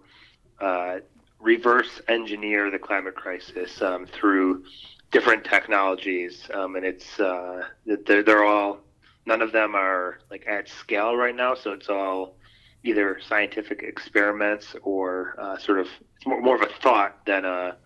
uh, 0.60 0.98
reverse 1.40 2.00
engineer 2.08 2.70
the 2.70 2.78
climate 2.78 3.14
crisis 3.14 3.82
um, 3.82 4.06
through 4.06 4.64
different 5.10 5.44
technologies, 5.44 6.48
um, 6.54 6.76
and 6.76 6.84
it's 6.84 7.18
uh, 7.18 7.62
they're, 7.84 8.22
they're 8.22 8.44
all 8.44 8.80
none 9.26 9.42
of 9.42 9.52
them 9.52 9.74
are 9.74 10.18
like 10.30 10.46
at 10.46 10.68
scale 10.68 11.16
right 11.16 11.34
now, 11.34 11.54
so 11.54 11.72
it's 11.72 11.88
all 11.88 12.36
either 12.84 13.18
scientific 13.20 13.82
experiments 13.82 14.76
or 14.82 15.34
uh, 15.38 15.58
sort 15.58 15.80
of 15.80 15.88
more, 16.24 16.40
more 16.40 16.56
of 16.56 16.62
a 16.62 16.72
thought 16.80 17.24
than 17.26 17.44
a 17.44 17.76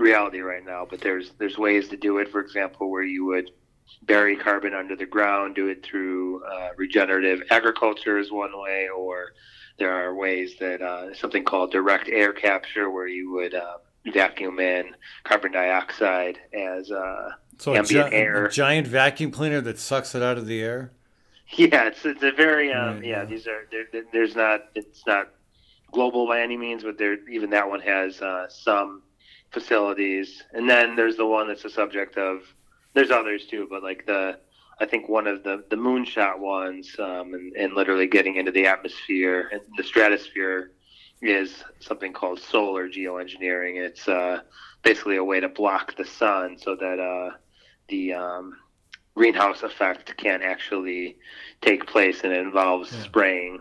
reality 0.00 0.40
right 0.40 0.64
now, 0.64 0.86
but 0.88 1.00
there's 1.00 1.30
there's 1.38 1.58
ways 1.58 1.88
to 1.88 1.96
do 1.96 2.18
it. 2.18 2.28
For 2.30 2.40
example, 2.40 2.90
where 2.90 3.04
you 3.04 3.24
would 3.26 3.50
bury 4.02 4.36
carbon 4.36 4.74
under 4.74 4.96
the 4.96 5.06
ground, 5.06 5.54
do 5.54 5.68
it 5.68 5.84
through 5.84 6.44
uh, 6.44 6.70
regenerative 6.76 7.42
agriculture 7.50 8.18
is 8.18 8.32
one 8.32 8.58
way, 8.58 8.88
or 8.88 9.32
there 9.78 9.92
are 9.92 10.14
ways 10.14 10.54
that 10.60 10.82
uh, 10.82 11.14
something 11.14 11.44
called 11.44 11.72
direct 11.72 12.08
air 12.08 12.32
capture, 12.32 12.90
where 12.90 13.06
you 13.06 13.30
would 13.32 13.54
uh, 13.54 13.78
vacuum 14.12 14.58
in 14.58 14.94
carbon 15.24 15.52
dioxide 15.52 16.38
as 16.52 16.90
uh, 16.90 17.30
so 17.58 17.74
ambient 17.74 18.10
gi- 18.10 18.16
air. 18.16 18.46
A 18.46 18.50
giant 18.50 18.86
vacuum 18.86 19.30
cleaner 19.30 19.60
that 19.60 19.78
sucks 19.78 20.14
it 20.14 20.22
out 20.22 20.38
of 20.38 20.46
the 20.46 20.62
air. 20.62 20.92
Yeah, 21.52 21.88
it's 21.88 22.04
it's 22.04 22.22
a 22.22 22.32
very 22.32 22.72
um, 22.72 22.96
right, 22.96 23.04
yeah, 23.04 23.18
yeah. 23.20 23.24
These 23.24 23.46
are 23.46 23.68
there's 24.12 24.36
not 24.36 24.66
it's 24.74 25.04
not 25.06 25.30
global 25.92 26.26
by 26.26 26.40
any 26.40 26.56
means, 26.56 26.84
but 26.84 26.96
there 26.96 27.18
even 27.28 27.50
that 27.50 27.68
one 27.68 27.80
has 27.80 28.22
uh, 28.22 28.48
some 28.48 29.02
facilities, 29.50 30.42
and 30.52 30.68
then 30.68 30.96
there's 30.96 31.16
the 31.16 31.26
one 31.26 31.48
that's 31.48 31.62
the 31.62 31.70
subject 31.70 32.16
of. 32.16 32.42
There's 32.92 33.10
others 33.10 33.46
too, 33.46 33.68
but 33.70 33.82
like 33.82 34.06
the 34.06 34.38
I 34.80 34.86
think 34.86 35.08
one 35.08 35.26
of 35.26 35.42
the 35.42 35.64
the 35.70 35.76
moonshot 35.76 36.38
ones, 36.38 36.96
um, 36.98 37.34
and, 37.34 37.54
and 37.56 37.74
literally 37.74 38.06
getting 38.06 38.36
into 38.36 38.50
the 38.50 38.66
atmosphere 38.66 39.48
and 39.52 39.60
the 39.76 39.84
stratosphere 39.84 40.72
is 41.22 41.62
something 41.80 42.12
called 42.12 42.40
solar 42.40 42.88
geoengineering. 42.88 43.76
It's 43.76 44.08
uh, 44.08 44.40
basically 44.82 45.16
a 45.16 45.24
way 45.24 45.40
to 45.40 45.48
block 45.48 45.96
the 45.96 46.04
sun 46.04 46.56
so 46.58 46.76
that 46.76 46.98
uh, 46.98 47.36
the 47.88 48.14
um, 48.14 48.56
greenhouse 49.14 49.62
effect 49.62 50.16
can 50.16 50.42
actually 50.42 51.18
take 51.60 51.86
place, 51.86 52.22
and 52.24 52.32
it 52.32 52.40
involves 52.40 52.92
yeah. 52.92 53.02
spraying 53.02 53.60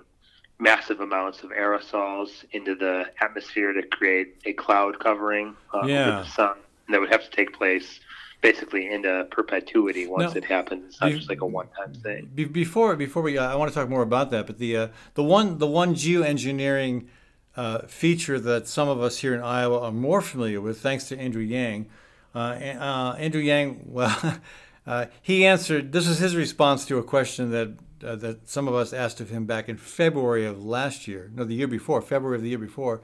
massive 0.60 1.00
amounts 1.00 1.42
of 1.44 1.52
aerosols 1.52 2.44
into 2.52 2.76
the 2.76 3.06
atmosphere 3.22 3.74
to 3.74 3.82
create 3.84 4.36
a 4.46 4.54
cloud 4.54 5.00
covering 5.00 5.56
uh, 5.74 5.86
yeah. 5.86 6.02
over 6.02 6.24
the 6.24 6.30
sun. 6.30 6.58
That 6.90 7.00
would 7.00 7.12
have 7.12 7.24
to 7.24 7.30
take 7.30 7.54
place 7.54 8.00
basically 8.42 8.92
into 8.92 9.28
perpetuity 9.32 10.08
once 10.08 10.34
now, 10.34 10.38
it 10.38 10.46
happens. 10.46 10.86
It's 10.86 11.02
not 11.02 11.12
be, 11.12 11.18
just 11.18 11.30
like 11.30 11.42
a 11.42 11.46
one-time 11.46 11.94
thing. 11.94 12.30
Be, 12.34 12.46
before 12.46 12.96
before 12.96 13.22
we, 13.22 13.38
uh, 13.38 13.52
I 13.52 13.56
want 13.56 13.72
to 13.72 13.76
talk 13.76 13.90
more 13.90 14.02
about 14.02 14.32
that. 14.32 14.48
But 14.48 14.58
the 14.58 14.76
uh, 14.76 14.88
the 15.14 15.24
one 15.24 15.60
the 15.60 15.68
one 15.68 15.94
geoengineering 15.94 17.08
uh, 17.56 17.80
feature 17.88 18.40
that 18.40 18.68
some 18.68 18.88
of 18.88 19.02
us 19.02 19.20
here 19.20 19.34
in 19.34 19.42
Iowa 19.42 19.82
are 19.82 19.92
more 19.92 20.22
familiar 20.22 20.62
with, 20.62 20.82
thanks 20.82 21.08
to 21.10 21.20
Andrew 21.20 21.44
Yang. 21.44 21.88
Uh, 22.34 22.40
uh, 22.40 23.16
Andrew 23.18 23.42
Yang, 23.42 23.82
well. 23.86 24.40
Uh, 24.88 25.06
he 25.22 25.46
answered. 25.46 25.92
This 25.92 26.08
is 26.08 26.18
his 26.18 26.36
response 26.36 26.84
to 26.88 26.98
a 26.98 27.04
question 27.04 27.52
that 27.52 27.78
uh, 28.04 28.16
that 28.18 28.50
some 28.50 28.68
of 28.68 28.74
us 28.74 28.94
asked 28.94 29.20
of 29.20 29.30
him 29.30 29.46
back 29.46 29.70
in 29.70 29.78
February 29.78 30.46
of 30.46 30.64
last 30.64 31.08
year. 31.08 31.32
No, 31.34 31.44
the 31.44 31.56
year 31.56 31.68
before, 31.68 32.02
February 32.02 32.38
of 32.38 32.44
the 32.44 32.50
year 32.50 32.58
before. 32.58 33.02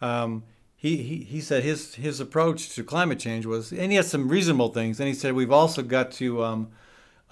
Um, 0.00 0.44
he, 0.76 0.98
he, 0.98 1.16
he 1.24 1.40
said 1.40 1.62
his 1.62 1.96
his 1.96 2.20
approach 2.20 2.70
to 2.70 2.82
climate 2.82 3.18
change 3.18 3.44
was, 3.44 3.70
and 3.70 3.92
he 3.92 3.96
had 3.96 4.06
some 4.06 4.28
reasonable 4.28 4.70
things. 4.70 4.98
And 4.98 5.08
he 5.08 5.14
said 5.14 5.34
we've 5.34 5.52
also 5.52 5.82
got 5.82 6.10
to 6.12 6.42
um, 6.42 6.68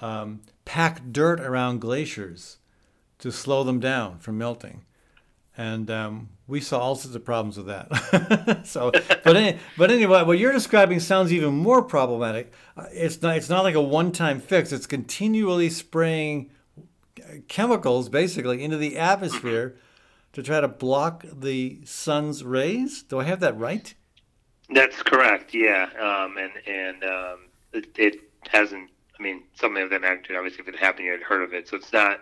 um, 0.01 0.41
pack 0.65 1.01
dirt 1.11 1.41
around 1.41 1.81
glaciers 1.81 2.59
to 3.19 3.33
slow 3.33 3.65
them 3.65 3.81
down 3.81 4.19
from 4.19 4.37
melting 4.37 4.85
and 5.59 5.91
um, 5.91 6.29
we 6.47 6.61
saw 6.61 6.79
all 6.79 6.95
sorts 6.95 7.17
of 7.17 7.25
problems 7.25 7.57
with 7.57 7.67
that. 7.67 8.61
so, 8.65 8.93
but 9.25 9.37
any, 9.37 9.59
but 9.77 9.91
anyway, 9.91 10.23
what 10.23 10.39
you're 10.39 10.53
describing 10.53 11.01
sounds 11.01 11.33
even 11.33 11.53
more 11.53 11.83
problematic. 11.83 12.53
Uh, 12.77 12.87
it's 12.93 13.21
not 13.21 13.37
it's 13.37 13.51
not 13.51 13.65
like 13.65 13.75
a 13.75 13.83
one-time 13.83 14.41
fix. 14.41 14.71
It's 14.71 14.87
continually 14.87 15.69
spraying 15.69 16.51
chemicals 17.49 18.09
basically 18.09 18.63
into 18.63 18.77
the 18.77 18.97
atmosphere 18.97 19.77
to 20.33 20.43
try 20.43 20.61
to 20.61 20.69
block 20.69 21.25
the 21.33 21.81
sun's 21.85 22.45
rays. 22.45 23.03
Do 23.03 23.21
I 23.21 23.25
have 23.25 23.41
that 23.41 23.59
right? 23.59 23.95
That's 24.71 25.03
correct. 25.03 25.55
Yeah, 25.55 25.89
um, 25.99 26.37
and 26.37 26.53
and 26.67 27.05
um, 27.05 27.39
it, 27.73 27.89
it, 27.97 28.17
hasn't. 28.49 28.91
I 29.19 29.23
mean, 29.23 29.43
something 29.55 29.83
of 29.83 29.91
that 29.91 30.01
magnitude. 30.01 30.37
Obviously, 30.37 30.61
if 30.61 30.69
it 30.69 30.79
happened, 30.79 31.07
you 31.07 31.13
had 31.13 31.23
heard 31.23 31.43
of 31.43 31.53
it. 31.53 31.69
So 31.69 31.77
it's 31.77 31.93
not. 31.93 32.21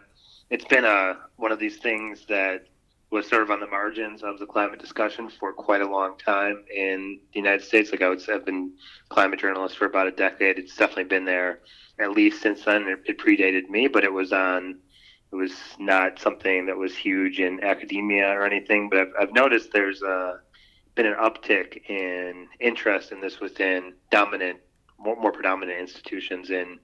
It's 0.48 0.64
been 0.64 0.84
a 0.84 1.18
one 1.36 1.52
of 1.52 1.58
these 1.58 1.78
things 1.78 2.24
that 2.28 2.66
was 3.10 3.28
sort 3.28 3.42
of 3.42 3.50
on 3.50 3.60
the 3.60 3.66
margins 3.66 4.22
of 4.22 4.38
the 4.38 4.46
climate 4.46 4.80
discussion 4.80 5.28
for 5.28 5.52
quite 5.52 5.80
a 5.80 5.86
long 5.86 6.16
time 6.18 6.64
in 6.74 7.20
the 7.32 7.38
United 7.38 7.62
States. 7.64 7.92
Like 7.92 8.02
I 8.02 8.08
would 8.08 8.20
say, 8.20 8.32
I've 8.32 8.46
been 8.46 8.72
climate 9.08 9.40
journalist 9.40 9.76
for 9.76 9.84
about 9.84 10.06
a 10.06 10.12
decade. 10.12 10.58
It's 10.58 10.76
definitely 10.76 11.04
been 11.04 11.24
there 11.24 11.60
at 11.98 12.10
least 12.10 12.42
since 12.42 12.64
then. 12.64 12.88
It, 12.88 13.00
it 13.06 13.18
predated 13.18 13.68
me, 13.68 13.88
but 13.88 14.04
it 14.04 14.12
was 14.12 14.32
on. 14.32 14.78
It 15.36 15.42
was 15.42 15.52
not 15.78 16.18
something 16.18 16.64
that 16.66 16.76
was 16.76 16.96
huge 16.96 17.40
in 17.40 17.62
academia 17.62 18.28
or 18.28 18.46
anything. 18.46 18.88
But 18.88 19.00
I've, 19.00 19.12
I've 19.20 19.32
noticed 19.34 19.70
there's 19.72 20.00
a, 20.02 20.40
been 20.94 21.06
an 21.06 21.14
uptick 21.14 21.88
in 21.90 22.48
interest 22.58 23.12
in 23.12 23.20
this 23.20 23.38
within 23.38 23.92
dominant, 24.10 24.60
more, 24.98 25.20
more 25.20 25.32
predominant 25.32 25.78
institutions 25.78 26.50
in 26.50 26.78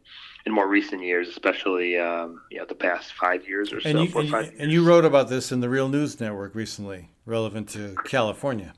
in 0.44 0.52
more 0.52 0.68
recent 0.68 1.02
years, 1.02 1.28
especially 1.28 1.96
um, 1.98 2.42
you 2.50 2.58
know 2.58 2.66
the 2.66 2.74
past 2.74 3.12
five 3.14 3.46
years 3.48 3.72
or 3.72 3.76
and 3.76 3.82
so. 3.84 4.02
You, 4.02 4.18
and, 4.18 4.28
you, 4.28 4.52
and, 4.58 4.72
you, 4.72 4.84
wrote 4.84 5.04
about 5.04 5.28
this 5.28 5.50
in 5.50 5.60
the 5.60 5.68
Real 5.68 5.88
News 5.88 6.20
Network 6.20 6.54
recently, 6.54 7.08
relevant 7.24 7.68
to 7.70 7.94
California. 8.04 8.74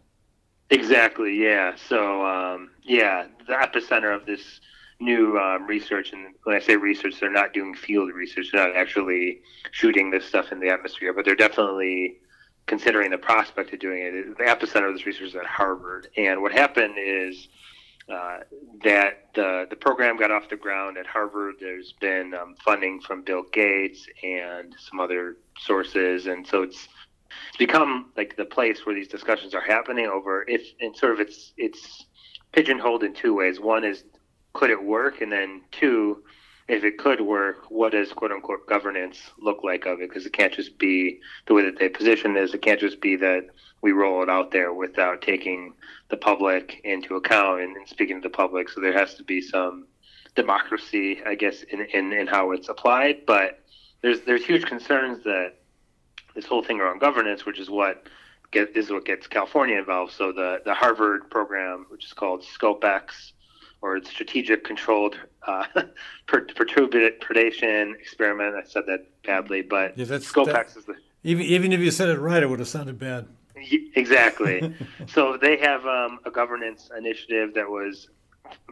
Exactly. 0.70 1.42
Yeah. 1.42 1.74
So 1.88 2.24
um, 2.24 2.70
yeah, 2.82 3.26
the 3.46 3.54
epicenter 3.54 4.14
of 4.14 4.26
this 4.26 4.60
new 5.00 5.38
um, 5.38 5.66
research, 5.66 6.12
and 6.12 6.34
when 6.44 6.56
I 6.56 6.60
say 6.60 6.76
research, 6.76 7.20
they're 7.20 7.30
not 7.30 7.52
doing 7.52 7.74
field 7.74 8.12
research; 8.12 8.50
they're 8.52 8.66
not 8.66 8.76
actually 8.76 9.40
shooting 9.72 10.10
this 10.10 10.24
stuff 10.24 10.52
in 10.52 10.60
the 10.60 10.68
atmosphere, 10.68 11.12
but 11.12 11.24
they're 11.24 11.34
definitely 11.34 12.18
considering 12.66 13.10
the 13.10 13.18
prospect 13.18 13.72
of 13.72 13.80
doing 13.80 14.02
it. 14.02 14.38
The 14.38 14.44
epicenter 14.44 14.88
of 14.88 14.94
this 14.94 15.06
research 15.06 15.28
is 15.28 15.34
at 15.36 15.46
Harvard, 15.46 16.08
and 16.16 16.42
what 16.42 16.52
happened 16.52 16.94
is 16.98 17.48
uh, 18.08 18.40
that 18.82 19.28
the 19.34 19.66
the 19.70 19.76
program 19.76 20.16
got 20.16 20.30
off 20.30 20.48
the 20.48 20.56
ground 20.56 20.98
at 20.98 21.06
Harvard. 21.06 21.54
There's 21.60 21.94
been 22.00 22.34
um, 22.34 22.54
funding 22.64 23.00
from 23.00 23.22
Bill 23.22 23.44
Gates 23.52 24.06
and 24.22 24.74
some 24.78 25.00
other 25.00 25.36
sources, 25.58 26.26
and 26.26 26.46
so 26.46 26.62
it's 26.62 26.88
it's 27.48 27.56
become 27.56 28.12
like 28.16 28.36
the 28.36 28.44
place 28.44 28.84
where 28.84 28.94
these 28.94 29.08
discussions 29.08 29.54
are 29.54 29.60
happening 29.60 30.06
over 30.06 30.44
if 30.48 30.62
and 30.80 30.96
sort 30.96 31.12
of 31.12 31.20
it's 31.20 31.52
it's 31.56 32.06
pigeonholed 32.52 33.02
in 33.02 33.14
two 33.14 33.34
ways. 33.34 33.60
One 33.60 33.84
is 33.84 34.04
could 34.54 34.70
it 34.70 34.82
work, 34.82 35.20
and 35.20 35.30
then 35.30 35.62
two, 35.72 36.22
if 36.68 36.82
it 36.82 36.96
could 36.96 37.20
work, 37.20 37.70
what 37.70 37.92
does 37.92 38.12
quote 38.12 38.32
unquote 38.32 38.66
governance 38.66 39.18
look 39.38 39.62
like 39.62 39.84
of 39.84 40.00
it? 40.00 40.08
Because 40.08 40.24
it 40.24 40.32
can't 40.32 40.54
just 40.54 40.78
be 40.78 41.20
the 41.46 41.54
way 41.54 41.62
that 41.64 41.78
they 41.78 41.88
position 41.90 42.32
this. 42.32 42.54
It 42.54 42.62
can't 42.62 42.80
just 42.80 43.00
be 43.00 43.16
that 43.16 43.48
we 43.82 43.92
roll 43.92 44.22
it 44.22 44.30
out 44.30 44.50
there 44.50 44.72
without 44.72 45.20
taking 45.20 45.74
the 46.08 46.16
public 46.16 46.80
into 46.84 47.16
account 47.16 47.60
and, 47.60 47.76
and 47.76 47.86
speaking 47.86 48.22
to 48.22 48.28
the 48.28 48.34
public. 48.34 48.70
So 48.70 48.80
there 48.80 48.98
has 48.98 49.14
to 49.16 49.24
be 49.24 49.42
some 49.42 49.86
democracy, 50.34 51.20
I 51.26 51.34
guess, 51.34 51.62
in, 51.64 51.82
in, 51.92 52.12
in 52.12 52.26
how 52.26 52.52
it's 52.52 52.70
applied. 52.70 53.26
But 53.26 53.60
there's 54.00 54.22
there's 54.22 54.44
huge 54.44 54.64
concerns 54.64 55.22
that 55.24 55.56
this 56.34 56.46
whole 56.46 56.62
thing 56.62 56.80
around 56.80 57.00
governance, 57.00 57.44
which 57.44 57.58
is 57.58 57.68
what 57.68 58.06
get, 58.52 58.74
is 58.74 58.90
what 58.90 59.04
gets 59.04 59.26
California 59.26 59.76
involved. 59.76 60.12
So 60.12 60.32
the 60.32 60.62
the 60.64 60.74
Harvard 60.74 61.28
program, 61.30 61.84
which 61.90 62.06
is 62.06 62.14
called 62.14 62.42
SCOPEX, 62.42 63.33
or 63.84 64.02
Strategic 64.02 64.64
Controlled 64.64 65.18
uh, 65.46 65.66
Predation 66.26 67.94
Experiment. 67.94 68.54
I 68.56 68.66
said 68.66 68.84
that 68.86 69.06
badly, 69.24 69.60
but 69.60 69.96
yeah, 69.98 70.06
SCOPEX 70.06 70.46
that, 70.46 70.76
is 70.78 70.84
the 70.86 70.96
even 71.22 71.44
even 71.44 71.72
if 71.72 71.80
you 71.80 71.90
said 71.90 72.08
it 72.08 72.18
right, 72.18 72.42
it 72.42 72.48
would 72.48 72.60
have 72.60 72.68
sounded 72.68 72.98
bad. 72.98 73.26
Exactly. 73.94 74.74
so 75.06 75.36
they 75.36 75.58
have 75.58 75.84
um, 75.86 76.18
a 76.24 76.30
governance 76.30 76.90
initiative 76.96 77.52
that 77.54 77.68
was 77.68 78.08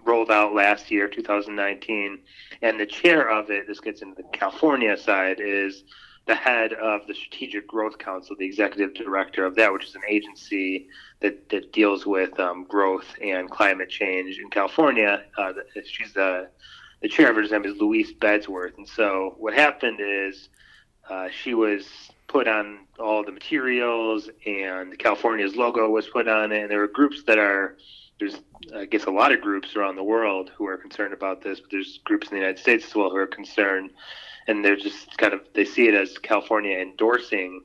rolled 0.03 0.31
out 0.31 0.55
last 0.55 0.91
year, 0.91 1.09
2019, 1.09 2.19
and 2.63 2.81
the 2.81 2.87
chair 2.87 3.29
of 3.29 3.51
it, 3.51 3.67
this 3.67 3.81
gets 3.81 4.01
into 4.01 4.15
the 4.17 4.29
California 4.33 4.97
side, 4.97 5.41
is 5.41 5.85
the 6.27 6.35
head 6.35 6.73
of 6.75 7.07
the 7.07 7.15
Strategic 7.15 7.67
Growth 7.67 7.99
Council, 7.99 8.37
the 8.39 8.47
executive 8.47 8.95
director 8.95 9.45
of 9.45 9.57
that, 9.57 9.73
which 9.73 9.87
is 9.87 9.95
an 9.95 10.03
agency 10.09 10.89
that, 11.21 11.49
that 11.49 11.73
deals 11.73 12.07
with 12.07 12.39
um, 12.39 12.65
growth 12.65 13.15
and 13.21 13.51
climate 13.51 13.89
change 13.89 14.39
in 14.39 14.49
California. 14.49 15.25
Uh, 15.37 15.53
she's 15.85 16.13
the 16.13 16.49
the 17.01 17.09
chair 17.09 17.29
of 17.31 17.35
her 17.35 17.43
name 17.43 17.65
is 17.65 17.81
Louise 17.81 18.13
Bedsworth, 18.13 18.77
and 18.77 18.89
so 18.89 19.35
what 19.39 19.55
happened 19.55 19.99
is 20.01 20.49
uh, 21.11 21.29
she 21.31 21.53
was 21.53 21.89
put 22.29 22.47
on 22.47 22.87
all 22.99 23.25
the 23.25 23.33
materials, 23.33 24.31
and 24.47 24.97
California's 24.99 25.57
logo 25.57 25.91
was 25.91 26.07
put 26.09 26.29
on 26.29 26.53
it. 26.53 26.63
And 26.63 26.71
there 26.71 26.83
are 26.83 26.89
groups 26.89 27.25
that 27.25 27.39
are 27.39 27.77
there's 28.21 28.37
I 28.75 28.85
guess 28.85 29.05
a 29.05 29.11
lot 29.11 29.33
of 29.33 29.41
groups 29.41 29.75
around 29.75 29.97
the 29.97 30.05
world 30.05 30.53
who 30.57 30.67
are 30.67 30.77
concerned 30.77 31.13
about 31.13 31.43
this, 31.43 31.59
but 31.59 31.71
there's 31.71 31.99
groups 32.05 32.29
in 32.29 32.37
the 32.37 32.41
United 32.41 32.61
States 32.61 32.87
as 32.87 32.95
well 32.95 33.11
who 33.11 33.17
are 33.17 33.27
concerned, 33.27 33.91
and 34.47 34.65
they're 34.65 34.77
just 34.77 35.17
kind 35.19 35.33
of 35.33 35.41
they 35.55 35.65
see 35.65 35.89
it 35.89 35.95
as 35.95 36.19
California 36.19 36.79
endorsing 36.79 37.63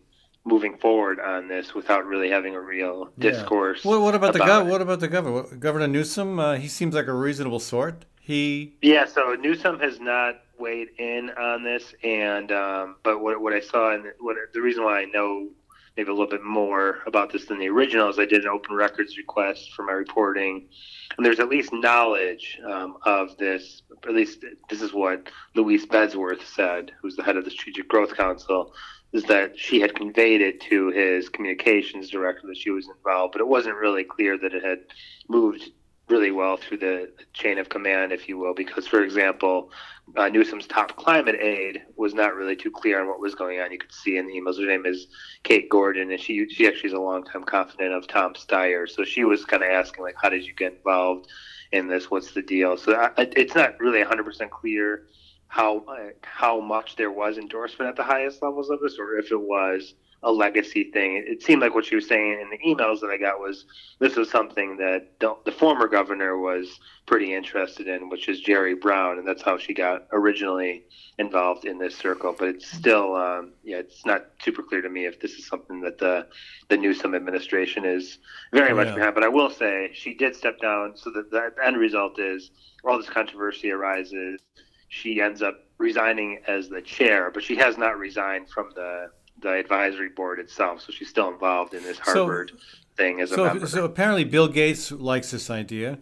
moving 0.47 0.77
forward 0.77 1.19
on 1.19 1.47
this 1.47 1.73
without 1.73 2.05
really 2.05 2.29
having 2.29 2.55
a 2.55 2.61
real 2.61 3.09
discourse. 3.19 3.83
Yeah. 3.83 3.91
What, 3.91 4.01
what, 4.01 4.15
about, 4.15 4.33
about 4.35 4.45
the 4.45 4.51
gov- 4.51 4.69
what 4.69 4.81
about 4.81 4.99
the 5.01 5.09
governor? 5.09 5.43
Governor 5.57 5.87
Newsom? 5.87 6.39
Uh, 6.39 6.55
he 6.55 6.69
seems 6.69 6.95
like 6.95 7.07
a 7.07 7.13
reasonable 7.13 7.59
sort. 7.59 8.05
He 8.19 8.75
yeah. 8.81 9.05
So 9.05 9.35
Newsom 9.35 9.79
has 9.79 9.99
not 9.99 10.41
weighed 10.57 10.89
in 10.97 11.29
on 11.31 11.63
this, 11.63 11.93
and 12.03 12.51
um, 12.51 12.95
but 13.03 13.21
what 13.21 13.41
what 13.41 13.53
I 13.53 13.59
saw 13.59 13.93
and 13.93 14.05
what 14.19 14.37
the 14.53 14.61
reason 14.61 14.83
why 14.83 15.01
I 15.01 15.05
know 15.05 15.49
maybe 15.97 16.09
a 16.09 16.13
little 16.13 16.29
bit 16.29 16.43
more 16.43 16.99
about 17.07 17.31
this 17.31 17.45
than 17.45 17.57
the 17.57 17.67
original 17.67 18.07
is 18.07 18.19
I 18.19 18.25
did 18.25 18.43
an 18.43 18.49
open 18.49 18.75
records 18.75 19.17
request 19.17 19.73
for 19.73 19.83
my 19.83 19.93
reporting, 19.93 20.69
and 21.17 21.25
there's 21.25 21.39
at 21.39 21.49
least 21.49 21.73
knowledge 21.73 22.59
um, 22.63 22.97
of 23.03 23.35
this. 23.37 23.81
At 24.03 24.13
least 24.13 24.45
this 24.69 24.81
is 24.81 24.93
what 24.93 25.29
Louise 25.55 25.87
Bedsworth 25.87 26.45
said, 26.45 26.91
who's 27.01 27.15
the 27.15 27.23
head 27.23 27.35
of 27.35 27.45
the 27.45 27.51
Strategic 27.51 27.87
Growth 27.87 28.15
Council, 28.15 28.73
is 29.13 29.23
that 29.23 29.57
she 29.57 29.79
had 29.79 29.95
conveyed 29.95 30.41
it 30.41 30.61
to 30.61 30.89
his 30.89 31.29
communications 31.29 32.09
director 32.09 32.45
that 32.47 32.57
she 32.57 32.69
was 32.69 32.87
involved, 32.87 33.31
but 33.31 33.41
it 33.41 33.47
wasn't 33.47 33.75
really 33.75 34.03
clear 34.03 34.37
that 34.37 34.53
it 34.53 34.63
had 34.63 34.79
moved 35.27 35.71
really 36.09 36.31
well 36.31 36.57
through 36.57 36.77
the 36.77 37.11
chain 37.33 37.57
of 37.57 37.69
command, 37.69 38.11
if 38.11 38.29
you 38.29 38.37
will, 38.37 38.53
because, 38.53 38.87
for 38.87 39.03
example, 39.03 39.71
uh, 40.15 40.29
Newsom's 40.29 40.65
top 40.65 40.95
climate 40.95 41.35
aide 41.35 41.83
was 41.95 42.13
not 42.13 42.35
really 42.35 42.55
too 42.55 42.71
clear 42.71 43.01
on 43.01 43.07
what 43.07 43.19
was 43.19 43.35
going 43.35 43.59
on. 43.59 43.71
You 43.71 43.77
could 43.77 43.93
see 43.93 44.17
in 44.17 44.27
the 44.27 44.33
emails. 44.33 44.57
Her 44.59 44.65
name 44.65 44.85
is 44.85 45.07
Kate 45.43 45.69
Gordon, 45.69 46.11
and 46.11 46.19
she 46.19 46.47
she 46.49 46.67
actually 46.67 46.89
is 46.89 46.93
a 46.93 46.99
longtime 46.99 47.43
confidant 47.43 47.93
of 47.93 48.07
Tom 48.07 48.33
Steyer. 48.33 48.89
So 48.89 49.03
she 49.03 49.25
was 49.25 49.43
kind 49.43 49.63
of 49.63 49.69
asking, 49.69 50.03
like, 50.03 50.15
how 50.21 50.29
did 50.29 50.45
you 50.45 50.53
get 50.53 50.73
involved 50.73 51.27
in 51.71 51.87
this? 51.87 52.09
What's 52.09 52.31
the 52.31 52.41
deal? 52.41 52.77
So 52.77 52.93
I, 52.93 53.11
it's 53.17 53.55
not 53.55 53.79
really 53.79 54.03
100% 54.03 54.49
clear 54.49 55.07
how 55.49 55.79
uh, 55.79 56.09
how 56.21 56.61
much 56.61 56.95
there 56.95 57.11
was 57.11 57.37
endorsement 57.37 57.89
at 57.89 57.95
the 57.95 58.03
highest 58.03 58.41
levels 58.41 58.69
of 58.69 58.79
this, 58.79 58.97
or 58.97 59.17
if 59.17 59.31
it 59.31 59.39
was 59.39 59.93
a 60.23 60.31
legacy 60.31 60.85
thing. 60.91 61.23
It 61.27 61.43
seemed 61.43 61.61
like 61.61 61.75
what 61.75 61.85
she 61.85 61.95
was 61.95 62.07
saying 62.07 62.39
in 62.41 62.49
the 62.49 62.57
emails 62.57 63.01
that 63.01 63.09
I 63.09 63.17
got 63.17 63.39
was 63.39 63.65
this 63.99 64.15
was 64.15 64.29
something 64.29 64.77
that 64.77 65.19
the 65.19 65.51
former 65.51 65.87
governor 65.87 66.39
was 66.39 66.79
pretty 67.05 67.33
interested 67.33 67.87
in, 67.87 68.09
which 68.09 68.27
is 68.27 68.39
Jerry 68.39 68.73
Brown, 68.73 69.19
and 69.19 69.27
that's 69.27 69.43
how 69.43 69.57
she 69.57 69.73
got 69.73 70.07
originally 70.11 70.83
involved 71.19 71.65
in 71.65 71.77
this 71.77 71.95
circle. 71.95 72.35
But 72.37 72.49
it's 72.49 72.67
still, 72.69 73.15
um, 73.15 73.53
yeah, 73.63 73.77
it's 73.77 74.05
not 74.05 74.25
super 74.41 74.63
clear 74.63 74.81
to 74.81 74.89
me 74.89 75.05
if 75.05 75.19
this 75.19 75.33
is 75.33 75.47
something 75.47 75.81
that 75.81 75.99
the 75.99 76.27
the 76.69 76.77
Newsom 76.77 77.13
administration 77.13 77.85
is 77.85 78.17
very 78.51 78.71
oh, 78.71 78.75
much 78.75 78.87
yeah. 78.87 78.95
behind. 78.95 79.13
But 79.13 79.23
I 79.23 79.29
will 79.29 79.51
say 79.51 79.91
she 79.93 80.15
did 80.15 80.35
step 80.35 80.59
down, 80.59 80.97
so 80.97 81.11
that 81.11 81.29
the 81.29 81.51
end 81.63 81.77
result 81.77 82.19
is 82.19 82.51
all 82.83 82.97
this 82.97 83.09
controversy 83.09 83.71
arises. 83.71 84.41
She 84.89 85.21
ends 85.21 85.41
up 85.41 85.55
resigning 85.77 86.39
as 86.47 86.69
the 86.69 86.81
chair, 86.81 87.29
but 87.29 87.43
she 87.43 87.55
has 87.57 87.77
not 87.77 87.99
resigned 87.99 88.49
from 88.49 88.69
the 88.73 89.11
the 89.41 89.51
advisory 89.51 90.09
board 90.09 90.39
itself. 90.39 90.81
So 90.81 90.91
she's 90.91 91.09
still 91.09 91.29
involved 91.29 91.73
in 91.73 91.83
this 91.83 91.99
Harvard 91.99 92.51
so, 92.51 92.77
thing 92.95 93.21
as 93.21 93.31
a 93.31 93.35
so, 93.35 93.45
member. 93.45 93.67
So 93.67 93.85
apparently, 93.85 94.23
Bill 94.23 94.47
Gates 94.47 94.91
likes 94.91 95.31
this 95.31 95.49
idea. 95.49 95.99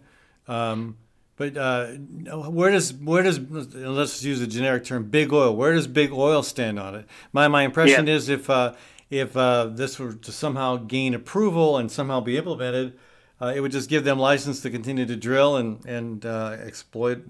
Um, 0.48 0.96
but 1.36 1.56
uh, 1.56 1.88
where 1.88 2.70
does 2.70 2.94
where 2.94 3.22
does 3.22 3.38
let's 3.40 4.22
use 4.22 4.40
a 4.40 4.46
generic 4.46 4.84
term, 4.84 5.04
big 5.10 5.32
oil? 5.32 5.54
Where 5.54 5.74
does 5.74 5.86
big 5.86 6.10
oil 6.12 6.42
stand 6.42 6.78
on 6.78 6.94
it? 6.94 7.06
My 7.32 7.46
my 7.46 7.62
impression 7.62 8.06
Yeah. 8.06 8.14
is 8.14 8.28
if 8.30 8.48
uh, 8.48 8.72
if 9.10 9.36
uh, 9.36 9.66
this 9.66 9.98
were 9.98 10.14
to 10.14 10.32
somehow 10.32 10.76
gain 10.76 11.12
approval 11.14 11.76
and 11.76 11.92
somehow 11.92 12.20
be 12.20 12.38
implemented, 12.38 12.98
uh, 13.40 13.52
it 13.54 13.60
would 13.60 13.72
just 13.72 13.90
give 13.90 14.04
them 14.04 14.18
license 14.18 14.62
to 14.62 14.70
continue 14.70 15.04
to 15.04 15.16
drill 15.16 15.56
and 15.56 15.84
and 15.84 16.24
uh, 16.24 16.56
exploit 16.58 17.22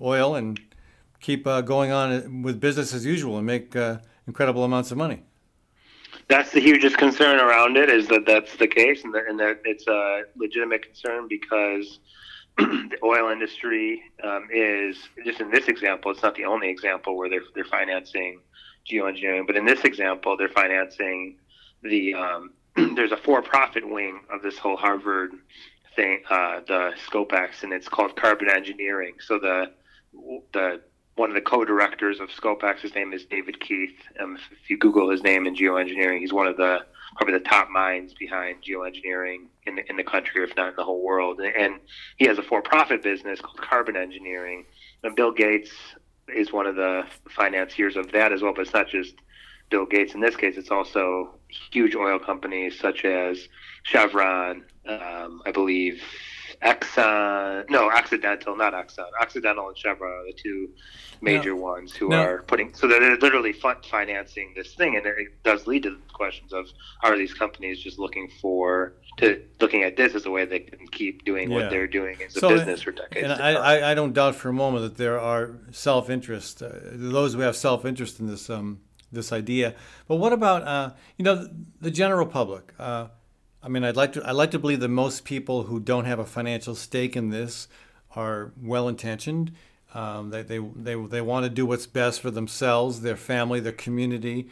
oil 0.00 0.34
and 0.34 0.60
keep 1.20 1.46
uh, 1.46 1.60
going 1.60 1.92
on 1.92 2.42
with 2.42 2.60
business 2.60 2.92
as 2.92 3.06
usual 3.06 3.38
and 3.38 3.46
make 3.46 3.76
uh, 3.76 3.98
incredible 4.26 4.64
amounts 4.64 4.90
of 4.90 4.98
money. 4.98 5.22
That's 6.32 6.50
the 6.50 6.60
hugest 6.60 6.96
concern 6.96 7.38
around 7.40 7.76
it 7.76 7.90
is 7.90 8.08
that 8.08 8.24
that's 8.24 8.56
the 8.56 8.66
case, 8.66 9.04
and 9.04 9.12
that, 9.12 9.24
and 9.28 9.38
that 9.38 9.60
it's 9.66 9.86
a 9.86 10.22
legitimate 10.34 10.82
concern 10.82 11.28
because 11.28 12.00
the 12.56 12.96
oil 13.04 13.30
industry 13.30 14.00
um, 14.24 14.48
is 14.50 14.96
just 15.26 15.40
in 15.40 15.50
this 15.50 15.68
example. 15.68 16.10
It's 16.10 16.22
not 16.22 16.34
the 16.34 16.46
only 16.46 16.70
example 16.70 17.18
where 17.18 17.28
they're 17.28 17.42
they're 17.54 17.66
financing 17.66 18.40
geoengineering, 18.90 19.46
but 19.46 19.56
in 19.56 19.66
this 19.66 19.84
example, 19.84 20.38
they're 20.38 20.48
financing 20.48 21.36
the 21.82 22.14
um, 22.14 22.54
there's 22.96 23.12
a 23.12 23.18
for-profit 23.18 23.86
wing 23.86 24.22
of 24.32 24.40
this 24.40 24.56
whole 24.56 24.78
Harvard 24.78 25.32
thing, 25.96 26.22
uh, 26.30 26.60
the 26.66 26.92
ScopeX, 27.10 27.62
and 27.62 27.74
it's 27.74 27.90
called 27.90 28.16
Carbon 28.16 28.48
Engineering. 28.48 29.16
So 29.20 29.38
the 29.38 29.66
the 30.54 30.80
one 31.16 31.28
of 31.28 31.34
the 31.34 31.40
co-directors 31.40 32.20
of 32.20 32.30
ScopeX, 32.30 32.80
his 32.80 32.94
name 32.94 33.12
is 33.12 33.24
David 33.26 33.60
Keith. 33.60 33.94
Um, 34.18 34.36
if, 34.36 34.70
you 34.70 34.78
Google 34.78 35.10
his 35.10 35.22
name 35.22 35.46
in 35.46 35.54
geoengineering, 35.54 36.20
he's 36.20 36.32
one 36.32 36.46
of 36.46 36.56
the 36.56 36.78
probably 37.16 37.34
the 37.34 37.44
top 37.44 37.68
minds 37.68 38.14
behind 38.14 38.62
geoengineering 38.62 39.46
in 39.66 39.76
the, 39.76 39.82
in 39.90 39.96
the 39.96 40.04
country, 40.04 40.42
if 40.42 40.56
not 40.56 40.70
in 40.70 40.76
the 40.76 40.84
whole 40.84 41.02
world. 41.02 41.40
And 41.40 41.74
he 42.16 42.26
has 42.26 42.38
a 42.38 42.42
for-profit 42.42 43.02
business 43.02 43.40
called 43.40 43.58
Carbon 43.58 43.96
Engineering. 43.96 44.64
And 45.02 45.14
Bill 45.14 45.32
Gates 45.32 45.70
is 46.34 46.52
one 46.52 46.66
of 46.66 46.76
the 46.76 47.02
financiers 47.28 47.96
of 47.96 48.10
that 48.12 48.32
as 48.32 48.40
well. 48.40 48.54
But 48.54 48.62
it's 48.62 48.72
not 48.72 48.88
just 48.88 49.14
Bill 49.68 49.84
Gates. 49.84 50.14
In 50.14 50.20
this 50.20 50.36
case, 50.36 50.56
it's 50.56 50.70
also 50.70 51.34
huge 51.70 51.94
oil 51.94 52.18
companies 52.18 52.80
such 52.80 53.04
as 53.04 53.48
Chevron, 53.82 54.64
um, 54.86 55.42
I 55.44 55.50
believe, 55.52 56.02
Exxon, 56.62 57.68
no, 57.70 57.90
Occidental, 57.90 58.56
not 58.56 58.72
Exxon. 58.72 59.06
Occidental 59.20 59.68
and 59.68 59.76
Chevron 59.76 60.10
are 60.12 60.24
the 60.26 60.32
two 60.32 60.70
major 61.20 61.54
ones 61.56 61.92
who 61.92 62.08
No. 62.08 62.20
are 62.22 62.42
putting. 62.42 62.72
So 62.74 62.86
they're 62.86 63.16
literally 63.16 63.52
fun- 63.52 63.76
financing 63.90 64.52
this 64.54 64.74
thing, 64.74 64.96
and 64.96 65.04
it 65.06 65.42
does 65.44 65.66
lead 65.66 65.82
to 65.84 65.96
questions 66.12 66.52
of 66.52 66.66
are 67.02 67.16
these 67.16 67.34
companies 67.34 67.80
just 67.82 67.98
looking 67.98 68.28
for 68.40 68.94
to 69.18 69.42
looking 69.60 69.82
at 69.82 69.96
this 69.96 70.14
as 70.14 70.24
a 70.24 70.30
way 70.30 70.44
they 70.44 70.60
can 70.60 70.86
keep 70.88 71.24
doing 71.24 71.50
Yeah. 71.50 71.56
what 71.56 71.70
they're 71.70 71.86
doing 71.86 72.16
as 72.22 72.36
a 72.36 72.48
business 72.48 72.82
for 72.82 72.92
decades. 72.92 73.24
And 73.30 73.32
I. 73.42 73.52
I, 73.52 73.90
I 73.90 73.94
don't 73.94 74.12
doubt 74.12 74.34
for 74.34 74.48
a 74.48 74.52
moment 74.52 74.82
that 74.84 74.96
there 74.96 75.18
are 75.20 75.50
self-interest, 75.70 76.62
uh, 76.62 76.70
those 76.92 77.34
who 77.34 77.40
have 77.40 77.56
self-interest 77.56 78.20
in 78.20 78.26
this 78.26 78.48
um, 78.48 78.80
this 79.10 79.32
idea. 79.32 79.74
But 80.08 80.16
what 80.16 80.32
about 80.32 80.62
uh, 80.62 80.90
you 81.18 81.24
know 81.24 81.34
the, 81.36 81.50
the 81.82 81.90
general 81.90 82.26
public? 82.26 82.72
Uh, 82.78 83.08
I 83.62 83.68
mean, 83.68 83.84
I'd 83.84 83.96
like 83.96 84.12
to 84.14 84.28
I'd 84.28 84.32
like 84.32 84.50
to 84.52 84.58
believe 84.58 84.80
that 84.80 84.88
most 84.88 85.24
people 85.24 85.64
who 85.64 85.78
don't 85.78 86.04
have 86.04 86.18
a 86.18 86.24
financial 86.24 86.74
stake 86.74 87.16
in 87.16 87.30
this 87.30 87.68
are 88.16 88.52
well-intentioned. 88.60 89.52
Um, 89.94 90.30
they, 90.30 90.42
they, 90.42 90.58
they, 90.58 90.94
they 90.94 91.20
want 91.20 91.44
to 91.44 91.50
do 91.50 91.66
what's 91.66 91.86
best 91.86 92.20
for 92.20 92.30
themselves, 92.30 93.02
their 93.02 93.16
family, 93.16 93.60
their 93.60 93.72
community, 93.72 94.48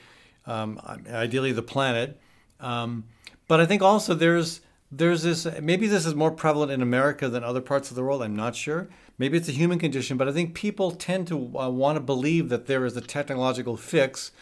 um, 0.47 0.79
ideally 1.09 1.53
the 1.53 1.63
planet. 1.63 2.21
Um, 2.61 3.05
but 3.49 3.59
I 3.59 3.67
think 3.67 3.83
also 3.83 4.15
there's 4.15 4.61
there's 4.93 5.23
this 5.23 5.47
maybe 5.61 5.87
this 5.87 6.05
is 6.05 6.15
more 6.15 6.31
prevalent 6.31 6.73
in 6.73 6.83
America 6.83 7.29
than 7.29 7.43
other 7.43 7.61
parts 7.61 7.91
of 7.91 7.97
the 7.97 8.03
world. 8.03 8.23
I'm 8.23 8.37
not 8.37 8.55
sure. 8.55 8.89
Maybe 9.19 9.37
it's 9.37 9.49
a 9.49 9.53
human 9.53 9.79
condition, 9.79 10.17
but 10.17 10.29
I 10.29 10.33
think 10.33 10.55
people 10.55 10.93
tend 10.93 11.27
to 11.29 11.59
uh, 11.59 11.69
want 11.69 11.97
to 11.97 12.01
believe 12.01 12.49
that 12.49 12.67
there 12.67 12.85
is 12.85 12.97
a 12.97 13.01
technological 13.01 13.77
fix 13.77 14.33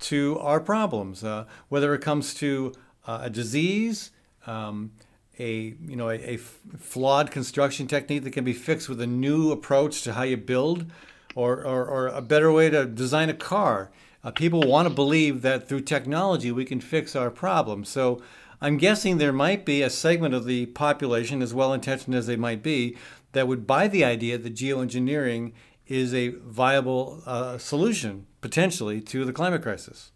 to 0.00 0.38
our 0.40 0.58
problems, 0.58 1.22
uh, 1.22 1.44
whether 1.68 1.94
it 1.94 2.00
comes 2.00 2.34
to 2.34 2.72
uh, 3.06 3.20
a 3.22 3.30
disease, 3.30 4.10
um, 4.46 4.92
a 5.38 5.74
you 5.86 5.96
know 5.96 6.10
a, 6.10 6.34
a 6.34 6.36
flawed 6.36 7.30
construction 7.30 7.86
technique 7.86 8.24
that 8.24 8.32
can 8.32 8.44
be 8.44 8.52
fixed 8.52 8.88
with 8.88 9.00
a 9.00 9.06
new 9.06 9.50
approach 9.50 10.02
to 10.02 10.12
how 10.12 10.22
you 10.22 10.36
build, 10.36 10.86
or 11.34 11.64
or, 11.64 11.84
or 11.86 12.08
a 12.08 12.22
better 12.22 12.52
way 12.52 12.70
to 12.70 12.86
design 12.86 13.28
a 13.30 13.34
car. 13.34 13.90
Uh, 14.24 14.30
people 14.30 14.62
want 14.62 14.86
to 14.88 14.94
believe 14.94 15.42
that 15.42 15.68
through 15.68 15.80
technology 15.80 16.52
we 16.52 16.64
can 16.64 16.80
fix 16.80 17.16
our 17.16 17.30
problems. 17.30 17.88
So 17.88 18.22
I'm 18.60 18.76
guessing 18.76 19.18
there 19.18 19.32
might 19.32 19.64
be 19.64 19.82
a 19.82 19.90
segment 19.90 20.34
of 20.34 20.44
the 20.44 20.66
population, 20.66 21.42
as 21.42 21.52
well 21.52 21.72
intentioned 21.72 22.14
as 22.14 22.28
they 22.28 22.36
might 22.36 22.62
be, 22.62 22.96
that 23.32 23.48
would 23.48 23.66
buy 23.66 23.88
the 23.88 24.04
idea 24.04 24.38
that 24.38 24.54
geoengineering 24.54 25.52
is 25.88 26.14
a 26.14 26.28
viable 26.28 27.22
uh, 27.26 27.58
solution 27.58 28.26
potentially 28.40 29.00
to 29.00 29.24
the 29.24 29.32
climate 29.32 29.62
crisis. 29.62 30.11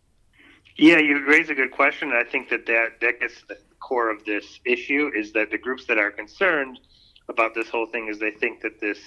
Yeah, 0.77 0.99
you 0.99 1.25
raise 1.27 1.49
a 1.49 1.55
good 1.55 1.71
question. 1.71 2.13
I 2.13 2.25
think 2.25 2.51
that 2.51 2.67
that, 2.67 3.01
that 3.01 3.21
gets 3.21 3.43
the 3.49 3.57
core 3.81 4.11
of 4.11 4.25
this 4.25 4.61
issue 4.65 5.11
is 5.15 5.33
that 5.33 5.51
the 5.51 5.59
groups 5.59 5.87
that 5.87 5.99
are 5.99 6.11
concerned 6.11 6.81
about 7.29 7.55
this 7.55 7.69
whole 7.69 7.87
thing 7.87 8.09
is 8.09 8.19
they 8.19 8.33
think 8.33 8.61
that 8.63 8.81
this 8.81 8.99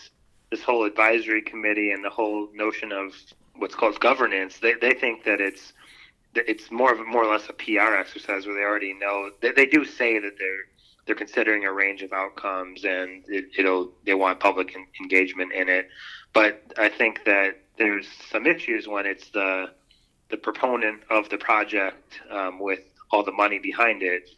this 0.51 0.63
whole 0.63 0.83
advisory 0.83 1.43
committee 1.43 1.91
and 1.91 2.03
the 2.03 2.09
whole 2.09 2.49
notion 2.55 2.91
of 2.91 3.13
what's 3.57 3.75
called 3.75 3.99
governance, 3.99 4.57
they, 4.57 4.73
they 4.81 4.93
think 4.93 5.23
that 5.23 5.39
it's 5.39 5.73
that 6.33 6.49
it's 6.49 6.71
more 6.71 6.91
of 6.91 6.99
a, 6.99 7.03
more 7.03 7.23
or 7.23 7.31
less 7.31 7.47
a 7.49 7.53
PR 7.53 7.93
exercise 7.95 8.47
where 8.47 8.55
they 8.55 8.63
already 8.63 8.93
know 8.93 9.29
they, 9.41 9.51
they 9.51 9.65
do 9.67 9.85
say 9.85 10.17
that 10.19 10.33
they're 10.39 10.65
they're 11.05 11.15
considering 11.15 11.65
a 11.65 11.71
range 11.71 12.01
of 12.01 12.13
outcomes 12.13 12.83
and 12.83 13.23
it, 13.27 13.45
it'll 13.57 13.91
they 14.05 14.15
want 14.15 14.39
public 14.39 14.75
en- 14.75 14.87
engagement 15.01 15.51
in 15.53 15.69
it, 15.69 15.87
but 16.33 16.63
I 16.77 16.89
think 16.89 17.25
that 17.25 17.59
there's 17.77 18.07
some 18.31 18.47
issues 18.47 18.87
when 18.87 19.05
it's 19.05 19.29
the 19.29 19.67
the 20.29 20.37
proponent 20.37 21.01
of 21.09 21.29
the 21.29 21.37
project 21.37 22.19
um, 22.31 22.59
with 22.59 22.81
all 23.11 23.23
the 23.23 23.31
money 23.31 23.59
behind 23.59 24.03
it 24.03 24.29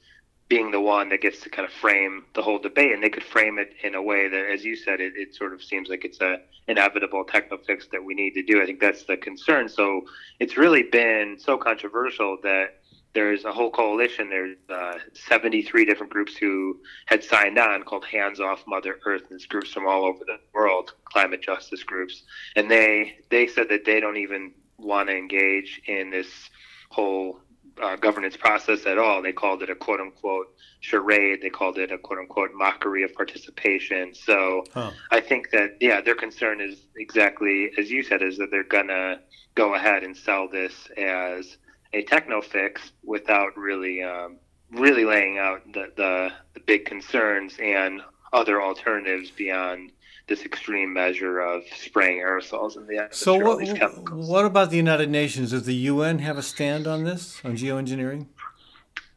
being 0.52 0.70
the 0.70 0.82
one 0.82 1.08
that 1.08 1.22
gets 1.22 1.40
to 1.40 1.50
kind 1.50 1.66
of 1.66 1.74
frame 1.74 2.26
the 2.36 2.42
whole 2.42 2.60
debate. 2.60 2.92
And 2.92 3.02
they 3.02 3.10
could 3.10 3.24
frame 3.24 3.58
it 3.58 3.74
in 3.84 3.96
a 3.96 4.02
way 4.02 4.28
that 4.28 4.52
as 4.54 4.66
you 4.66 4.76
said 4.76 5.00
it, 5.00 5.14
it 5.16 5.34
sort 5.34 5.54
of 5.54 5.64
seems 5.64 5.88
like 5.88 6.04
it's 6.04 6.20
a 6.20 6.42
inevitable 6.68 7.24
techno 7.24 7.58
fix 7.58 7.88
that 7.94 8.04
we 8.04 8.14
need 8.14 8.34
to 8.34 8.44
do. 8.44 8.62
I 8.62 8.66
think 8.66 8.82
that's 8.82 9.04
the 9.06 9.16
concern. 9.16 9.70
So 9.70 10.02
it's 10.42 10.58
really 10.58 10.84
been 10.84 11.38
so 11.40 11.58
controversial 11.58 12.38
that 12.44 12.82
there's 13.14 13.46
a 13.46 13.52
whole 13.54 13.72
coalition. 13.72 14.30
There's 14.30 14.58
uh, 14.70 15.00
73 15.14 15.86
different 15.86 16.12
groups 16.12 16.36
who 16.36 16.80
had 17.06 17.24
signed 17.24 17.58
on 17.58 17.84
called 17.84 18.04
hands 18.04 18.42
off 18.42 18.64
mother 18.68 19.00
earth. 19.06 19.24
And 19.30 19.38
it's 19.38 19.46
groups 19.46 19.72
from 19.72 19.88
all 19.88 20.04
over 20.06 20.26
the 20.26 20.38
world 20.54 20.94
climate 21.06 21.42
justice 21.42 21.84
groups. 21.84 22.24
And 22.58 22.70
they 22.70 23.20
they 23.30 23.48
said 23.48 23.70
that 23.70 23.86
they 23.86 24.02
don't 24.02 24.18
even 24.18 24.52
want 24.82 25.10
to 25.10 25.16
engage 25.16 25.82
in 25.88 26.10
this 26.10 26.50
whole 26.90 27.40
uh, 27.82 27.96
governance 27.96 28.38
process 28.38 28.86
at 28.86 28.98
all. 28.98 29.22
They 29.22 29.32
called 29.32 29.64
it 29.64 29.70
a 29.70 29.76
quote 29.76 30.00
unquote 30.00 30.54
charade. 30.82 31.42
They 31.42 31.50
called 31.50 31.78
it 31.78 31.92
a 31.92 31.98
quote 31.98 32.20
unquote 32.20 32.52
mockery 32.54 33.04
of 33.04 33.14
participation. 33.14 34.14
So 34.14 34.64
Huh. 34.74 34.92
I 35.12 35.22
think 35.22 35.52
that, 35.52 35.78
yeah, 35.80 36.02
their 36.02 36.16
concern 36.16 36.62
is 36.62 36.88
exactly 36.96 37.72
as 37.78 37.90
you 37.90 38.04
said, 38.04 38.22
is 38.22 38.38
that 38.38 38.52
they're 38.52 38.64
going 38.64 38.88
to 38.88 39.20
go 39.56 39.76
ahead 39.76 40.04
and 40.04 40.16
sell 40.16 40.48
this 40.48 40.74
as 40.98 41.58
a 41.94 42.04
techno 42.04 42.42
fix 42.42 42.92
without 43.04 43.58
really, 43.58 44.02
um, 44.02 44.38
really 44.72 45.06
laying 45.06 45.38
out 45.38 45.62
the, 45.74 45.92
the, 45.98 46.32
the 46.54 46.60
big 46.62 46.86
concerns 46.86 47.54
and 47.62 48.02
other 48.34 48.62
alternatives 48.62 49.30
beyond 49.32 49.92
this 50.32 50.46
extreme 50.46 50.94
measure 50.94 51.42
of 51.42 51.64
spraying 51.76 52.20
aerosols 52.20 52.78
in 52.78 52.88
the 52.88 52.98
atmosphere. 52.98 53.12
So 53.12 53.36
what, 53.36 53.60
these 53.60 53.74
chemicals. 53.74 54.30
what 54.30 54.46
about 54.46 54.70
the 54.70 54.78
United 54.78 55.10
Nations? 55.10 55.52
Does 55.52 55.66
the 55.66 55.76
UN 55.76 56.20
have 56.20 56.38
a 56.38 56.42
stand 56.42 56.88
on 56.88 57.04
this, 57.04 57.42
on 57.44 57.58
geoengineering? 57.58 58.28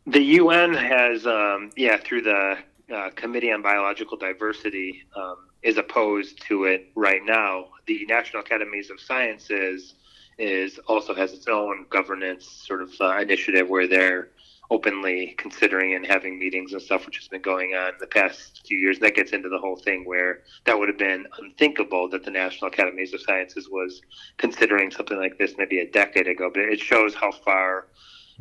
The 0.08 0.22
UN 0.42 0.74
has, 0.74 1.24
um, 1.24 1.70
yeah, 1.76 1.98
through 1.98 2.22
the 2.22 2.58
uh, 2.92 3.10
Committee 3.14 3.52
on 3.52 3.62
Biological 3.62 4.16
Diversity, 4.16 5.04
um, 5.14 5.36
is 5.62 5.76
opposed 5.76 6.42
to 6.48 6.64
it 6.64 6.90
right 6.96 7.22
now. 7.24 7.68
The 7.86 8.04
National 8.06 8.42
Academies 8.42 8.90
of 8.90 9.00
Sciences 9.00 9.94
is 10.36 10.80
also 10.88 11.14
has 11.14 11.32
its 11.32 11.46
own 11.46 11.86
governance 11.90 12.44
sort 12.44 12.82
of 12.82 12.90
uh, 13.00 13.18
initiative 13.18 13.68
where 13.68 13.86
they're 13.86 14.30
openly 14.70 15.34
considering 15.38 15.94
and 15.94 16.06
having 16.06 16.38
meetings 16.38 16.72
and 16.72 16.80
stuff, 16.80 17.06
which 17.06 17.18
has 17.18 17.28
been 17.28 17.42
going 17.42 17.74
on 17.74 17.92
the 18.00 18.06
past 18.06 18.66
few 18.66 18.78
years. 18.78 18.96
And 18.96 19.06
That 19.06 19.14
gets 19.14 19.32
into 19.32 19.48
the 19.48 19.58
whole 19.58 19.76
thing 19.76 20.04
where 20.04 20.42
that 20.64 20.78
would 20.78 20.88
have 20.88 20.98
been 20.98 21.26
unthinkable 21.38 22.08
that 22.10 22.24
the 22.24 22.30
National 22.30 22.68
Academies 22.68 23.12
of 23.12 23.20
Sciences 23.20 23.68
was 23.70 24.00
considering 24.38 24.90
something 24.90 25.18
like 25.18 25.38
this 25.38 25.54
maybe 25.58 25.78
a 25.80 25.90
decade 25.90 26.28
ago. 26.28 26.50
But 26.52 26.64
it 26.64 26.80
shows 26.80 27.14
how 27.14 27.32
far. 27.32 27.86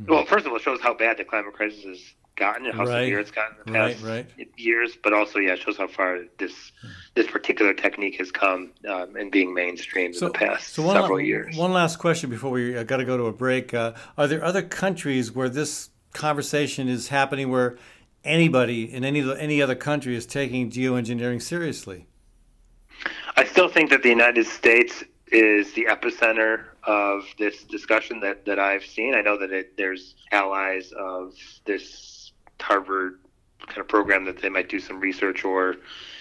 Well, 0.08 0.26
first 0.26 0.46
of 0.46 0.52
all, 0.52 0.58
it 0.58 0.64
shows 0.64 0.82
how 0.82 0.94
bad 0.94 1.18
the 1.18 1.24
climate 1.24 1.54
crisis 1.54 1.84
has 1.84 2.00
gotten 2.36 2.66
and 2.66 2.74
how 2.76 2.86
Right. 2.86 3.04
severe 3.04 3.20
it's 3.20 3.30
gotten 3.32 3.58
in 3.66 3.74
the 3.74 3.78
past 3.78 4.04
right. 4.04 4.26
years. 4.58 4.98
But 5.02 5.14
also, 5.14 5.40
yeah, 5.40 5.54
it 5.54 5.60
shows 5.60 5.78
how 5.78 5.88
far 5.88 6.20
this 6.40 6.72
this 7.14 7.28
particular 7.28 7.74
technique 7.74 8.16
has 8.18 8.32
come 8.32 8.72
um, 8.90 9.16
in 9.18 9.30
being 9.30 9.54
mainstreamed 9.54 10.16
in 10.20 10.28
the 10.28 10.32
past 10.32 10.80
one, 10.80 10.96
several 10.96 11.20
years. 11.20 11.56
One 11.56 11.74
last 11.74 11.98
question 11.98 12.30
before 12.32 12.50
we 12.50 12.76
uh, 12.76 12.84
got 12.84 12.98
to 12.98 13.06
go 13.06 13.18
to 13.18 13.26
a 13.26 13.34
break. 13.34 13.74
Uh, 13.74 13.94
are 14.18 14.28
there 14.28 14.44
other 14.44 14.64
countries 14.64 15.32
where 15.32 15.50
this 15.50 15.90
conversation 16.14 16.88
is 16.88 17.10
happening 17.10 17.50
where 17.50 17.78
anybody 18.24 18.92
in 18.92 19.04
any 19.04 19.22
any 19.38 19.62
other 19.62 19.76
country 19.76 20.16
is 20.16 20.26
taking 20.26 20.70
geoengineering 20.70 21.42
seriously? 21.42 22.08
I 23.36 23.46
still 23.46 23.68
think 23.68 23.90
that 23.90 24.04
the 24.04 24.10
United 24.10 24.46
States 24.46 25.04
is 25.32 25.74
the 25.74 25.86
epicenter 25.90 26.66
of 26.84 27.26
this 27.40 27.64
discussion 27.64 28.20
that, 28.20 28.46
that 28.46 28.60
I've 28.60 28.86
seen. 28.86 29.16
I 29.16 29.22
know 29.22 29.38
that 29.40 29.52
it, 29.52 29.78
there's 29.78 30.16
allies 30.32 30.94
of 30.98 31.34
this 31.66 32.32
Harvard 32.62 33.20
kind 33.68 33.80
of 33.80 33.88
program 33.88 34.26
that 34.26 34.42
they 34.42 34.50
might 34.50 34.70
do 34.70 34.80
some 34.80 35.00
research 35.00 35.44
or 35.44 35.78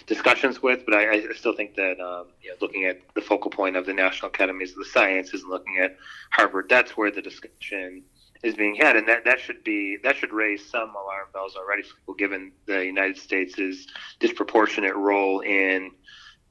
discussions 0.07 0.63
with, 0.63 0.85
but 0.87 0.95
I, 0.95 1.11
I 1.11 1.33
still 1.35 1.55
think 1.55 1.75
that 1.77 2.01
um, 2.01 2.29
you 2.41 2.51
know, 2.51 2.57
looking 2.61 2.85
at 2.85 3.01
the 3.15 3.21
focal 3.21 3.51
point 3.51 3.77
of 3.77 3.85
the 3.85 3.93
National 3.93 4.29
Academies 4.29 4.71
of 4.71 4.79
the 4.79 4.85
Sciences 4.87 5.43
and 5.43 5.51
looking 5.51 5.79
at 5.79 5.97
Harvard, 6.31 6.69
that's 6.69 6.97
where 6.97 7.11
the 7.11 7.23
discussion 7.23 8.03
is 8.43 8.55
being 8.55 8.75
had, 8.75 8.97
and 8.97 9.09
that, 9.09 9.25
that 9.25 9.39
should 9.41 9.63
be 9.63 9.99
that 10.03 10.17
should 10.17 10.33
raise 10.33 10.69
some 10.69 10.91
alarm 10.91 11.29
bells 11.33 11.57
already, 11.57 11.85
given 12.19 12.53
the 12.67 12.85
United 12.85 13.17
States' 13.17 13.87
disproportionate 14.19 14.97
role 14.97 15.41
in 15.41 15.91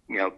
you 0.07 0.17
know 0.17 0.33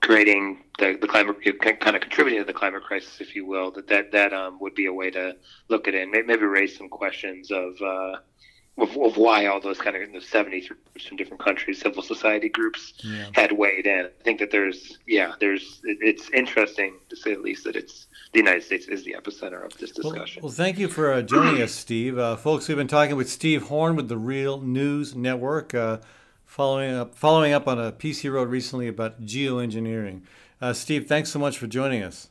creating 0.00 0.64
the, 0.78 0.98
the 1.00 1.06
climate, 1.06 1.36
kind 1.80 1.96
of 1.96 2.02
contributing 2.02 2.40
to 2.40 2.44
the 2.44 2.52
climate 2.52 2.82
crisis, 2.82 3.20
if 3.20 3.34
you 3.34 3.46
will, 3.46 3.70
that 3.70 3.86
that, 3.88 4.12
that 4.12 4.32
um, 4.32 4.58
would 4.60 4.74
be 4.74 4.86
a 4.86 4.92
way 4.92 5.10
to 5.10 5.36
look 5.68 5.88
at 5.88 5.94
it 5.94 6.02
and 6.02 6.26
maybe 6.26 6.44
raise 6.44 6.76
some 6.76 6.88
questions 6.88 7.50
of, 7.50 7.80
uh, 7.80 8.16
of, 8.76 8.96
of, 8.96 9.16
why 9.16 9.46
all 9.46 9.60
those 9.60 9.78
kind 9.78 9.94
of 9.96 10.02
in 10.02 10.12
the 10.12 10.20
73 10.20 10.76
from 11.06 11.16
different 11.16 11.42
countries, 11.42 11.80
civil 11.80 12.02
society 12.02 12.48
groups 12.48 12.94
yeah. 13.04 13.26
had 13.32 13.52
weighed 13.52 13.86
in. 13.86 14.06
I 14.06 14.22
think 14.24 14.40
that 14.40 14.50
there's, 14.50 14.98
yeah, 15.06 15.34
there's, 15.38 15.80
it, 15.84 15.98
it's 16.00 16.28
interesting 16.30 16.94
to 17.08 17.16
say 17.16 17.32
at 17.32 17.42
least 17.42 17.64
that 17.64 17.76
it's 17.76 18.06
the 18.32 18.40
United 18.40 18.64
States 18.64 18.88
is 18.88 19.04
the 19.04 19.14
epicenter 19.18 19.64
of 19.64 19.76
this 19.78 19.92
discussion. 19.92 20.42
Well, 20.42 20.48
well 20.48 20.52
thank 20.52 20.78
you 20.78 20.88
for 20.88 21.12
uh, 21.12 21.22
joining 21.22 21.62
us, 21.62 21.72
Steve. 21.72 22.18
Uh, 22.18 22.34
folks, 22.36 22.66
we've 22.66 22.76
been 22.76 22.88
talking 22.88 23.14
with 23.14 23.30
Steve 23.30 23.64
Horn 23.64 23.94
with 23.94 24.08
the 24.08 24.18
Real 24.18 24.60
News 24.60 25.14
Network. 25.14 25.72
Uh, 25.72 25.98
following 26.44 26.94
up 26.94 27.14
following 27.16 27.52
up 27.52 27.66
on 27.66 27.80
a 27.80 27.90
piece 27.90 28.20
he 28.20 28.28
wrote 28.28 28.48
recently 28.48 28.88
about 28.88 29.22
geoengineering. 29.22 30.22
Uh, 30.60 30.72
Steve, 30.72 31.06
thanks 31.06 31.30
so 31.30 31.38
much 31.38 31.58
for 31.58 31.66
joining 31.66 32.02
us. 32.02 32.28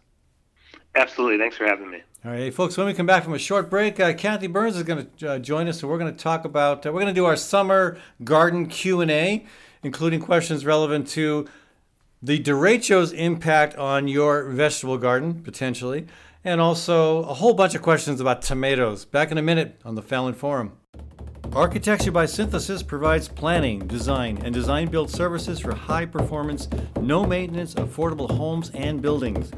Absolutely, 0.95 1.37
thanks 1.37 1.57
for 1.57 1.65
having 1.65 1.89
me. 1.89 2.01
All 2.25 2.31
right, 2.31 2.53
folks. 2.53 2.77
When 2.77 2.87
we 2.87 2.93
come 2.93 3.05
back 3.05 3.25
from 3.25 3.33
a 3.33 3.37
short 3.37 3.69
break, 3.69 3.99
uh, 3.99 4.13
Kathy 4.13 4.47
Byrnes 4.47 4.77
is 4.77 4.83
going 4.83 5.09
to 5.17 5.29
uh, 5.29 5.39
join 5.39 5.67
us, 5.67 5.81
and 5.81 5.91
we're 5.91 5.97
going 5.97 6.15
to 6.15 6.17
talk 6.17 6.45
about 6.45 6.85
uh, 6.85 6.93
we're 6.93 7.01
going 7.01 7.13
to 7.13 7.19
do 7.19 7.25
our 7.25 7.35
summer 7.35 7.97
garden 8.23 8.67
Q 8.67 9.01
and 9.01 9.11
A, 9.11 9.45
including 9.83 10.21
questions 10.21 10.65
relevant 10.65 11.09
to 11.09 11.49
the 12.21 12.39
derecho's 12.39 13.11
impact 13.11 13.75
on 13.75 14.07
your 14.07 14.45
vegetable 14.45 14.97
garden 14.97 15.43
potentially, 15.43 16.07
and 16.45 16.61
also 16.61 17.23
a 17.23 17.33
whole 17.33 17.53
bunch 17.53 17.75
of 17.75 17.81
questions 17.81 18.21
about 18.21 18.41
tomatoes. 18.41 19.03
Back 19.03 19.29
in 19.29 19.37
a 19.37 19.41
minute 19.41 19.81
on 19.83 19.95
the 19.95 20.01
Fallon 20.01 20.33
Forum. 20.33 20.77
Architecture 21.51 22.11
by 22.13 22.25
Synthesis 22.25 22.83
provides 22.83 23.27
planning, 23.27 23.85
design, 23.85 24.39
and 24.45 24.53
design 24.53 24.87
build 24.87 25.11
services 25.11 25.59
for 25.59 25.75
high 25.75 26.05
performance, 26.05 26.69
no 27.01 27.25
maintenance, 27.25 27.73
affordable 27.73 28.31
homes 28.31 28.69
and 28.69 29.01
buildings. 29.01 29.51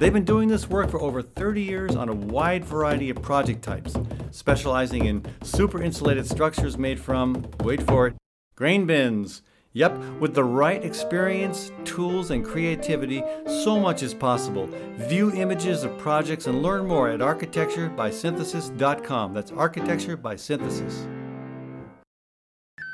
They've 0.00 0.10
been 0.10 0.24
doing 0.24 0.48
this 0.48 0.68
work 0.70 0.90
for 0.90 0.98
over 0.98 1.20
30 1.20 1.60
years 1.60 1.94
on 1.94 2.08
a 2.08 2.14
wide 2.14 2.64
variety 2.64 3.10
of 3.10 3.20
project 3.20 3.60
types, 3.60 3.94
specializing 4.30 5.04
in 5.04 5.26
super 5.42 5.82
insulated 5.82 6.26
structures 6.26 6.78
made 6.78 6.98
from, 6.98 7.44
wait 7.60 7.82
for 7.82 8.06
it, 8.06 8.14
grain 8.56 8.86
bins. 8.86 9.42
Yep, 9.74 9.98
with 10.18 10.32
the 10.32 10.42
right 10.42 10.82
experience, 10.82 11.70
tools, 11.84 12.30
and 12.30 12.42
creativity, 12.42 13.22
so 13.62 13.78
much 13.78 14.02
is 14.02 14.14
possible. 14.14 14.70
View 14.96 15.34
images 15.34 15.84
of 15.84 15.98
projects 15.98 16.46
and 16.46 16.62
learn 16.62 16.86
more 16.86 17.10
at 17.10 17.20
architecturebysynthesis.com. 17.20 19.34
That's 19.34 19.52
architecture 19.52 20.16
by 20.16 20.36
synthesis. 20.36 21.06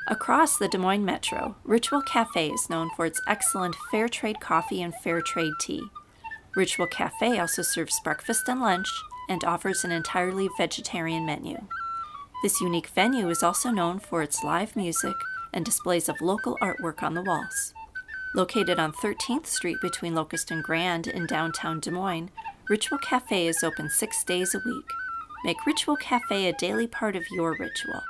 Across 0.09 0.57
the 0.57 0.67
Des 0.67 0.77
Moines 0.77 1.05
Metro, 1.05 1.55
Ritual 1.63 2.01
Cafe 2.01 2.49
is 2.49 2.69
known 2.69 2.89
for 2.97 3.05
its 3.05 3.21
excellent 3.29 3.77
fair 3.91 4.09
trade 4.09 4.41
coffee 4.41 4.81
and 4.81 4.93
fair 4.93 5.21
trade 5.21 5.53
tea. 5.61 5.83
Ritual 6.57 6.87
Cafe 6.87 7.37
also 7.37 7.61
serves 7.61 7.99
breakfast 7.99 8.49
and 8.49 8.59
lunch 8.59 8.89
and 9.29 9.43
offers 9.43 9.83
an 9.83 9.91
entirely 9.91 10.49
vegetarian 10.57 11.23
menu. 11.23 11.55
This 12.41 12.59
unique 12.59 12.87
venue 12.87 13.29
is 13.29 13.43
also 13.43 13.69
known 13.69 13.99
for 13.99 14.23
its 14.23 14.43
live 14.43 14.75
music 14.75 15.13
and 15.53 15.63
displays 15.63 16.09
of 16.09 16.19
local 16.19 16.57
artwork 16.59 17.03
on 17.03 17.13
the 17.13 17.21
walls. 17.21 17.75
Located 18.33 18.79
on 18.79 18.91
13th 18.91 19.45
Street 19.45 19.77
between 19.83 20.15
Locust 20.15 20.49
and 20.49 20.63
Grand 20.63 21.05
in 21.05 21.27
downtown 21.27 21.79
Des 21.79 21.91
Moines, 21.91 22.31
Ritual 22.67 22.97
Cafe 22.97 23.45
is 23.45 23.63
open 23.63 23.87
six 23.91 24.23
days 24.23 24.55
a 24.55 24.61
week. 24.65 24.89
Make 25.45 25.63
Ritual 25.67 25.95
Cafe 25.95 26.47
a 26.47 26.53
daily 26.53 26.87
part 26.87 27.15
of 27.15 27.23
your 27.29 27.51
ritual. 27.51 28.01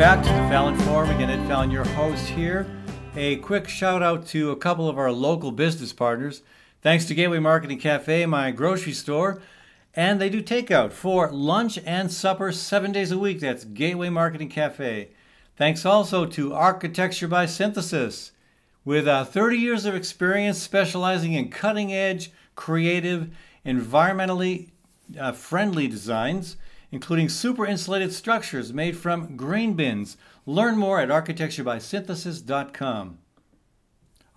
Back 0.00 0.22
to 0.22 0.30
the 0.30 0.48
Fallon 0.48 0.78
Forum. 0.78 1.10
Again, 1.10 1.28
Ed 1.28 1.46
Fallon, 1.46 1.70
your 1.70 1.84
host 1.84 2.26
here. 2.26 2.66
A 3.16 3.36
quick 3.36 3.68
shout 3.68 4.02
out 4.02 4.24
to 4.28 4.50
a 4.50 4.56
couple 4.56 4.88
of 4.88 4.96
our 4.96 5.12
local 5.12 5.52
business 5.52 5.92
partners. 5.92 6.40
Thanks 6.80 7.04
to 7.04 7.14
Gateway 7.14 7.38
Marketing 7.38 7.78
Cafe, 7.78 8.24
my 8.24 8.50
grocery 8.50 8.94
store. 8.94 9.42
And 9.94 10.18
they 10.18 10.30
do 10.30 10.42
takeout 10.42 10.92
for 10.92 11.30
lunch 11.30 11.78
and 11.84 12.10
supper 12.10 12.50
seven 12.50 12.92
days 12.92 13.12
a 13.12 13.18
week. 13.18 13.40
That's 13.40 13.64
Gateway 13.64 14.08
Marketing 14.08 14.48
Cafe. 14.48 15.10
Thanks 15.58 15.84
also 15.84 16.24
to 16.24 16.54
Architecture 16.54 17.28
by 17.28 17.44
Synthesis. 17.44 18.32
With 18.86 19.06
uh, 19.06 19.26
30 19.26 19.58
years 19.58 19.84
of 19.84 19.94
experience 19.94 20.62
specializing 20.62 21.34
in 21.34 21.50
cutting 21.50 21.92
edge, 21.92 22.32
creative, 22.54 23.28
environmentally 23.66 24.70
uh, 25.20 25.32
friendly 25.32 25.88
designs, 25.88 26.56
including 26.92 27.28
super 27.28 27.66
insulated 27.66 28.12
structures 28.12 28.72
made 28.72 28.96
from 28.96 29.36
grain 29.36 29.74
bins. 29.74 30.16
Learn 30.46 30.76
more 30.76 31.00
at 31.00 31.08
architecturebysynthesis.com. 31.08 33.18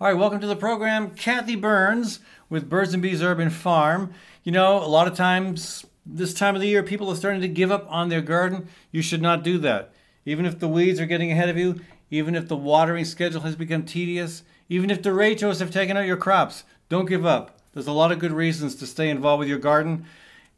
All 0.00 0.08
right, 0.08 0.16
welcome 0.16 0.40
to 0.40 0.46
the 0.46 0.56
program, 0.56 1.10
Kathy 1.10 1.56
Byrnes 1.56 2.20
with 2.50 2.68
Birds 2.68 2.92
and 2.92 3.02
Bees 3.02 3.22
Urban 3.22 3.50
Farm. 3.50 4.12
You 4.42 4.52
know, 4.52 4.78
a 4.78 4.86
lot 4.86 5.06
of 5.06 5.14
times 5.14 5.84
this 6.04 6.34
time 6.34 6.54
of 6.54 6.60
the 6.60 6.68
year, 6.68 6.82
people 6.82 7.10
are 7.10 7.16
starting 7.16 7.40
to 7.40 7.48
give 7.48 7.70
up 7.70 7.86
on 7.88 8.08
their 8.08 8.20
garden. 8.20 8.68
You 8.92 9.02
should 9.02 9.22
not 9.22 9.42
do 9.42 9.58
that. 9.58 9.92
Even 10.26 10.46
if 10.46 10.58
the 10.58 10.68
weeds 10.68 11.00
are 11.00 11.06
getting 11.06 11.32
ahead 11.32 11.48
of 11.48 11.56
you, 11.56 11.80
even 12.10 12.34
if 12.34 12.48
the 12.48 12.56
watering 12.56 13.04
schedule 13.04 13.42
has 13.42 13.56
become 13.56 13.84
tedious, 13.84 14.42
even 14.68 14.90
if 14.90 15.02
the 15.02 15.10
derechos 15.10 15.60
have 15.60 15.70
taken 15.70 15.96
out 15.96 16.06
your 16.06 16.16
crops, 16.16 16.64
don't 16.88 17.06
give 17.06 17.24
up. 17.24 17.58
There's 17.72 17.86
a 17.86 17.92
lot 17.92 18.12
of 18.12 18.18
good 18.18 18.32
reasons 18.32 18.74
to 18.76 18.86
stay 18.86 19.10
involved 19.10 19.40
with 19.40 19.48
your 19.48 19.58
garden. 19.58 20.06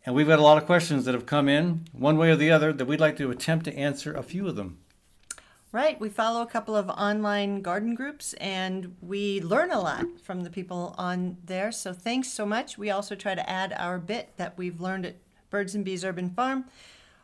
And 0.07 0.15
we've 0.15 0.29
got 0.29 0.39
a 0.39 0.43
lot 0.43 0.57
of 0.57 0.67
questions 0.67 1.05
that 1.05 1.15
have 1.15 1.27
come 1.27 1.49
in, 1.49 1.87
one 1.93 2.17
way 2.17 2.31
or 2.31 2.37
the 2.37 2.53
other, 2.53 2.73
that 2.73 2.87
we'd 2.87 3.01
like 3.01 3.17
to 3.17 3.31
attempt 3.33 3.65
to 3.65 3.77
answer 3.77 4.15
a 4.15 4.23
few 4.23 4.47
of 4.47 4.55
them. 4.55 4.79
Right. 5.73 6.01
We 6.01 6.09
follow 6.09 6.43
a 6.43 6.47
couple 6.47 6.77
of 6.77 6.89
online 6.89 7.61
garden 7.61 7.97
groups 7.97 8.33
and 8.35 8.97
we 9.03 9.41
learn 9.41 9.73
a 9.73 9.81
lot 9.81 10.07
from 10.23 10.43
the 10.43 10.49
people 10.49 10.95
on 10.97 11.39
there. 11.45 11.73
So 11.73 11.93
thanks 11.93 12.29
so 12.29 12.47
much. 12.47 12.79
We 12.79 12.89
also 12.89 13.17
try 13.17 13.35
to 13.35 13.51
add 13.51 13.75
our 13.77 13.99
bit 13.99 14.31
that 14.37 14.57
we've 14.57 14.81
learned 14.81 15.07
at 15.07 15.17
Birds 15.51 15.75
and 15.75 15.85
Bees 15.85 16.05
Urban 16.05 16.31
Farm 16.31 16.67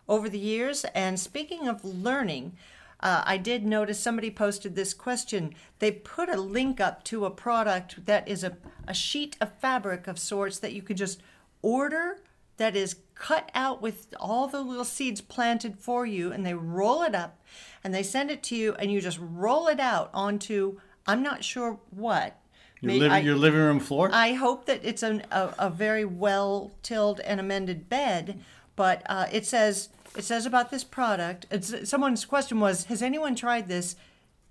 over 0.08 0.28
the 0.28 0.38
years. 0.38 0.84
And 0.92 1.20
speaking 1.20 1.68
of 1.68 1.84
learning, 1.84 2.56
uh, 2.98 3.22
I 3.24 3.36
did 3.36 3.64
notice 3.64 4.00
somebody 4.00 4.30
posted 4.30 4.74
this 4.74 4.92
question. 4.92 5.54
They 5.78 5.92
put 5.92 6.28
a 6.28 6.40
link 6.40 6.80
up 6.80 7.04
to 7.04 7.24
a 7.24 7.30
product 7.30 8.06
that 8.06 8.26
is 8.26 8.42
a, 8.42 8.56
a 8.88 8.92
sheet 8.92 9.36
of 9.40 9.52
fabric 9.60 10.08
of 10.08 10.18
sorts 10.18 10.58
that 10.58 10.72
you 10.72 10.82
could 10.82 10.96
just 10.96 11.22
order 11.62 12.18
that 12.62 12.76
is 12.76 12.96
cut 13.16 13.50
out 13.54 13.82
with 13.82 14.14
all 14.20 14.46
the 14.46 14.60
little 14.60 14.84
seeds 14.84 15.20
planted 15.20 15.78
for 15.78 16.06
you 16.06 16.32
and 16.32 16.46
they 16.46 16.54
roll 16.54 17.02
it 17.02 17.14
up 17.14 17.40
and 17.82 17.92
they 17.92 18.02
send 18.02 18.30
it 18.30 18.42
to 18.44 18.56
you 18.56 18.74
and 18.74 18.90
you 18.90 19.00
just 19.00 19.18
roll 19.20 19.66
it 19.66 19.80
out 19.80 20.10
onto 20.14 20.78
I'm 21.06 21.22
not 21.22 21.42
sure 21.42 21.80
what. 21.90 22.38
Your, 22.80 22.92
Maybe, 22.92 23.06
I, 23.06 23.18
your 23.18 23.36
living 23.36 23.60
room 23.60 23.80
floor? 23.80 24.10
I 24.12 24.34
hope 24.34 24.66
that 24.66 24.80
it's 24.84 25.02
an, 25.02 25.24
a, 25.30 25.52
a 25.58 25.70
very 25.70 26.04
well 26.04 26.72
tilled 26.82 27.20
and 27.20 27.40
amended 27.40 27.88
bed, 27.88 28.40
but 28.76 29.02
uh, 29.06 29.26
it 29.32 29.44
says 29.46 29.88
it 30.16 30.22
says 30.22 30.46
about 30.46 30.70
this 30.70 30.84
product. 30.84 31.46
It's, 31.50 31.88
someone's 31.88 32.24
question 32.24 32.60
was, 32.60 32.84
has 32.84 33.02
anyone 33.02 33.34
tried 33.34 33.68
this? 33.68 33.96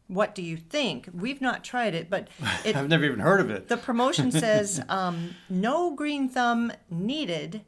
What 0.08 0.36
do 0.36 0.42
you 0.42 0.58
think? 0.58 1.08
We've 1.14 1.40
not 1.40 1.64
tried 1.64 1.94
it, 1.94 2.10
but 2.10 2.28
it, 2.66 2.76
I've 2.76 2.90
never 2.90 3.06
even 3.06 3.20
heard 3.20 3.40
of 3.40 3.50
it. 3.50 3.70
The 3.70 3.78
promotion 3.78 4.32
says 4.32 4.82
um, 4.90 5.36
no 5.50 5.96
green 5.96 6.28
thumb 6.28 6.74
needed 6.90 7.62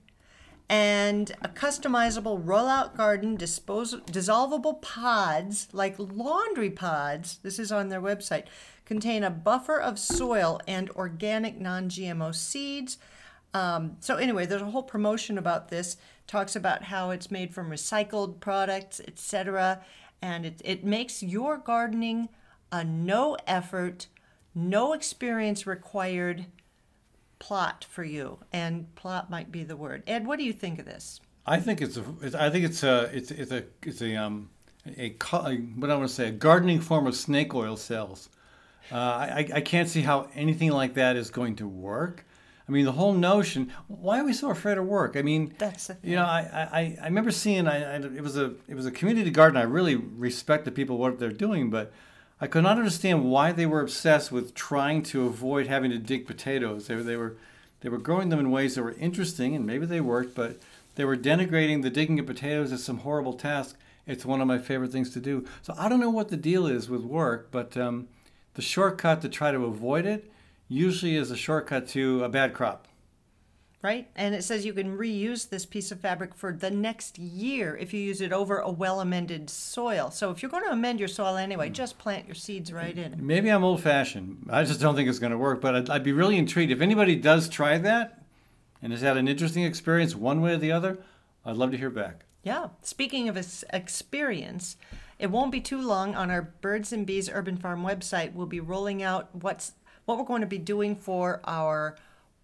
and 0.74 1.30
a 1.43 1.49
customizable 1.49 2.43
rollout 2.43 2.97
garden 2.97 3.38
dispos- 3.38 4.03
dissolvable 4.07 4.82
pods 4.82 5.67
like 5.71 5.93
laundry 5.99 6.71
pods 6.71 7.38
this 7.43 7.59
is 7.59 7.71
on 7.71 7.89
their 7.89 8.01
website 8.01 8.45
contain 8.84 9.24
a 9.24 9.30
buffer 9.30 9.80
of 9.80 9.99
soil 9.99 10.59
and 10.67 10.89
organic 10.91 11.61
non-gmo 11.61 12.34
seeds. 12.34 12.97
Um, 13.53 13.97
so 13.99 14.15
anyway 14.15 14.47
there's 14.47 14.63
a 14.63 14.71
whole 14.71 14.82
promotion 14.82 15.38
about 15.38 15.69
this 15.69 15.95
talks 16.26 16.55
about 16.55 16.86
how 16.86 17.11
it's 17.11 17.30
made 17.30 17.53
from 17.53 17.69
recycled 17.69 18.39
products 18.39 18.99
etc 19.07 19.84
and 20.24 20.43
it, 20.43 20.59
it 20.65 20.84
makes 20.84 21.21
your 21.21 21.59
gardening 21.59 22.30
a 22.71 22.84
no 22.84 23.38
effort 23.45 24.07
no 24.55 24.93
experience 24.93 25.67
required 25.67 26.47
plot 27.39 27.86
for 27.89 28.03
you, 28.03 28.39
and 28.51 28.93
plot 28.95 29.29
might 29.29 29.51
be 29.51 29.63
the 29.63 29.75
word. 29.75 30.03
Ed, 30.07 30.25
what 30.25 30.39
do 30.39 30.45
you 30.45 30.53
think 30.53 30.79
of 30.79 30.86
this? 30.86 31.19
I 31.45 31.59
think 31.59 31.81
it's 31.81 31.97
a. 31.97 32.03
It's, 32.21 32.36
I 32.36 32.49
think 32.49 32.65
it's 32.65 32.84
a. 32.84 33.09
It's 33.13 33.31
it's 33.31 33.51
a. 33.51 33.63
It's 33.81 34.01
a 34.01 34.15
um. 34.15 34.49
A, 34.97 35.11
what 35.11 35.89
I 35.89 35.95
want 35.95 36.09
to 36.09 36.13
say 36.13 36.27
a 36.27 36.31
gardening 36.31 36.81
form 36.81 37.07
of 37.07 37.15
snake 37.15 37.53
oil 37.53 37.77
cells. 37.77 38.29
Uh, 38.91 38.95
I 38.95 39.49
I 39.53 39.61
can't 39.61 39.88
see 39.88 40.01
how 40.01 40.29
anything 40.36 40.71
like 40.71 40.95
that 40.95 41.15
is 41.15 41.29
going 41.29 41.55
to 41.57 41.67
work. 41.67 42.25
I 42.67 42.71
mean, 42.71 42.86
the 42.86 42.93
whole 42.93 43.13
notion. 43.13 43.71
Why 43.88 44.19
are 44.19 44.23
we 44.23 44.34
so 44.34 44.49
afraid 44.49 44.77
of 44.77 44.86
work? 44.86 45.17
I 45.17 45.21
mean, 45.21 45.53
That's 45.57 45.91
you 46.01 46.15
know, 46.15 46.23
I, 46.23 46.67
I, 46.71 46.97
I 47.01 47.05
remember 47.05 47.31
seeing. 47.31 47.67
I, 47.67 47.95
I 47.95 47.95
it 47.95 48.21
was 48.21 48.38
a 48.38 48.53
it 48.67 48.75
was 48.75 48.86
a 48.86 48.91
community 48.91 49.31
garden. 49.31 49.57
I 49.57 49.63
really 49.63 49.95
respect 49.95 50.65
the 50.65 50.71
people 50.71 50.97
what 50.97 51.19
they're 51.19 51.31
doing, 51.31 51.69
but 51.69 51.91
I 52.44 52.48
could 52.48 52.64
not 52.64 52.78
understand 52.78 53.32
why 53.32 53.54
they 53.54 53.66
were 53.66 53.80
obsessed 53.80 54.30
with 54.30 54.54
trying 54.54 55.02
to 55.04 55.28
avoid 55.28 55.68
having 55.68 55.91
to 55.91 55.98
dig 55.98 56.28
potatoes. 56.28 56.88
They 56.88 56.96
were 56.96 57.04
they 57.04 57.16
were 57.16 57.38
they 57.80 57.88
were 57.88 57.98
growing 57.98 58.28
them 58.28 58.39
in 58.41 58.52
ways 58.52 58.76
that 58.76 58.84
were 58.84 58.98
interesting, 59.00 59.56
and 59.56 59.66
maybe 59.66 59.86
they 59.86 60.02
worked, 60.02 60.36
but 60.36 60.58
they 60.96 61.06
were 61.06 61.16
denigrating 61.16 61.84
the 61.84 61.89
digging 61.89 62.20
of 62.20 62.26
potatoes 62.26 62.74
as 62.74 62.84
some 62.84 62.98
horrible 62.98 63.32
task. 63.32 63.78
It's 64.06 64.26
one 64.26 64.41
of 64.41 64.48
my 64.48 64.58
favorite 64.58 64.91
things 64.91 65.12
to 65.12 65.22
do. 65.22 65.46
So 65.62 65.74
I 65.78 65.88
don't 65.88 66.02
know 66.02 66.10
what 66.10 66.28
the 66.28 66.36
deal 66.36 66.68
is 66.68 66.89
with 66.89 67.04
work, 67.04 67.48
but 67.50 67.78
um, 67.78 68.10
the 68.56 68.62
shortcut 68.62 69.22
to 69.22 69.30
try 69.30 69.54
to 69.54 69.64
avoid 69.64 70.06
it 70.06 70.30
usually 70.68 71.16
is 71.16 71.32
a 71.32 71.38
shortcut 71.38 71.88
to 71.89 72.26
a 72.26 72.30
bad 72.30 72.54
crop. 72.54 72.89
Right? 73.84 74.09
And 74.15 74.34
it 74.34 74.43
says 74.43 74.65
you 74.65 74.73
can 74.73 74.97
reuse 74.97 75.49
this 75.49 75.65
piece 75.65 75.91
of 75.91 75.99
fabric 75.99 76.34
for 76.34 76.53
the 76.53 76.71
next 76.71 77.19
year 77.19 77.75
if 77.77 77.93
you 77.93 77.99
use 77.99 78.21
it 78.21 78.31
over 78.31 78.57
a 78.57 78.71
well 78.71 79.01
amended 79.01 79.49
soil. 79.49 80.09
So 80.09 80.31
if 80.31 80.41
you're 80.41 80.49
going 80.49 80.63
to 80.63 80.71
amend 80.71 80.99
your 80.99 81.09
soil 81.09 81.36
anyway, 81.36 81.67
hmm. 81.67 81.73
just 81.73 81.99
plant 81.99 82.25
your 82.25 82.36
seeds 82.36 82.71
right 82.71 82.97
in. 82.97 83.13
it. 83.13 83.19
Maybe 83.19 83.49
I'm 83.49 83.63
old 83.63 83.84
fashioned. 83.84 84.47
I 84.49 84.63
just 84.63 84.79
don't 84.79 84.95
think 84.95 85.09
it's 85.09 85.19
going 85.19 85.34
to 85.34 85.38
work, 85.38 85.61
but 85.61 85.75
I'd, 85.75 85.89
I'd 85.89 86.03
be 86.03 86.13
really 86.13 86.38
intrigued. 86.38 86.71
If 86.71 86.81
anybody 86.81 87.17
does 87.17 87.49
try 87.49 87.77
that 87.77 88.23
and 88.81 88.93
has 88.93 89.01
had 89.01 89.17
an 89.17 89.27
interesting 89.27 89.65
experience 89.65 90.15
one 90.15 90.41
way 90.41 90.53
or 90.53 90.57
the 90.57 90.71
other, 90.71 90.97
I'd 91.45 91.57
love 91.57 91.71
to 91.71 91.77
hear 91.77 91.89
back. 91.89 92.25
Yeah. 92.41 92.69
Speaking 92.81 93.27
of 93.27 93.38
experience, 93.71 94.77
it 95.19 95.29
won't 95.29 95.51
be 95.51 95.61
too 95.61 95.81
long 95.81 96.15
on 96.15 96.31
our 96.31 96.41
Birds 96.41 96.93
and 96.93 97.05
Bees 97.05 97.29
Urban 97.29 97.57
Farm 97.57 97.84
website. 97.84 98.34
We'll 98.34 98.47
be 98.47 98.59
rolling 98.61 99.03
out 99.03 99.29
what's 99.34 99.73
what 100.05 100.17
we're 100.17 100.25
going 100.25 100.41
to 100.41 100.47
be 100.47 100.57
doing 100.57 100.97
for 100.97 101.39
our 101.45 101.95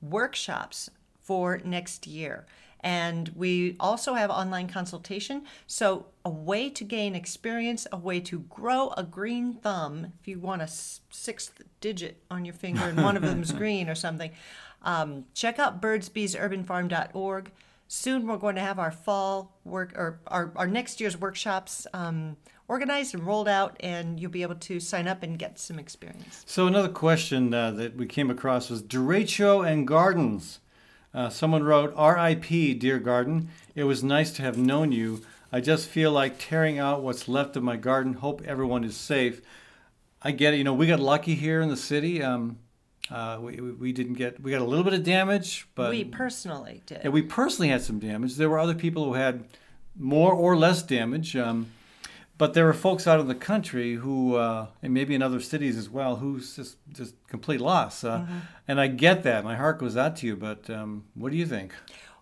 workshops 0.02 0.90
for 1.30 1.62
next 1.64 2.08
year. 2.08 2.48
And 2.80 3.30
we 3.36 3.76
also 3.80 4.16
have 4.16 4.32
online 4.32 4.68
consultation. 4.68 5.44
So, 5.68 6.08
a 6.26 6.32
way 6.32 6.72
to 6.72 6.84
gain 6.84 7.14
experience, 7.14 7.86
a 7.92 7.98
way 7.98 8.20
to 8.22 8.40
grow 8.40 8.94
a 8.98 9.04
green 9.04 9.54
thumb, 9.54 10.14
if 10.20 10.28
you 10.28 10.40
want 10.40 10.64
a 10.64 10.68
sixth 10.68 11.62
digit 11.82 12.24
on 12.32 12.46
your 12.46 12.56
finger 12.56 12.82
and 12.82 13.04
one 13.04 13.16
of 13.16 13.22
them's 13.30 13.52
green 13.52 13.90
or 13.90 13.94
something, 13.94 14.32
um, 14.82 15.26
check 15.36 15.60
out 15.60 15.80
birdsbeesurbanfarm.org. 15.84 17.52
Soon 17.88 18.26
we're 18.26 18.38
going 18.38 18.56
to 18.56 18.62
have 18.62 18.80
our 18.80 18.92
fall 18.92 19.56
work 19.64 19.94
or 19.96 20.20
our, 20.26 20.52
our 20.56 20.68
next 20.68 21.00
year's 21.00 21.16
workshops 21.16 21.86
um, 21.94 22.38
organized 22.68 23.14
and 23.14 23.24
rolled 23.24 23.48
out, 23.48 23.78
and 23.82 24.20
you'll 24.20 24.32
be 24.32 24.42
able 24.42 24.56
to 24.56 24.80
sign 24.80 25.08
up 25.08 25.22
and 25.22 25.38
get 25.38 25.60
some 25.60 25.78
experience. 25.78 26.44
So, 26.48 26.66
another 26.66 26.90
question 26.90 27.54
uh, 27.54 27.70
that 27.72 27.98
we 27.98 28.08
came 28.08 28.32
across 28.32 28.72
was 28.72 28.82
derecho 28.82 29.70
and 29.70 29.88
gardens. 29.88 30.60
Uh, 31.14 31.30
someone 31.30 31.64
wrote, 31.64 31.94
RIP, 31.98 32.80
dear 32.80 33.00
garden. 33.00 33.50
It 33.76 33.86
was 33.86 34.04
nice 34.04 34.32
to 34.34 34.42
have 34.44 34.58
known 34.58 34.92
you. 34.92 35.22
I 35.52 35.60
just 35.60 35.90
feel 35.90 36.12
like 36.12 36.36
tearing 36.38 36.78
out 36.78 37.02
what's 37.02 37.28
left 37.28 37.56
of 37.56 37.64
my 37.64 37.76
garden. 37.76 38.14
Hope 38.14 38.42
everyone 38.46 38.84
is 38.84 38.96
safe. 38.96 39.42
I 40.22 40.32
get 40.32 40.54
it. 40.54 40.58
You 40.58 40.64
know, 40.64 40.74
we 40.74 40.86
got 40.86 41.00
lucky 41.00 41.34
here 41.34 41.62
in 41.62 41.70
the 41.70 41.78
city. 41.78 42.22
Um, 42.22 42.60
uh, 43.10 43.40
we, 43.42 43.60
we 43.60 43.92
didn't 43.92 44.14
get, 44.14 44.40
we 44.40 44.52
got 44.52 44.62
a 44.62 44.66
little 44.66 44.84
bit 44.84 44.94
of 44.94 45.04
damage, 45.04 45.68
but 45.74 45.90
we 45.90 46.04
personally 46.04 46.84
did. 46.86 47.02
yeah, 47.04 47.10
we 47.10 47.24
personally 47.24 47.70
had 47.70 47.82
some 47.82 47.98
damage. 47.98 48.36
There 48.36 48.50
were 48.50 48.60
other 48.60 48.76
people 48.76 49.06
who 49.06 49.14
had 49.14 49.46
more 49.98 50.34
or 50.34 50.56
less 50.56 50.84
damage. 50.84 51.36
Um, 51.36 51.72
but 52.40 52.54
there 52.54 52.66
were 52.66 52.74
folks 52.74 53.06
out 53.06 53.20
in 53.20 53.28
the 53.28 53.36
country 53.36 53.96
who, 53.96 54.36
uh, 54.36 54.68
and 54.82 54.94
maybe 54.94 55.14
in 55.14 55.22
other 55.22 55.42
cities 55.42 55.78
as 55.78 55.90
well, 55.90 56.16
who's 56.16 56.56
just 56.56 56.78
just 56.92 57.14
complete 57.28 57.62
loss. 57.62 58.04
Uh, 58.04 58.26
And 58.68 58.80
I 58.80 58.88
get 58.88 59.24
that. 59.24 59.44
My 59.44 59.56
heart 59.56 59.78
goes 59.78 59.96
out 59.98 60.16
to 60.18 60.26
you. 60.28 60.36
But 60.36 60.70
um, 60.70 61.04
what 61.14 61.32
do 61.32 61.38
you 61.38 61.46
think? 61.46 61.74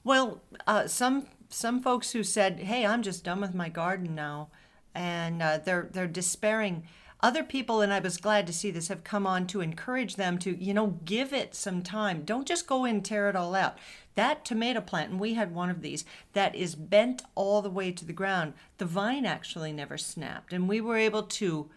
Well, 0.03 0.41
uh, 0.65 0.87
some 0.87 1.27
some 1.49 1.81
folks 1.81 2.11
who 2.11 2.23
said, 2.23 2.59
"Hey, 2.59 2.85
I'm 2.85 3.03
just 3.03 3.23
done 3.23 3.39
with 3.41 3.53
my 3.53 3.69
garden 3.69 4.15
now," 4.15 4.49
and 4.95 5.41
uh, 5.41 5.59
they're 5.63 5.87
they're 5.93 6.07
despairing. 6.07 6.83
Other 7.19 7.43
people, 7.43 7.81
and 7.81 7.91
I 7.91 7.99
was 7.99 8.17
glad 8.17 8.45
to 8.47 8.53
see 8.53 8.71
this, 8.71 8.89
have 8.89 9.03
come 9.03 9.25
on 9.25 9.47
to 9.47 9.61
encourage 9.61 10.17
them 10.17 10.37
to, 10.37 10.51
you 10.63 10.71
know, 10.71 10.99
give 11.03 11.33
it 11.33 11.55
some 11.55 11.81
time. 11.81 12.21
Don't 12.23 12.47
just 12.47 12.67
go 12.67 12.85
in 12.85 12.97
and 12.97 13.05
tear 13.05 13.27
it 13.27 13.35
all 13.35 13.55
out. 13.55 13.75
That 14.17 14.43
tomato 14.43 14.81
plant, 14.81 15.11
and 15.11 15.19
we 15.19 15.35
had 15.35 15.53
one 15.53 15.69
of 15.69 15.81
these, 15.81 16.03
that 16.33 16.55
is 16.55 16.73
bent 16.73 17.21
all 17.35 17.61
the 17.61 17.69
way 17.69 17.91
to 17.91 18.03
the 18.03 18.13
ground. 18.13 18.53
The 18.79 18.85
vine 18.85 19.27
actually 19.27 19.71
never 19.71 19.95
snapped, 19.95 20.51
and 20.53 20.67
we 20.67 20.81
were 20.81 20.97
able 20.97 21.21
to 21.21 21.69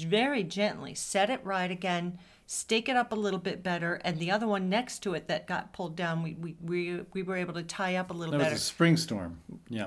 very 0.00 0.42
gently 0.42 0.96
set 0.96 1.30
it 1.30 1.40
right 1.44 1.70
again, 1.70 2.18
stake 2.46 2.88
it 2.88 2.96
up 2.96 3.12
a 3.12 3.14
little 3.14 3.38
bit 3.38 3.62
better, 3.62 4.00
and 4.04 4.18
the 4.18 4.32
other 4.32 4.48
one 4.48 4.68
next 4.68 5.04
to 5.04 5.14
it 5.14 5.28
that 5.28 5.46
got 5.46 5.72
pulled 5.72 5.94
down, 5.94 6.24
we 6.24 6.34
we, 6.34 6.56
we, 6.60 7.00
we 7.12 7.22
were 7.22 7.36
able 7.36 7.54
to 7.54 7.62
tie 7.62 7.94
up 7.94 8.10
a 8.10 8.12
little 8.12 8.32
bit. 8.32 8.38
That 8.38 8.52
was 8.52 8.60
a 8.60 8.64
spring 8.64 8.96
storm. 8.96 9.38
Yeah. 9.68 9.86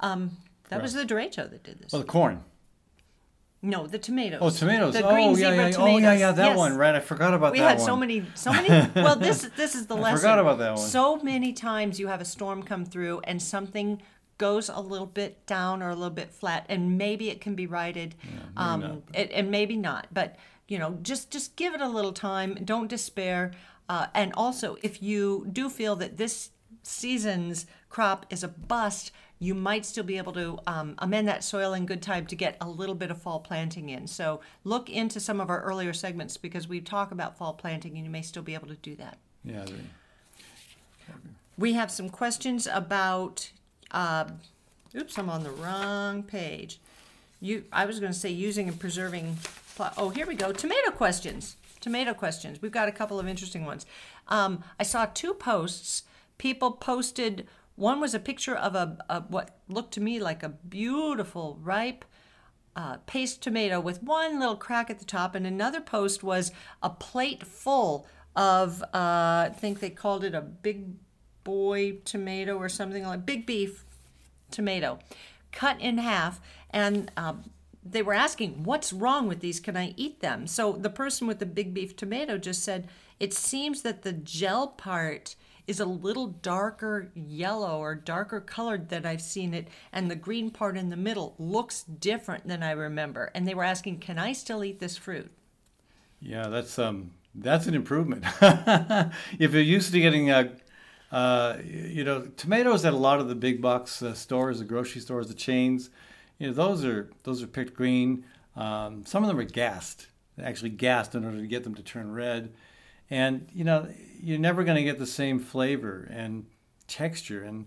Um, 0.00 0.32
that 0.68 0.82
was 0.82 0.94
the 0.94 1.04
derecho 1.04 1.48
that 1.48 1.62
did 1.62 1.78
this. 1.78 1.92
Well, 1.92 2.02
the 2.02 2.08
corn. 2.08 2.42
No, 3.62 3.86
the 3.86 3.98
tomatoes. 3.98 4.38
Oh, 4.42 4.50
tomatoes. 4.50 4.94
The 4.94 5.06
oh, 5.06 5.12
green 5.12 5.30
yeah, 5.30 5.34
zebra 5.36 5.56
yeah. 5.56 5.70
tomatoes. 5.70 5.78
Oh, 5.78 5.98
yeah, 5.98 6.12
yeah. 6.14 6.32
That 6.32 6.46
Yes. 6.48 6.56
one. 6.58 6.76
Right. 6.76 6.94
I 6.94 7.00
forgot 7.00 7.34
about 7.34 7.52
We 7.52 7.58
that 7.58 7.64
one. 7.64 7.74
We 7.74 7.80
had 7.80 7.84
so 7.86 7.96
many, 7.96 8.26
so 8.34 8.52
many. 8.52 8.90
Well, 8.94 9.16
this 9.16 9.48
this 9.56 9.74
is 9.74 9.86
the 9.86 9.96
lesson. 9.96 10.18
forgot 10.18 10.38
about 10.38 10.58
that 10.58 10.76
one. 10.76 10.78
So 10.78 11.16
many 11.18 11.52
times 11.52 12.00
you 12.00 12.08
have 12.08 12.20
a 12.20 12.24
storm 12.24 12.62
come 12.62 12.84
through 12.84 13.20
and 13.24 13.40
something 13.42 14.00
goes 14.38 14.70
a 14.70 14.80
little 14.80 15.06
bit 15.06 15.44
down 15.46 15.82
or 15.82 15.90
a 15.90 15.94
little 15.94 16.08
bit 16.08 16.30
flat, 16.32 16.64
and 16.70 16.96
maybe 16.96 17.28
it 17.28 17.42
can 17.42 17.54
be 17.54 17.66
righted, 17.66 18.14
Yeah, 18.24 18.38
um, 18.56 18.80
not. 18.80 18.96
it, 19.12 19.30
and 19.34 19.50
maybe 19.50 19.76
not. 19.76 20.06
But 20.10 20.36
you 20.66 20.78
know, 20.78 20.98
just 21.02 21.30
just 21.30 21.56
give 21.56 21.74
it 21.74 21.82
a 21.82 21.88
little 21.88 22.12
time. 22.12 22.54
Don't 22.64 22.88
despair. 22.88 23.52
Uh, 23.90 24.06
and 24.14 24.32
also, 24.34 24.76
if 24.82 25.02
you 25.02 25.46
do 25.52 25.68
feel 25.68 25.96
that 25.96 26.16
this 26.16 26.50
season's 26.82 27.66
crop 27.90 28.24
is 28.30 28.42
a 28.42 28.48
bust, 28.48 29.10
you 29.42 29.54
might 29.54 29.86
still 29.86 30.04
be 30.04 30.18
able 30.18 30.34
to 30.34 30.58
um, 30.66 30.94
amend 30.98 31.26
that 31.26 31.42
soil 31.42 31.72
in 31.72 31.86
good 31.86 32.02
time 32.02 32.26
to 32.26 32.36
get 32.36 32.56
a 32.60 32.68
little 32.68 32.94
bit 32.94 33.10
of 33.10 33.20
fall 33.20 33.40
planting 33.40 33.88
in. 33.88 34.06
So 34.06 34.40
look 34.64 34.90
into 34.90 35.18
some 35.18 35.40
of 35.40 35.48
our 35.48 35.62
earlier 35.62 35.94
segments 35.94 36.36
because 36.36 36.68
we 36.68 36.80
talk 36.82 37.10
about 37.10 37.38
fall 37.38 37.54
planting 37.54 37.96
and 37.96 38.04
you 38.04 38.10
may 38.10 38.20
still 38.20 38.42
be 38.42 38.52
able 38.54 38.68
to 38.68 38.74
do 38.76 38.94
that. 38.96 39.16
Yeah. 39.42 39.64
We 41.56 41.72
have 41.74 41.90
some 41.90 42.08
questions 42.10 42.66
about. 42.70 43.50
Uh, 43.90 44.26
oops, 44.96 45.18
I'm 45.18 45.28
on 45.30 45.42
the 45.42 45.50
wrong 45.50 46.22
page. 46.22 46.78
You, 47.40 47.64
I 47.72 47.86
was 47.86 47.98
going 47.98 48.12
to 48.12 48.18
say 48.18 48.28
using 48.30 48.68
and 48.68 48.78
preserving. 48.78 49.38
pl- 49.76 49.90
Oh, 49.96 50.10
here 50.10 50.26
we 50.26 50.34
go. 50.34 50.52
Tomato 50.52 50.90
questions. 50.90 51.56
Tomato 51.80 52.12
questions. 52.12 52.60
We've 52.60 52.70
got 52.70 52.88
a 52.88 52.92
couple 52.92 53.18
of 53.18 53.26
interesting 53.26 53.64
ones. 53.64 53.86
Um, 54.28 54.62
I 54.78 54.82
saw 54.82 55.06
two 55.06 55.32
posts. 55.32 56.02
People 56.36 56.72
posted. 56.72 57.46
One 57.80 57.98
was 57.98 58.12
a 58.12 58.18
picture 58.18 58.54
of 58.54 58.74
a, 58.74 58.98
a 59.08 59.22
what 59.22 59.56
looked 59.66 59.94
to 59.94 60.02
me 60.02 60.20
like 60.20 60.42
a 60.42 60.50
beautiful 60.50 61.58
ripe 61.62 62.04
uh, 62.76 62.98
paste 63.06 63.42
tomato 63.42 63.80
with 63.80 64.02
one 64.02 64.38
little 64.38 64.56
crack 64.56 64.90
at 64.90 64.98
the 64.98 65.06
top, 65.06 65.34
and 65.34 65.46
another 65.46 65.80
post 65.80 66.22
was 66.22 66.52
a 66.82 66.90
plate 66.90 67.42
full 67.42 68.06
of 68.36 68.82
uh, 68.82 69.48
I 69.48 69.54
think 69.56 69.80
they 69.80 69.88
called 69.88 70.24
it 70.24 70.34
a 70.34 70.42
big 70.42 70.88
boy 71.42 72.00
tomato 72.04 72.58
or 72.58 72.68
something 72.68 73.02
like 73.02 73.24
big 73.24 73.46
beef 73.46 73.86
tomato, 74.50 74.98
cut 75.50 75.80
in 75.80 75.96
half, 75.96 76.38
and 76.68 77.10
um, 77.16 77.50
they 77.82 78.02
were 78.02 78.12
asking, 78.12 78.62
"What's 78.62 78.92
wrong 78.92 79.26
with 79.26 79.40
these? 79.40 79.58
Can 79.58 79.78
I 79.78 79.94
eat 79.96 80.20
them?" 80.20 80.46
So 80.46 80.72
the 80.72 80.90
person 80.90 81.26
with 81.26 81.38
the 81.38 81.46
big 81.46 81.72
beef 81.72 81.96
tomato 81.96 82.36
just 82.36 82.62
said, 82.62 82.88
"It 83.18 83.32
seems 83.32 83.80
that 83.80 84.02
the 84.02 84.12
gel 84.12 84.68
part." 84.68 85.34
Is 85.70 85.78
a 85.78 85.86
little 85.86 86.26
darker 86.26 87.12
yellow 87.14 87.78
or 87.78 87.94
darker 87.94 88.40
colored 88.40 88.88
than 88.88 89.06
I've 89.06 89.22
seen 89.22 89.54
it, 89.54 89.68
and 89.92 90.10
the 90.10 90.16
green 90.16 90.50
part 90.50 90.76
in 90.76 90.88
the 90.88 90.96
middle 90.96 91.36
looks 91.38 91.84
different 91.84 92.48
than 92.48 92.64
I 92.64 92.72
remember. 92.72 93.30
And 93.36 93.46
they 93.46 93.54
were 93.54 93.62
asking, 93.62 94.00
Can 94.00 94.18
I 94.18 94.32
still 94.32 94.64
eat 94.64 94.80
this 94.80 94.96
fruit? 94.96 95.30
Yeah, 96.18 96.48
that's 96.48 96.76
um, 96.76 97.12
that's 97.36 97.68
an 97.68 97.76
improvement. 97.76 98.24
if 98.42 99.52
you're 99.52 99.62
used 99.62 99.92
to 99.92 100.00
getting, 100.00 100.32
uh, 100.32 100.48
uh, 101.12 101.58
you 101.64 102.02
know, 102.02 102.22
tomatoes 102.36 102.84
at 102.84 102.92
a 102.92 102.96
lot 102.96 103.20
of 103.20 103.28
the 103.28 103.36
big 103.36 103.62
box 103.62 104.02
uh, 104.02 104.12
stores, 104.12 104.58
the 104.58 104.64
grocery 104.64 105.00
stores, 105.00 105.28
the 105.28 105.34
chains, 105.34 105.90
you 106.40 106.48
know, 106.48 106.52
those 106.52 106.84
are 106.84 107.10
those 107.22 107.44
are 107.44 107.46
picked 107.46 107.74
green. 107.74 108.24
Um, 108.56 109.06
some 109.06 109.22
of 109.22 109.28
them 109.28 109.38
are 109.38 109.44
gassed, 109.44 110.08
actually 110.42 110.70
gassed 110.70 111.14
in 111.14 111.24
order 111.24 111.38
to 111.38 111.46
get 111.46 111.62
them 111.62 111.76
to 111.76 111.82
turn 111.84 112.10
red, 112.12 112.52
and 113.10 113.48
you 113.52 113.64
know, 113.64 113.88
you're 114.22 114.38
never 114.38 114.64
going 114.64 114.76
to 114.76 114.84
get 114.84 114.98
the 114.98 115.06
same 115.06 115.38
flavor 115.38 116.08
and 116.10 116.46
texture 116.86 117.42
and. 117.42 117.66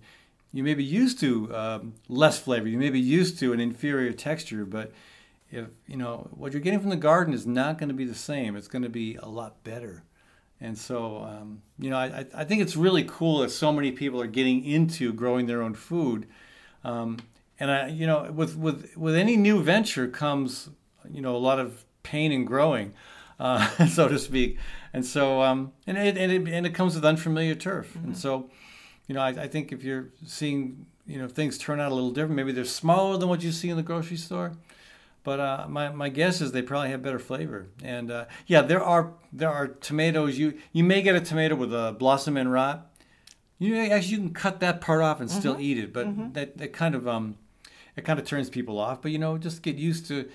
You 0.55 0.63
may 0.63 0.75
be 0.75 0.83
used 0.83 1.19
to 1.21 1.51
um, 1.55 1.93
less 2.07 2.37
flavor. 2.37 2.67
You 2.67 2.77
may 2.77 2.91
be 2.91 2.99
used 2.99 3.39
to 3.39 3.53
an 3.53 3.59
inferior 3.59 4.13
texture, 4.13 4.65
but 4.65 4.91
if 5.49 5.67
you 5.87 5.97
know 5.97 6.27
what 6.31 6.51
you're 6.51 6.61
getting 6.61 6.79
from 6.79 6.91
the 6.91 6.95
garden 6.95 7.33
is 7.33 7.47
not 7.47 7.79
going 7.79 7.89
to 7.89 7.95
be 7.95 8.05
the 8.05 8.13
same. 8.13 8.55
It's 8.55 8.67
going 8.67 8.83
to 8.83 8.89
be 8.89 9.15
a 9.15 9.27
lot 9.27 9.63
better. 9.63 10.03
And 10.63 10.77
so, 10.77 11.23
um, 11.23 11.61
you 11.77 11.89
know, 11.89 11.97
I, 11.97 12.25
I 12.33 12.45
think 12.45 12.61
it's 12.61 12.75
really 12.75 13.03
cool 13.03 13.39
that 13.39 13.49
so 13.49 13.73
many 13.73 13.91
people 13.91 14.21
are 14.21 14.27
getting 14.27 14.63
into 14.63 15.11
growing 15.11 15.45
their 15.45 15.61
own 15.61 15.73
food. 15.73 16.25
Um, 16.85 17.17
and 17.59 17.69
I, 17.69 17.87
you 17.87 18.07
know, 18.07 18.31
with, 18.31 18.55
with, 18.55 18.95
with 18.95 19.15
any 19.15 19.35
new 19.35 19.61
venture 19.61 20.07
comes, 20.07 20.69
you 21.09 21.21
know, 21.21 21.35
a 21.35 21.37
lot 21.37 21.59
of 21.59 21.83
pain 22.01 22.31
and 22.31 22.47
growing, 22.47 22.93
uh, 23.39 23.87
so 23.87 24.07
to 24.07 24.19
speak. 24.19 24.57
And 24.93 25.05
so, 25.05 25.41
um, 25.41 25.73
and 25.87 25.97
it, 25.97 26.17
and 26.17 26.31
it, 26.31 26.53
and 26.53 26.65
it 26.65 26.73
comes 26.73 26.95
with 26.95 27.05
unfamiliar 27.05 27.55
turf. 27.55 27.89
Mm-hmm. 27.89 28.07
And 28.07 28.17
so, 28.17 28.49
you 29.07 29.15
know, 29.15 29.21
I, 29.21 29.29
I 29.29 29.47
think 29.47 29.71
if 29.71 29.83
you're 29.83 30.09
seeing, 30.25 30.85
you 31.05 31.19
know, 31.19 31.27
things 31.27 31.57
turn 31.57 31.79
out 31.79 31.91
a 31.91 31.95
little 31.95 32.11
different, 32.11 32.35
maybe 32.35 32.51
they're 32.51 32.65
smaller 32.65 33.17
than 33.17 33.29
what 33.29 33.43
you 33.43 33.51
see 33.51 33.69
in 33.69 33.77
the 33.77 33.83
grocery 33.83 34.17
store. 34.17 34.53
But 35.23 35.39
uh, 35.39 35.65
my, 35.69 35.89
my 35.89 36.09
guess 36.09 36.41
is 36.41 36.51
they 36.51 36.61
probably 36.61 36.89
have 36.89 37.01
better 37.01 37.19
flavor. 37.19 37.67
And 37.81 38.11
uh, 38.11 38.25
yeah, 38.45 38.61
there 38.61 38.83
are 38.83 39.13
there 39.31 39.49
are 39.49 39.67
tomatoes. 39.67 40.37
You 40.37 40.55
you 40.73 40.83
may 40.83 41.01
get 41.01 41.15
a 41.15 41.21
tomato 41.21 41.55
with 41.55 41.73
a 41.73 41.95
blossom 41.97 42.35
end 42.35 42.51
rot. 42.51 42.89
You 43.57 43.77
actually 43.77 44.11
you 44.11 44.17
can 44.17 44.33
cut 44.33 44.59
that 44.59 44.81
part 44.81 45.01
off 45.01 45.21
and 45.21 45.29
mm-hmm. 45.29 45.39
still 45.39 45.59
eat 45.59 45.77
it, 45.77 45.93
but 45.93 46.07
mm-hmm. 46.07 46.33
that, 46.33 46.57
that 46.57 46.73
kind 46.73 46.93
of 46.93 47.07
um 47.07 47.37
it 47.95 48.03
kind 48.03 48.19
of 48.19 48.25
turns 48.25 48.49
people 48.49 48.77
off. 48.77 49.01
But 49.01 49.11
you 49.11 49.17
know, 49.17 49.37
just 49.37 49.61
get 49.61 49.77
used 49.77 50.07
to 50.07 50.29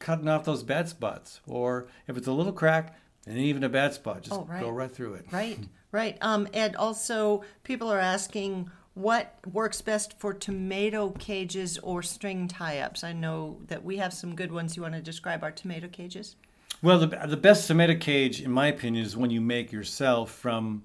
cutting 0.00 0.26
off 0.26 0.44
those 0.44 0.64
bad 0.64 0.88
spots. 0.88 1.40
Or 1.46 1.86
if 2.08 2.16
it's 2.16 2.26
a 2.26 2.32
little 2.32 2.52
crack, 2.52 2.96
and 3.26 3.38
even 3.38 3.62
a 3.62 3.68
bad 3.68 3.94
spot, 3.94 4.22
just 4.22 4.38
oh, 4.38 4.44
right. 4.44 4.60
go 4.60 4.70
right 4.70 4.90
through 4.90 5.14
it. 5.14 5.26
Right, 5.30 5.58
right. 5.92 6.18
Um, 6.20 6.48
and 6.52 6.74
also, 6.74 7.44
people 7.62 7.92
are 7.92 8.00
asking 8.00 8.70
what 8.94 9.36
works 9.50 9.80
best 9.80 10.18
for 10.18 10.34
tomato 10.34 11.10
cages 11.10 11.78
or 11.78 12.02
string 12.02 12.48
tie-ups. 12.48 13.04
I 13.04 13.12
know 13.12 13.58
that 13.68 13.84
we 13.84 13.98
have 13.98 14.12
some 14.12 14.34
good 14.34 14.50
ones. 14.50 14.76
You 14.76 14.82
want 14.82 14.94
to 14.94 15.00
describe 15.00 15.44
our 15.44 15.52
tomato 15.52 15.86
cages? 15.86 16.34
Well, 16.82 16.98
the, 16.98 17.06
the 17.06 17.36
best 17.36 17.68
tomato 17.68 17.94
cage, 17.94 18.40
in 18.40 18.50
my 18.50 18.68
opinion, 18.68 19.04
is 19.04 19.16
when 19.16 19.30
you 19.30 19.40
make 19.40 19.70
yourself 19.70 20.30
from. 20.30 20.82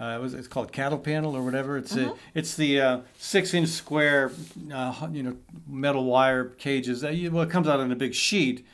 Uh, 0.00 0.16
it 0.16 0.20
was, 0.20 0.32
it's 0.32 0.48
called 0.48 0.72
cattle 0.72 0.98
panel 0.98 1.36
or 1.36 1.42
whatever. 1.42 1.76
It's 1.76 1.94
mm-hmm. 1.94 2.10
a, 2.10 2.14
it's 2.34 2.54
the 2.54 2.80
uh, 2.80 3.00
six 3.18 3.52
inch 3.52 3.68
square, 3.68 4.32
uh, 4.72 5.08
you 5.12 5.22
know, 5.22 5.36
metal 5.66 6.04
wire 6.04 6.46
cages. 6.46 7.02
That 7.02 7.14
you, 7.14 7.30
well, 7.30 7.42
it 7.42 7.50
comes 7.50 7.68
out 7.68 7.80
in 7.80 7.92
a 7.92 7.96
big 7.96 8.14
sheet, 8.14 8.66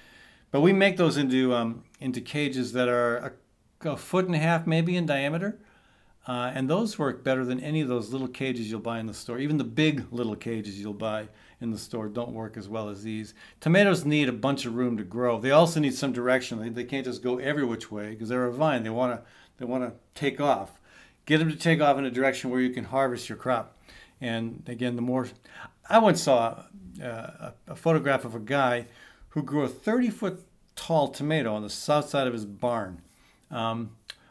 but 0.52 0.60
we 0.60 0.72
make 0.72 0.96
those 0.96 1.16
into 1.16 1.54
um, 1.54 1.82
into 2.00 2.20
cages 2.20 2.72
that 2.72 2.88
are 2.88 3.34
a, 3.84 3.90
a 3.90 3.96
foot 3.96 4.26
and 4.26 4.34
a 4.34 4.38
half 4.38 4.66
maybe 4.66 4.96
in 4.96 5.06
diameter, 5.06 5.58
uh, 6.28 6.52
and 6.54 6.70
those 6.70 7.00
work 7.00 7.24
better 7.24 7.44
than 7.44 7.58
any 7.58 7.80
of 7.80 7.88
those 7.88 8.12
little 8.12 8.28
cages 8.28 8.70
you'll 8.70 8.78
buy 8.78 9.00
in 9.00 9.06
the 9.06 9.14
store. 9.14 9.40
Even 9.40 9.58
the 9.58 9.64
big 9.64 10.06
little 10.12 10.36
cages 10.36 10.80
you'll 10.80 10.94
buy 10.94 11.26
in 11.60 11.72
the 11.72 11.78
store 11.78 12.08
don't 12.08 12.30
work 12.30 12.56
as 12.56 12.68
well 12.68 12.88
as 12.88 13.02
these. 13.02 13.34
Tomatoes 13.60 14.04
need 14.04 14.28
a 14.28 14.32
bunch 14.32 14.66
of 14.66 14.76
room 14.76 14.96
to 14.96 15.02
grow. 15.02 15.40
They 15.40 15.50
also 15.50 15.80
need 15.80 15.94
some 15.94 16.12
direction. 16.12 16.60
They, 16.60 16.68
they 16.68 16.84
can't 16.84 17.04
just 17.04 17.24
go 17.24 17.38
every 17.38 17.64
which 17.64 17.90
way 17.90 18.10
because 18.10 18.28
they're 18.28 18.46
a 18.46 18.52
vine. 18.52 18.84
They 18.84 18.90
want 18.90 19.14
to 19.14 19.26
they 19.58 19.64
want 19.64 19.82
to 19.82 19.92
take 20.14 20.40
off. 20.40 20.78
Get 21.28 21.40
them 21.40 21.50
to 21.50 21.56
take 21.56 21.82
off 21.82 21.98
in 21.98 22.06
a 22.06 22.10
direction 22.10 22.48
where 22.48 22.58
you 22.58 22.70
can 22.70 22.84
harvest 22.84 23.28
your 23.28 23.36
crop. 23.36 23.76
And 24.18 24.62
again, 24.66 24.96
the 24.96 25.02
more 25.02 25.28
I 25.86 25.98
once 25.98 26.22
saw 26.22 26.64
uh, 27.04 27.50
a, 27.66 27.76
photograph 27.76 28.24
of 28.24 28.34
a 28.34 28.38
guy 28.38 28.86
who 29.28 29.42
grew 29.42 29.62
a 29.62 29.68
30 29.68 30.08
foot 30.08 30.46
tall 30.74 31.08
tomato 31.08 31.54
on 31.54 31.60
the 31.60 31.68
south 31.68 32.08
side 32.08 32.26
of 32.26 32.32
his 32.32 32.46
barn. 32.46 33.02
Um, 33.50 33.90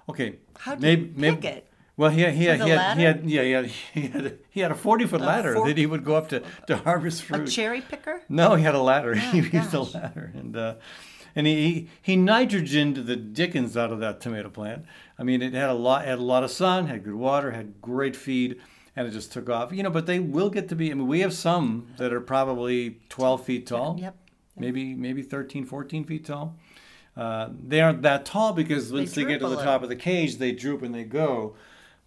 okay, 0.10 0.38
how 0.58 0.74
did 0.74 0.82
maybe, 0.82 1.02
you 1.04 1.08
pick 1.10 1.18
maybe, 1.18 1.48
it? 1.48 1.72
Well, 1.98 2.10
he 2.10 2.22
had, 2.22 2.34
he 2.34 2.45
had, 2.45 2.62
he 2.62 2.70
had, 2.70 2.98
he 2.98 3.04
had, 3.04 3.30
yeah, 3.30 3.43
he 3.43 3.52
had, 3.52 3.66
he 3.93 4.02
had, 4.08 4.26
a, 4.26 4.34
he 4.50 4.60
had 4.62 4.72
a 4.72 4.76
40 4.76 5.06
foot 5.06 5.22
ladder 5.22 5.54
four, 5.54 5.68
that 5.68 5.78
he 5.78 5.86
would 5.86 6.04
go 6.04 6.16
up 6.16 6.30
to, 6.30 6.41
to 6.66 6.78
harvest 6.78 7.22
fruit. 7.22 7.48
A 7.48 7.52
cherry 7.52 7.82
picker? 7.82 8.24
No, 8.28 8.56
he 8.56 8.64
had 8.64 8.74
a 8.74 8.82
ladder. 8.82 9.14
Oh, 9.16 9.20
he 9.32 9.41
used 9.41 9.72
a 9.72 9.82
ladder. 9.82 10.32
And, 10.34 10.58
uh, 10.58 10.74
and 11.36 11.45
he, 11.45 11.72
he, 11.72 11.89
he 12.02 12.16
nitrogened 12.16 13.06
the 13.06 13.16
dickens 13.16 13.78
out 13.78 13.91
of 13.91 14.00
that 14.00 14.20
tomato 14.20 14.50
plant. 14.50 14.86
I 15.20 15.24
mean, 15.24 15.41
it 15.41 15.53
had 15.53 15.70
a 15.70 15.74
lot, 15.74 16.05
had 16.05 16.20
a 16.20 16.24
lot 16.24 16.43
of 16.43 16.51
sun, 16.51 16.88
had 16.88 17.03
good 17.03 17.15
water, 17.15 17.51
had 17.51 17.82
great 17.82 18.15
feed, 18.15 18.59
and 18.95 19.07
it 19.07 19.11
just 19.11 19.32
took 19.32 19.49
off. 19.49 19.72
You 19.72 19.84
know, 19.84 19.89
but 19.89 20.05
they 20.05 20.20
will 20.20 20.49
get 20.49 20.70
to 20.70 20.76
be, 20.76 20.91
I 20.91 20.93
mean, 20.93 21.07
we 21.07 21.22
have 21.22 21.34
some 21.34 21.88
that 21.97 22.13
are 22.13 22.22
probably 22.22 22.99
12 23.09 23.43
feet 23.43 23.68
tall. 23.68 23.95
Yep. 23.97 24.03
yep. 24.03 24.15
Maybe, 24.55 24.93
maybe 24.93 25.22
13, 25.22 25.65
14 25.65 26.03
feet 26.03 26.26
tall. 26.26 26.55
Uh, 27.15 27.49
they 27.65 27.82
aren't 27.82 28.03
that 28.03 28.26
tall 28.26 28.53
because 28.53 28.93
once 28.93 29.13
they, 29.13 29.24
they 29.24 29.32
get 29.32 29.39
to 29.39 29.49
the 29.49 29.63
top 29.63 29.82
of 29.82 29.89
the 29.89 29.95
cage, 29.95 30.38
they 30.38 30.51
droop 30.51 30.84
and 30.84 30.93
they 30.93 31.03
go. 31.03 31.55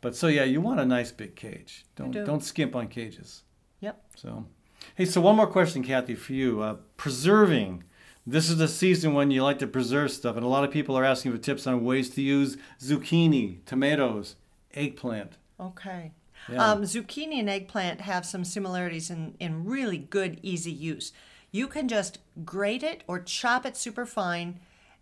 But 0.00 0.14
so 0.14 0.28
yeah, 0.28 0.44
you 0.44 0.61
want 0.61 0.80
a 0.80 0.84
nice 0.84 1.11
big 1.11 1.34
cage. 1.34 1.84
Don't 1.96 2.12
do. 2.12 2.24
not 2.24 2.44
skimp 2.44 2.76
on 2.76 2.88
cages. 2.88 3.42
Yep. 3.80 4.02
So, 4.14 4.46
hey, 4.94 5.04
so 5.04 5.20
one 5.20 5.36
more 5.36 5.48
question, 5.48 5.82
Kathy, 5.82 6.14
for 6.14 6.32
you. 6.32 6.62
Uh, 6.62 6.76
preserving. 6.96 7.84
This 8.27 8.51
is 8.51 8.59
the 8.59 8.68
season 8.68 9.14
when 9.14 9.31
you 9.31 9.43
like 9.43 9.59
to 9.61 9.66
preserve 9.66 10.11
stuff, 10.11 10.37
and 10.37 10.45
a 10.45 10.49
lot 10.49 10.64
of 10.64 10.71
people 10.71 10.97
are 10.97 11.05
asking 11.05 11.33
for 11.33 11.39
tips 11.39 11.66
on 11.66 11.85
ways 11.85 12.11
to 12.11 12.23
use 12.23 12.57
zucchini, 12.79 13.64
tomatoes, 13.64 14.37
eggplant. 14.75 15.39
Okay. 15.59 16.12
Yeah. 16.49 16.71
Um, 16.73 16.83
zucchini 16.83 17.41
and 17.41 17.51
eggplant 17.51 18.03
have 18.03 18.25
some 18.25 18.45
similarities 18.45 19.11
in, 19.11 19.35
in 19.41 19.64
really 19.64 19.99
good, 19.99 20.39
easy 20.43 20.73
use. 20.73 21.12
You 21.51 21.66
can 21.66 21.89
just 21.89 22.18
grate 22.45 22.83
it 22.83 23.05
or 23.07 23.21
chop 23.21 23.66
it 23.66 23.77
super 23.77 24.07
fine 24.07 24.61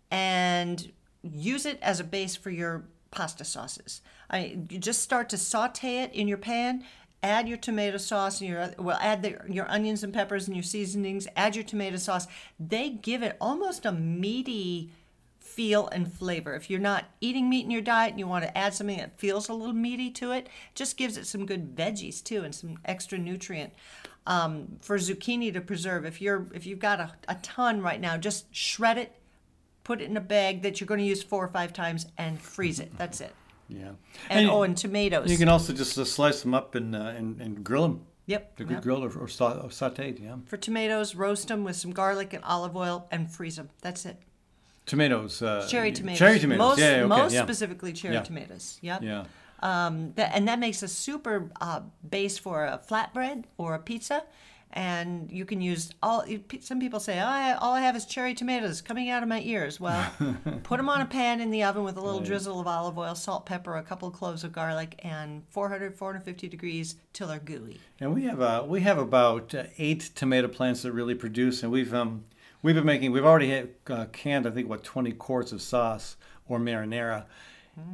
and 0.09 0.91
use 1.21 1.65
it 1.65 1.79
as 1.81 1.99
a 1.99 2.03
base 2.03 2.35
for 2.35 2.49
your 2.49 2.85
pasta 3.11 3.43
sauces. 3.43 4.01
I 4.29 4.59
you 4.69 4.79
just 4.79 5.01
start 5.01 5.29
to 5.29 5.37
saute 5.37 6.03
it 6.03 6.13
in 6.13 6.27
your 6.27 6.37
pan. 6.37 6.83
Add 7.21 7.49
your 7.49 7.57
tomato 7.57 7.97
sauce 7.97 8.39
and 8.39 8.49
your 8.49 8.73
well, 8.77 8.97
add 9.01 9.23
the, 9.23 9.37
your 9.49 9.69
onions 9.69 10.03
and 10.03 10.13
peppers 10.13 10.47
and 10.47 10.55
your 10.55 10.63
seasonings. 10.63 11.27
Add 11.35 11.55
your 11.55 11.65
tomato 11.65 11.97
sauce. 11.97 12.27
They 12.59 12.89
give 12.89 13.23
it 13.23 13.35
almost 13.41 13.85
a 13.85 13.91
meaty 13.91 14.91
feel 15.37 15.87
and 15.89 16.13
flavor. 16.13 16.53
If 16.55 16.69
you're 16.69 16.79
not 16.79 17.05
eating 17.19 17.49
meat 17.49 17.65
in 17.65 17.71
your 17.71 17.81
diet 17.81 18.11
and 18.11 18.19
you 18.19 18.27
want 18.27 18.45
to 18.45 18.57
add 18.57 18.73
something 18.73 18.97
that 18.97 19.19
feels 19.19 19.49
a 19.49 19.53
little 19.53 19.73
meaty 19.73 20.09
to 20.11 20.31
it, 20.31 20.47
just 20.75 20.95
gives 20.95 21.17
it 21.17 21.27
some 21.27 21.45
good 21.45 21.75
veggies 21.75 22.23
too 22.23 22.43
and 22.43 22.55
some 22.55 22.77
extra 22.85 23.17
nutrient. 23.17 23.73
Um, 24.25 24.77
for 24.79 24.97
zucchini 24.97 25.51
to 25.51 25.59
preserve, 25.59 26.05
if 26.05 26.21
you're 26.21 26.47
if 26.53 26.65
you've 26.65 26.79
got 26.79 26.99
a, 26.99 27.11
a 27.27 27.35
ton 27.35 27.81
right 27.81 27.99
now, 27.99 28.15
just 28.15 28.53
shred 28.55 28.97
it, 28.97 29.15
put 29.83 30.01
it 30.01 30.09
in 30.09 30.15
a 30.15 30.21
bag 30.21 30.61
that 30.61 30.79
you're 30.79 30.87
going 30.87 30.99
to 30.99 31.05
use 31.05 31.23
four 31.23 31.43
or 31.43 31.49
five 31.49 31.73
times, 31.73 32.05
and 32.17 32.39
freeze 32.39 32.79
it. 32.79 32.95
That's 32.97 33.19
it. 33.19 33.33
Yeah. 33.69 33.91
And, 34.29 34.41
and 34.41 34.49
oh, 34.49 34.63
and 34.63 34.75
tomatoes. 34.75 35.31
You 35.31 35.37
can 35.37 35.47
also 35.47 35.73
just 35.73 35.97
uh, 35.97 36.03
slice 36.03 36.41
them 36.41 36.53
up 36.53 36.75
and, 36.75 36.95
uh, 36.95 37.13
and, 37.15 37.39
and 37.39 37.63
grill 37.63 37.83
them. 37.83 38.05
Yep. 38.25 38.57
They're 38.57 38.67
good 38.67 38.73
yep. 38.73 38.83
grilled 38.83 39.03
or, 39.03 39.07
or, 39.07 39.27
sauteed, 39.27 40.21
yeah. 40.21 40.35
For 40.45 40.57
tomatoes, 40.57 41.15
roast 41.15 41.47
them 41.47 41.63
with 41.63 41.75
some 41.75 41.91
garlic 41.91 42.33
and 42.33 42.43
olive 42.43 42.75
oil 42.75 43.07
and 43.11 43.29
freeze 43.31 43.55
them. 43.55 43.69
That's 43.81 44.05
it. 44.05 44.17
Tomatoes. 44.85 45.41
Uh, 45.41 45.67
cherry 45.67 45.91
tomatoes. 45.91 46.19
Cherry 46.19 46.39
tomatoes. 46.39 46.59
Most, 46.59 46.79
yeah, 46.79 46.91
okay, 46.91 47.05
most 47.07 47.33
yeah. 47.33 47.43
specifically 47.43 47.93
cherry 47.93 48.15
yeah. 48.15 48.21
tomatoes. 48.21 48.77
Yep. 48.81 49.01
Yeah. 49.03 49.25
Um, 49.61 50.13
that, 50.15 50.31
and 50.35 50.47
that 50.47 50.59
makes 50.59 50.83
a 50.83 50.87
super 50.87 51.51
uh, 51.59 51.81
base 52.07 52.37
for 52.37 52.65
a 52.65 52.79
flatbread 52.79 53.45
or 53.57 53.73
a 53.73 53.79
pizza 53.79 54.23
and 54.73 55.31
you 55.31 55.45
can 55.45 55.61
use 55.61 55.91
all 56.03 56.23
some 56.59 56.79
people 56.79 56.99
say 56.99 57.19
oh, 57.19 57.25
I, 57.25 57.53
all 57.53 57.73
i 57.73 57.81
have 57.81 57.95
is 57.95 58.05
cherry 58.05 58.35
tomatoes 58.35 58.81
coming 58.81 59.09
out 59.09 59.23
of 59.23 59.29
my 59.29 59.41
ears 59.41 59.79
well 59.79 60.11
put 60.63 60.77
them 60.77 60.89
on 60.89 61.01
a 61.01 61.05
pan 61.05 61.41
in 61.41 61.49
the 61.49 61.63
oven 61.63 61.83
with 61.83 61.97
a 61.97 62.01
little 62.01 62.19
right. 62.19 62.27
drizzle 62.27 62.59
of 62.59 62.67
olive 62.67 62.97
oil 62.97 63.15
salt 63.15 63.45
pepper 63.45 63.75
a 63.77 63.83
couple 63.83 64.07
of 64.07 64.13
cloves 64.13 64.43
of 64.43 64.51
garlic 64.51 64.99
and 65.03 65.43
400 65.49 65.95
450 65.95 66.47
degrees 66.47 66.95
till 67.13 67.27
they're 67.27 67.39
gooey 67.39 67.79
and 67.99 68.13
we 68.13 68.23
have 68.23 68.41
uh, 68.41 68.63
we 68.67 68.81
have 68.81 68.99
about 68.99 69.55
uh, 69.55 69.63
eight 69.79 70.11
tomato 70.13 70.47
plants 70.47 70.83
that 70.83 70.91
really 70.91 71.15
produce 71.15 71.63
and 71.63 71.71
we've 71.71 71.93
um 71.93 72.25
we've 72.61 72.75
been 72.75 72.85
making 72.85 73.11
we've 73.11 73.25
already 73.25 73.49
had, 73.49 73.69
uh, 73.89 74.05
canned 74.11 74.45
i 74.45 74.51
think 74.51 74.69
what 74.69 74.83
20 74.83 75.11
quarts 75.13 75.51
of 75.51 75.61
sauce 75.61 76.15
or 76.47 76.59
marinara 76.59 77.25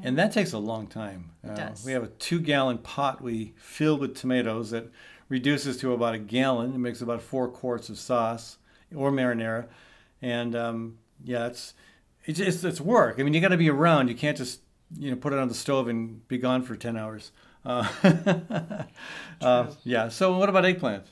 and 0.03 0.17
that 0.17 0.31
takes 0.31 0.53
a 0.53 0.57
long 0.57 0.87
time. 0.87 1.31
It 1.43 1.51
uh, 1.51 1.55
does. 1.55 1.85
We 1.85 1.91
have 1.91 2.03
a 2.03 2.07
two 2.07 2.39
gallon 2.39 2.79
pot 2.79 3.21
we 3.21 3.53
fill 3.57 3.97
with 3.97 4.15
tomatoes 4.15 4.71
that 4.71 4.89
reduces 5.29 5.77
to 5.77 5.93
about 5.93 6.15
a 6.15 6.19
gallon. 6.19 6.73
It 6.73 6.77
makes 6.77 7.01
about 7.01 7.21
four 7.21 7.47
quarts 7.47 7.89
of 7.89 7.97
sauce 7.97 8.57
or 8.95 9.11
marinara, 9.11 9.67
and 10.21 10.55
um, 10.55 10.97
yeah, 11.23 11.47
it's 11.47 11.73
it's 12.25 12.39
it's, 12.39 12.63
it's 12.63 12.81
work. 12.81 13.19
I 13.19 13.23
mean, 13.23 13.33
you 13.33 13.41
got 13.41 13.49
to 13.49 13.57
be 13.57 13.69
around. 13.69 14.07
You 14.07 14.15
can't 14.15 14.37
just 14.37 14.61
you 14.97 15.09
know 15.11 15.17
put 15.17 15.33
it 15.33 15.39
on 15.39 15.47
the 15.47 15.53
stove 15.53 15.87
and 15.87 16.27
be 16.27 16.37
gone 16.37 16.63
for 16.63 16.75
ten 16.75 16.97
hours. 16.97 17.31
Uh, 17.65 17.87
uh, 19.41 19.67
yeah. 19.83 20.09
So 20.09 20.37
what 20.37 20.49
about 20.49 20.65
eggplant? 20.65 21.05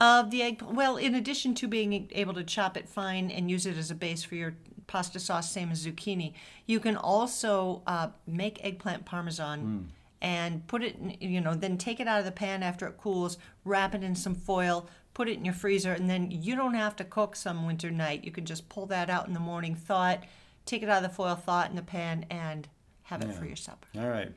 Uh, 0.00 0.22
the 0.22 0.40
egg, 0.40 0.62
well, 0.62 0.96
in 0.96 1.14
addition 1.14 1.54
to 1.54 1.68
being 1.68 2.08
able 2.12 2.32
to 2.32 2.42
chop 2.42 2.74
it 2.74 2.88
fine 2.88 3.30
and 3.30 3.50
use 3.50 3.66
it 3.66 3.76
as 3.76 3.90
a 3.90 3.94
base 3.94 4.24
for 4.24 4.34
your 4.34 4.54
pasta 4.86 5.20
sauce, 5.20 5.52
same 5.52 5.70
as 5.70 5.84
zucchini, 5.84 6.32
you 6.66 6.80
can 6.80 6.96
also 6.96 7.82
uh, 7.86 8.08
make 8.26 8.64
eggplant 8.64 9.04
parmesan. 9.04 9.60
Mm 9.60 9.99
and 10.22 10.66
put 10.66 10.82
it, 10.82 10.96
in, 10.96 11.16
you 11.20 11.40
know, 11.40 11.54
then 11.54 11.78
take 11.78 12.00
it 12.00 12.08
out 12.08 12.18
of 12.18 12.24
the 12.24 12.32
pan 12.32 12.62
after 12.62 12.86
it 12.86 12.98
cools, 12.98 13.38
wrap 13.64 13.94
it 13.94 14.02
in 14.02 14.14
some 14.14 14.34
foil, 14.34 14.88
put 15.14 15.28
it 15.28 15.38
in 15.38 15.44
your 15.44 15.54
freezer, 15.54 15.92
and 15.92 16.08
then 16.08 16.30
you 16.30 16.54
don't 16.54 16.74
have 16.74 16.96
to 16.96 17.04
cook 17.04 17.36
some 17.36 17.66
winter 17.66 17.90
night. 17.90 18.24
You 18.24 18.30
can 18.30 18.44
just 18.44 18.68
pull 18.68 18.86
that 18.86 19.10
out 19.10 19.26
in 19.26 19.34
the 19.34 19.40
morning, 19.40 19.74
thaw 19.74 20.10
it, 20.10 20.20
take 20.66 20.82
it 20.82 20.88
out 20.88 21.02
of 21.02 21.10
the 21.10 21.14
foil, 21.14 21.34
thaw 21.34 21.62
it 21.62 21.70
in 21.70 21.76
the 21.76 21.82
pan, 21.82 22.26
and 22.30 22.68
have 23.04 23.22
yeah. 23.22 23.30
it 23.30 23.34
for 23.34 23.44
your 23.44 23.56
supper. 23.56 23.88
All 23.98 24.08
right. 24.08 24.32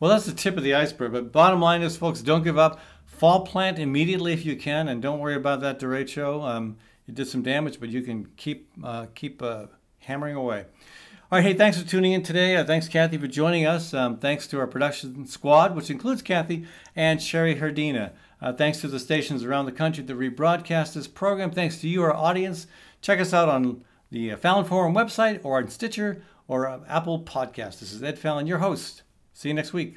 Well, 0.00 0.10
that's 0.10 0.26
the 0.26 0.32
tip 0.32 0.56
of 0.56 0.62
the 0.62 0.74
iceberg. 0.74 1.12
But 1.12 1.32
bottom 1.32 1.60
line 1.60 1.82
is, 1.82 1.96
folks, 1.96 2.20
don't 2.20 2.42
give 2.42 2.58
up. 2.58 2.80
Fall 3.06 3.44
plant 3.44 3.78
immediately 3.78 4.32
if 4.32 4.44
you 4.44 4.56
can, 4.56 4.88
and 4.88 5.02
don't 5.02 5.18
worry 5.18 5.34
about 5.34 5.60
that 5.60 5.80
derecho. 5.80 6.42
Um, 6.44 6.76
you 7.06 7.14
did 7.14 7.26
some 7.26 7.42
damage, 7.42 7.80
but 7.80 7.88
you 7.88 8.02
can 8.02 8.28
keep 8.36 8.68
uh, 8.84 9.06
keep 9.14 9.42
uh, 9.42 9.66
hammering 10.00 10.36
away. 10.36 10.66
All 11.30 11.38
right, 11.38 11.44
hey, 11.44 11.52
thanks 11.52 11.78
for 11.78 11.86
tuning 11.86 12.12
in 12.12 12.22
today. 12.22 12.56
Uh, 12.56 12.64
thanks, 12.64 12.88
Kathy, 12.88 13.18
for 13.18 13.26
joining 13.26 13.66
us. 13.66 13.92
Um, 13.92 14.16
thanks 14.16 14.46
to 14.46 14.58
our 14.58 14.66
production 14.66 15.26
squad, 15.26 15.76
which 15.76 15.90
includes 15.90 16.22
Kathy 16.22 16.64
and 16.96 17.20
Sherry 17.20 17.56
Herdina. 17.56 18.12
Uh, 18.40 18.54
thanks 18.54 18.80
to 18.80 18.88
the 18.88 18.98
stations 18.98 19.44
around 19.44 19.66
the 19.66 19.72
country 19.72 20.02
that 20.02 20.16
rebroadcast 20.18 20.94
this 20.94 21.06
program. 21.06 21.50
Thanks 21.50 21.82
to 21.82 21.88
you, 21.88 22.02
our 22.02 22.14
audience. 22.14 22.66
Check 23.02 23.20
us 23.20 23.34
out 23.34 23.50
on 23.50 23.84
the 24.10 24.36
Fallon 24.36 24.64
Forum 24.64 24.94
website 24.94 25.40
or 25.42 25.58
on 25.58 25.68
Stitcher 25.68 26.22
or 26.46 26.66
uh, 26.66 26.80
Apple 26.88 27.20
Podcast. 27.20 27.80
This 27.80 27.92
is 27.92 28.02
Ed 28.02 28.18
Fallon, 28.18 28.46
your 28.46 28.58
host. 28.58 29.02
See 29.34 29.48
you 29.48 29.54
next 29.54 29.74
week. 29.74 29.96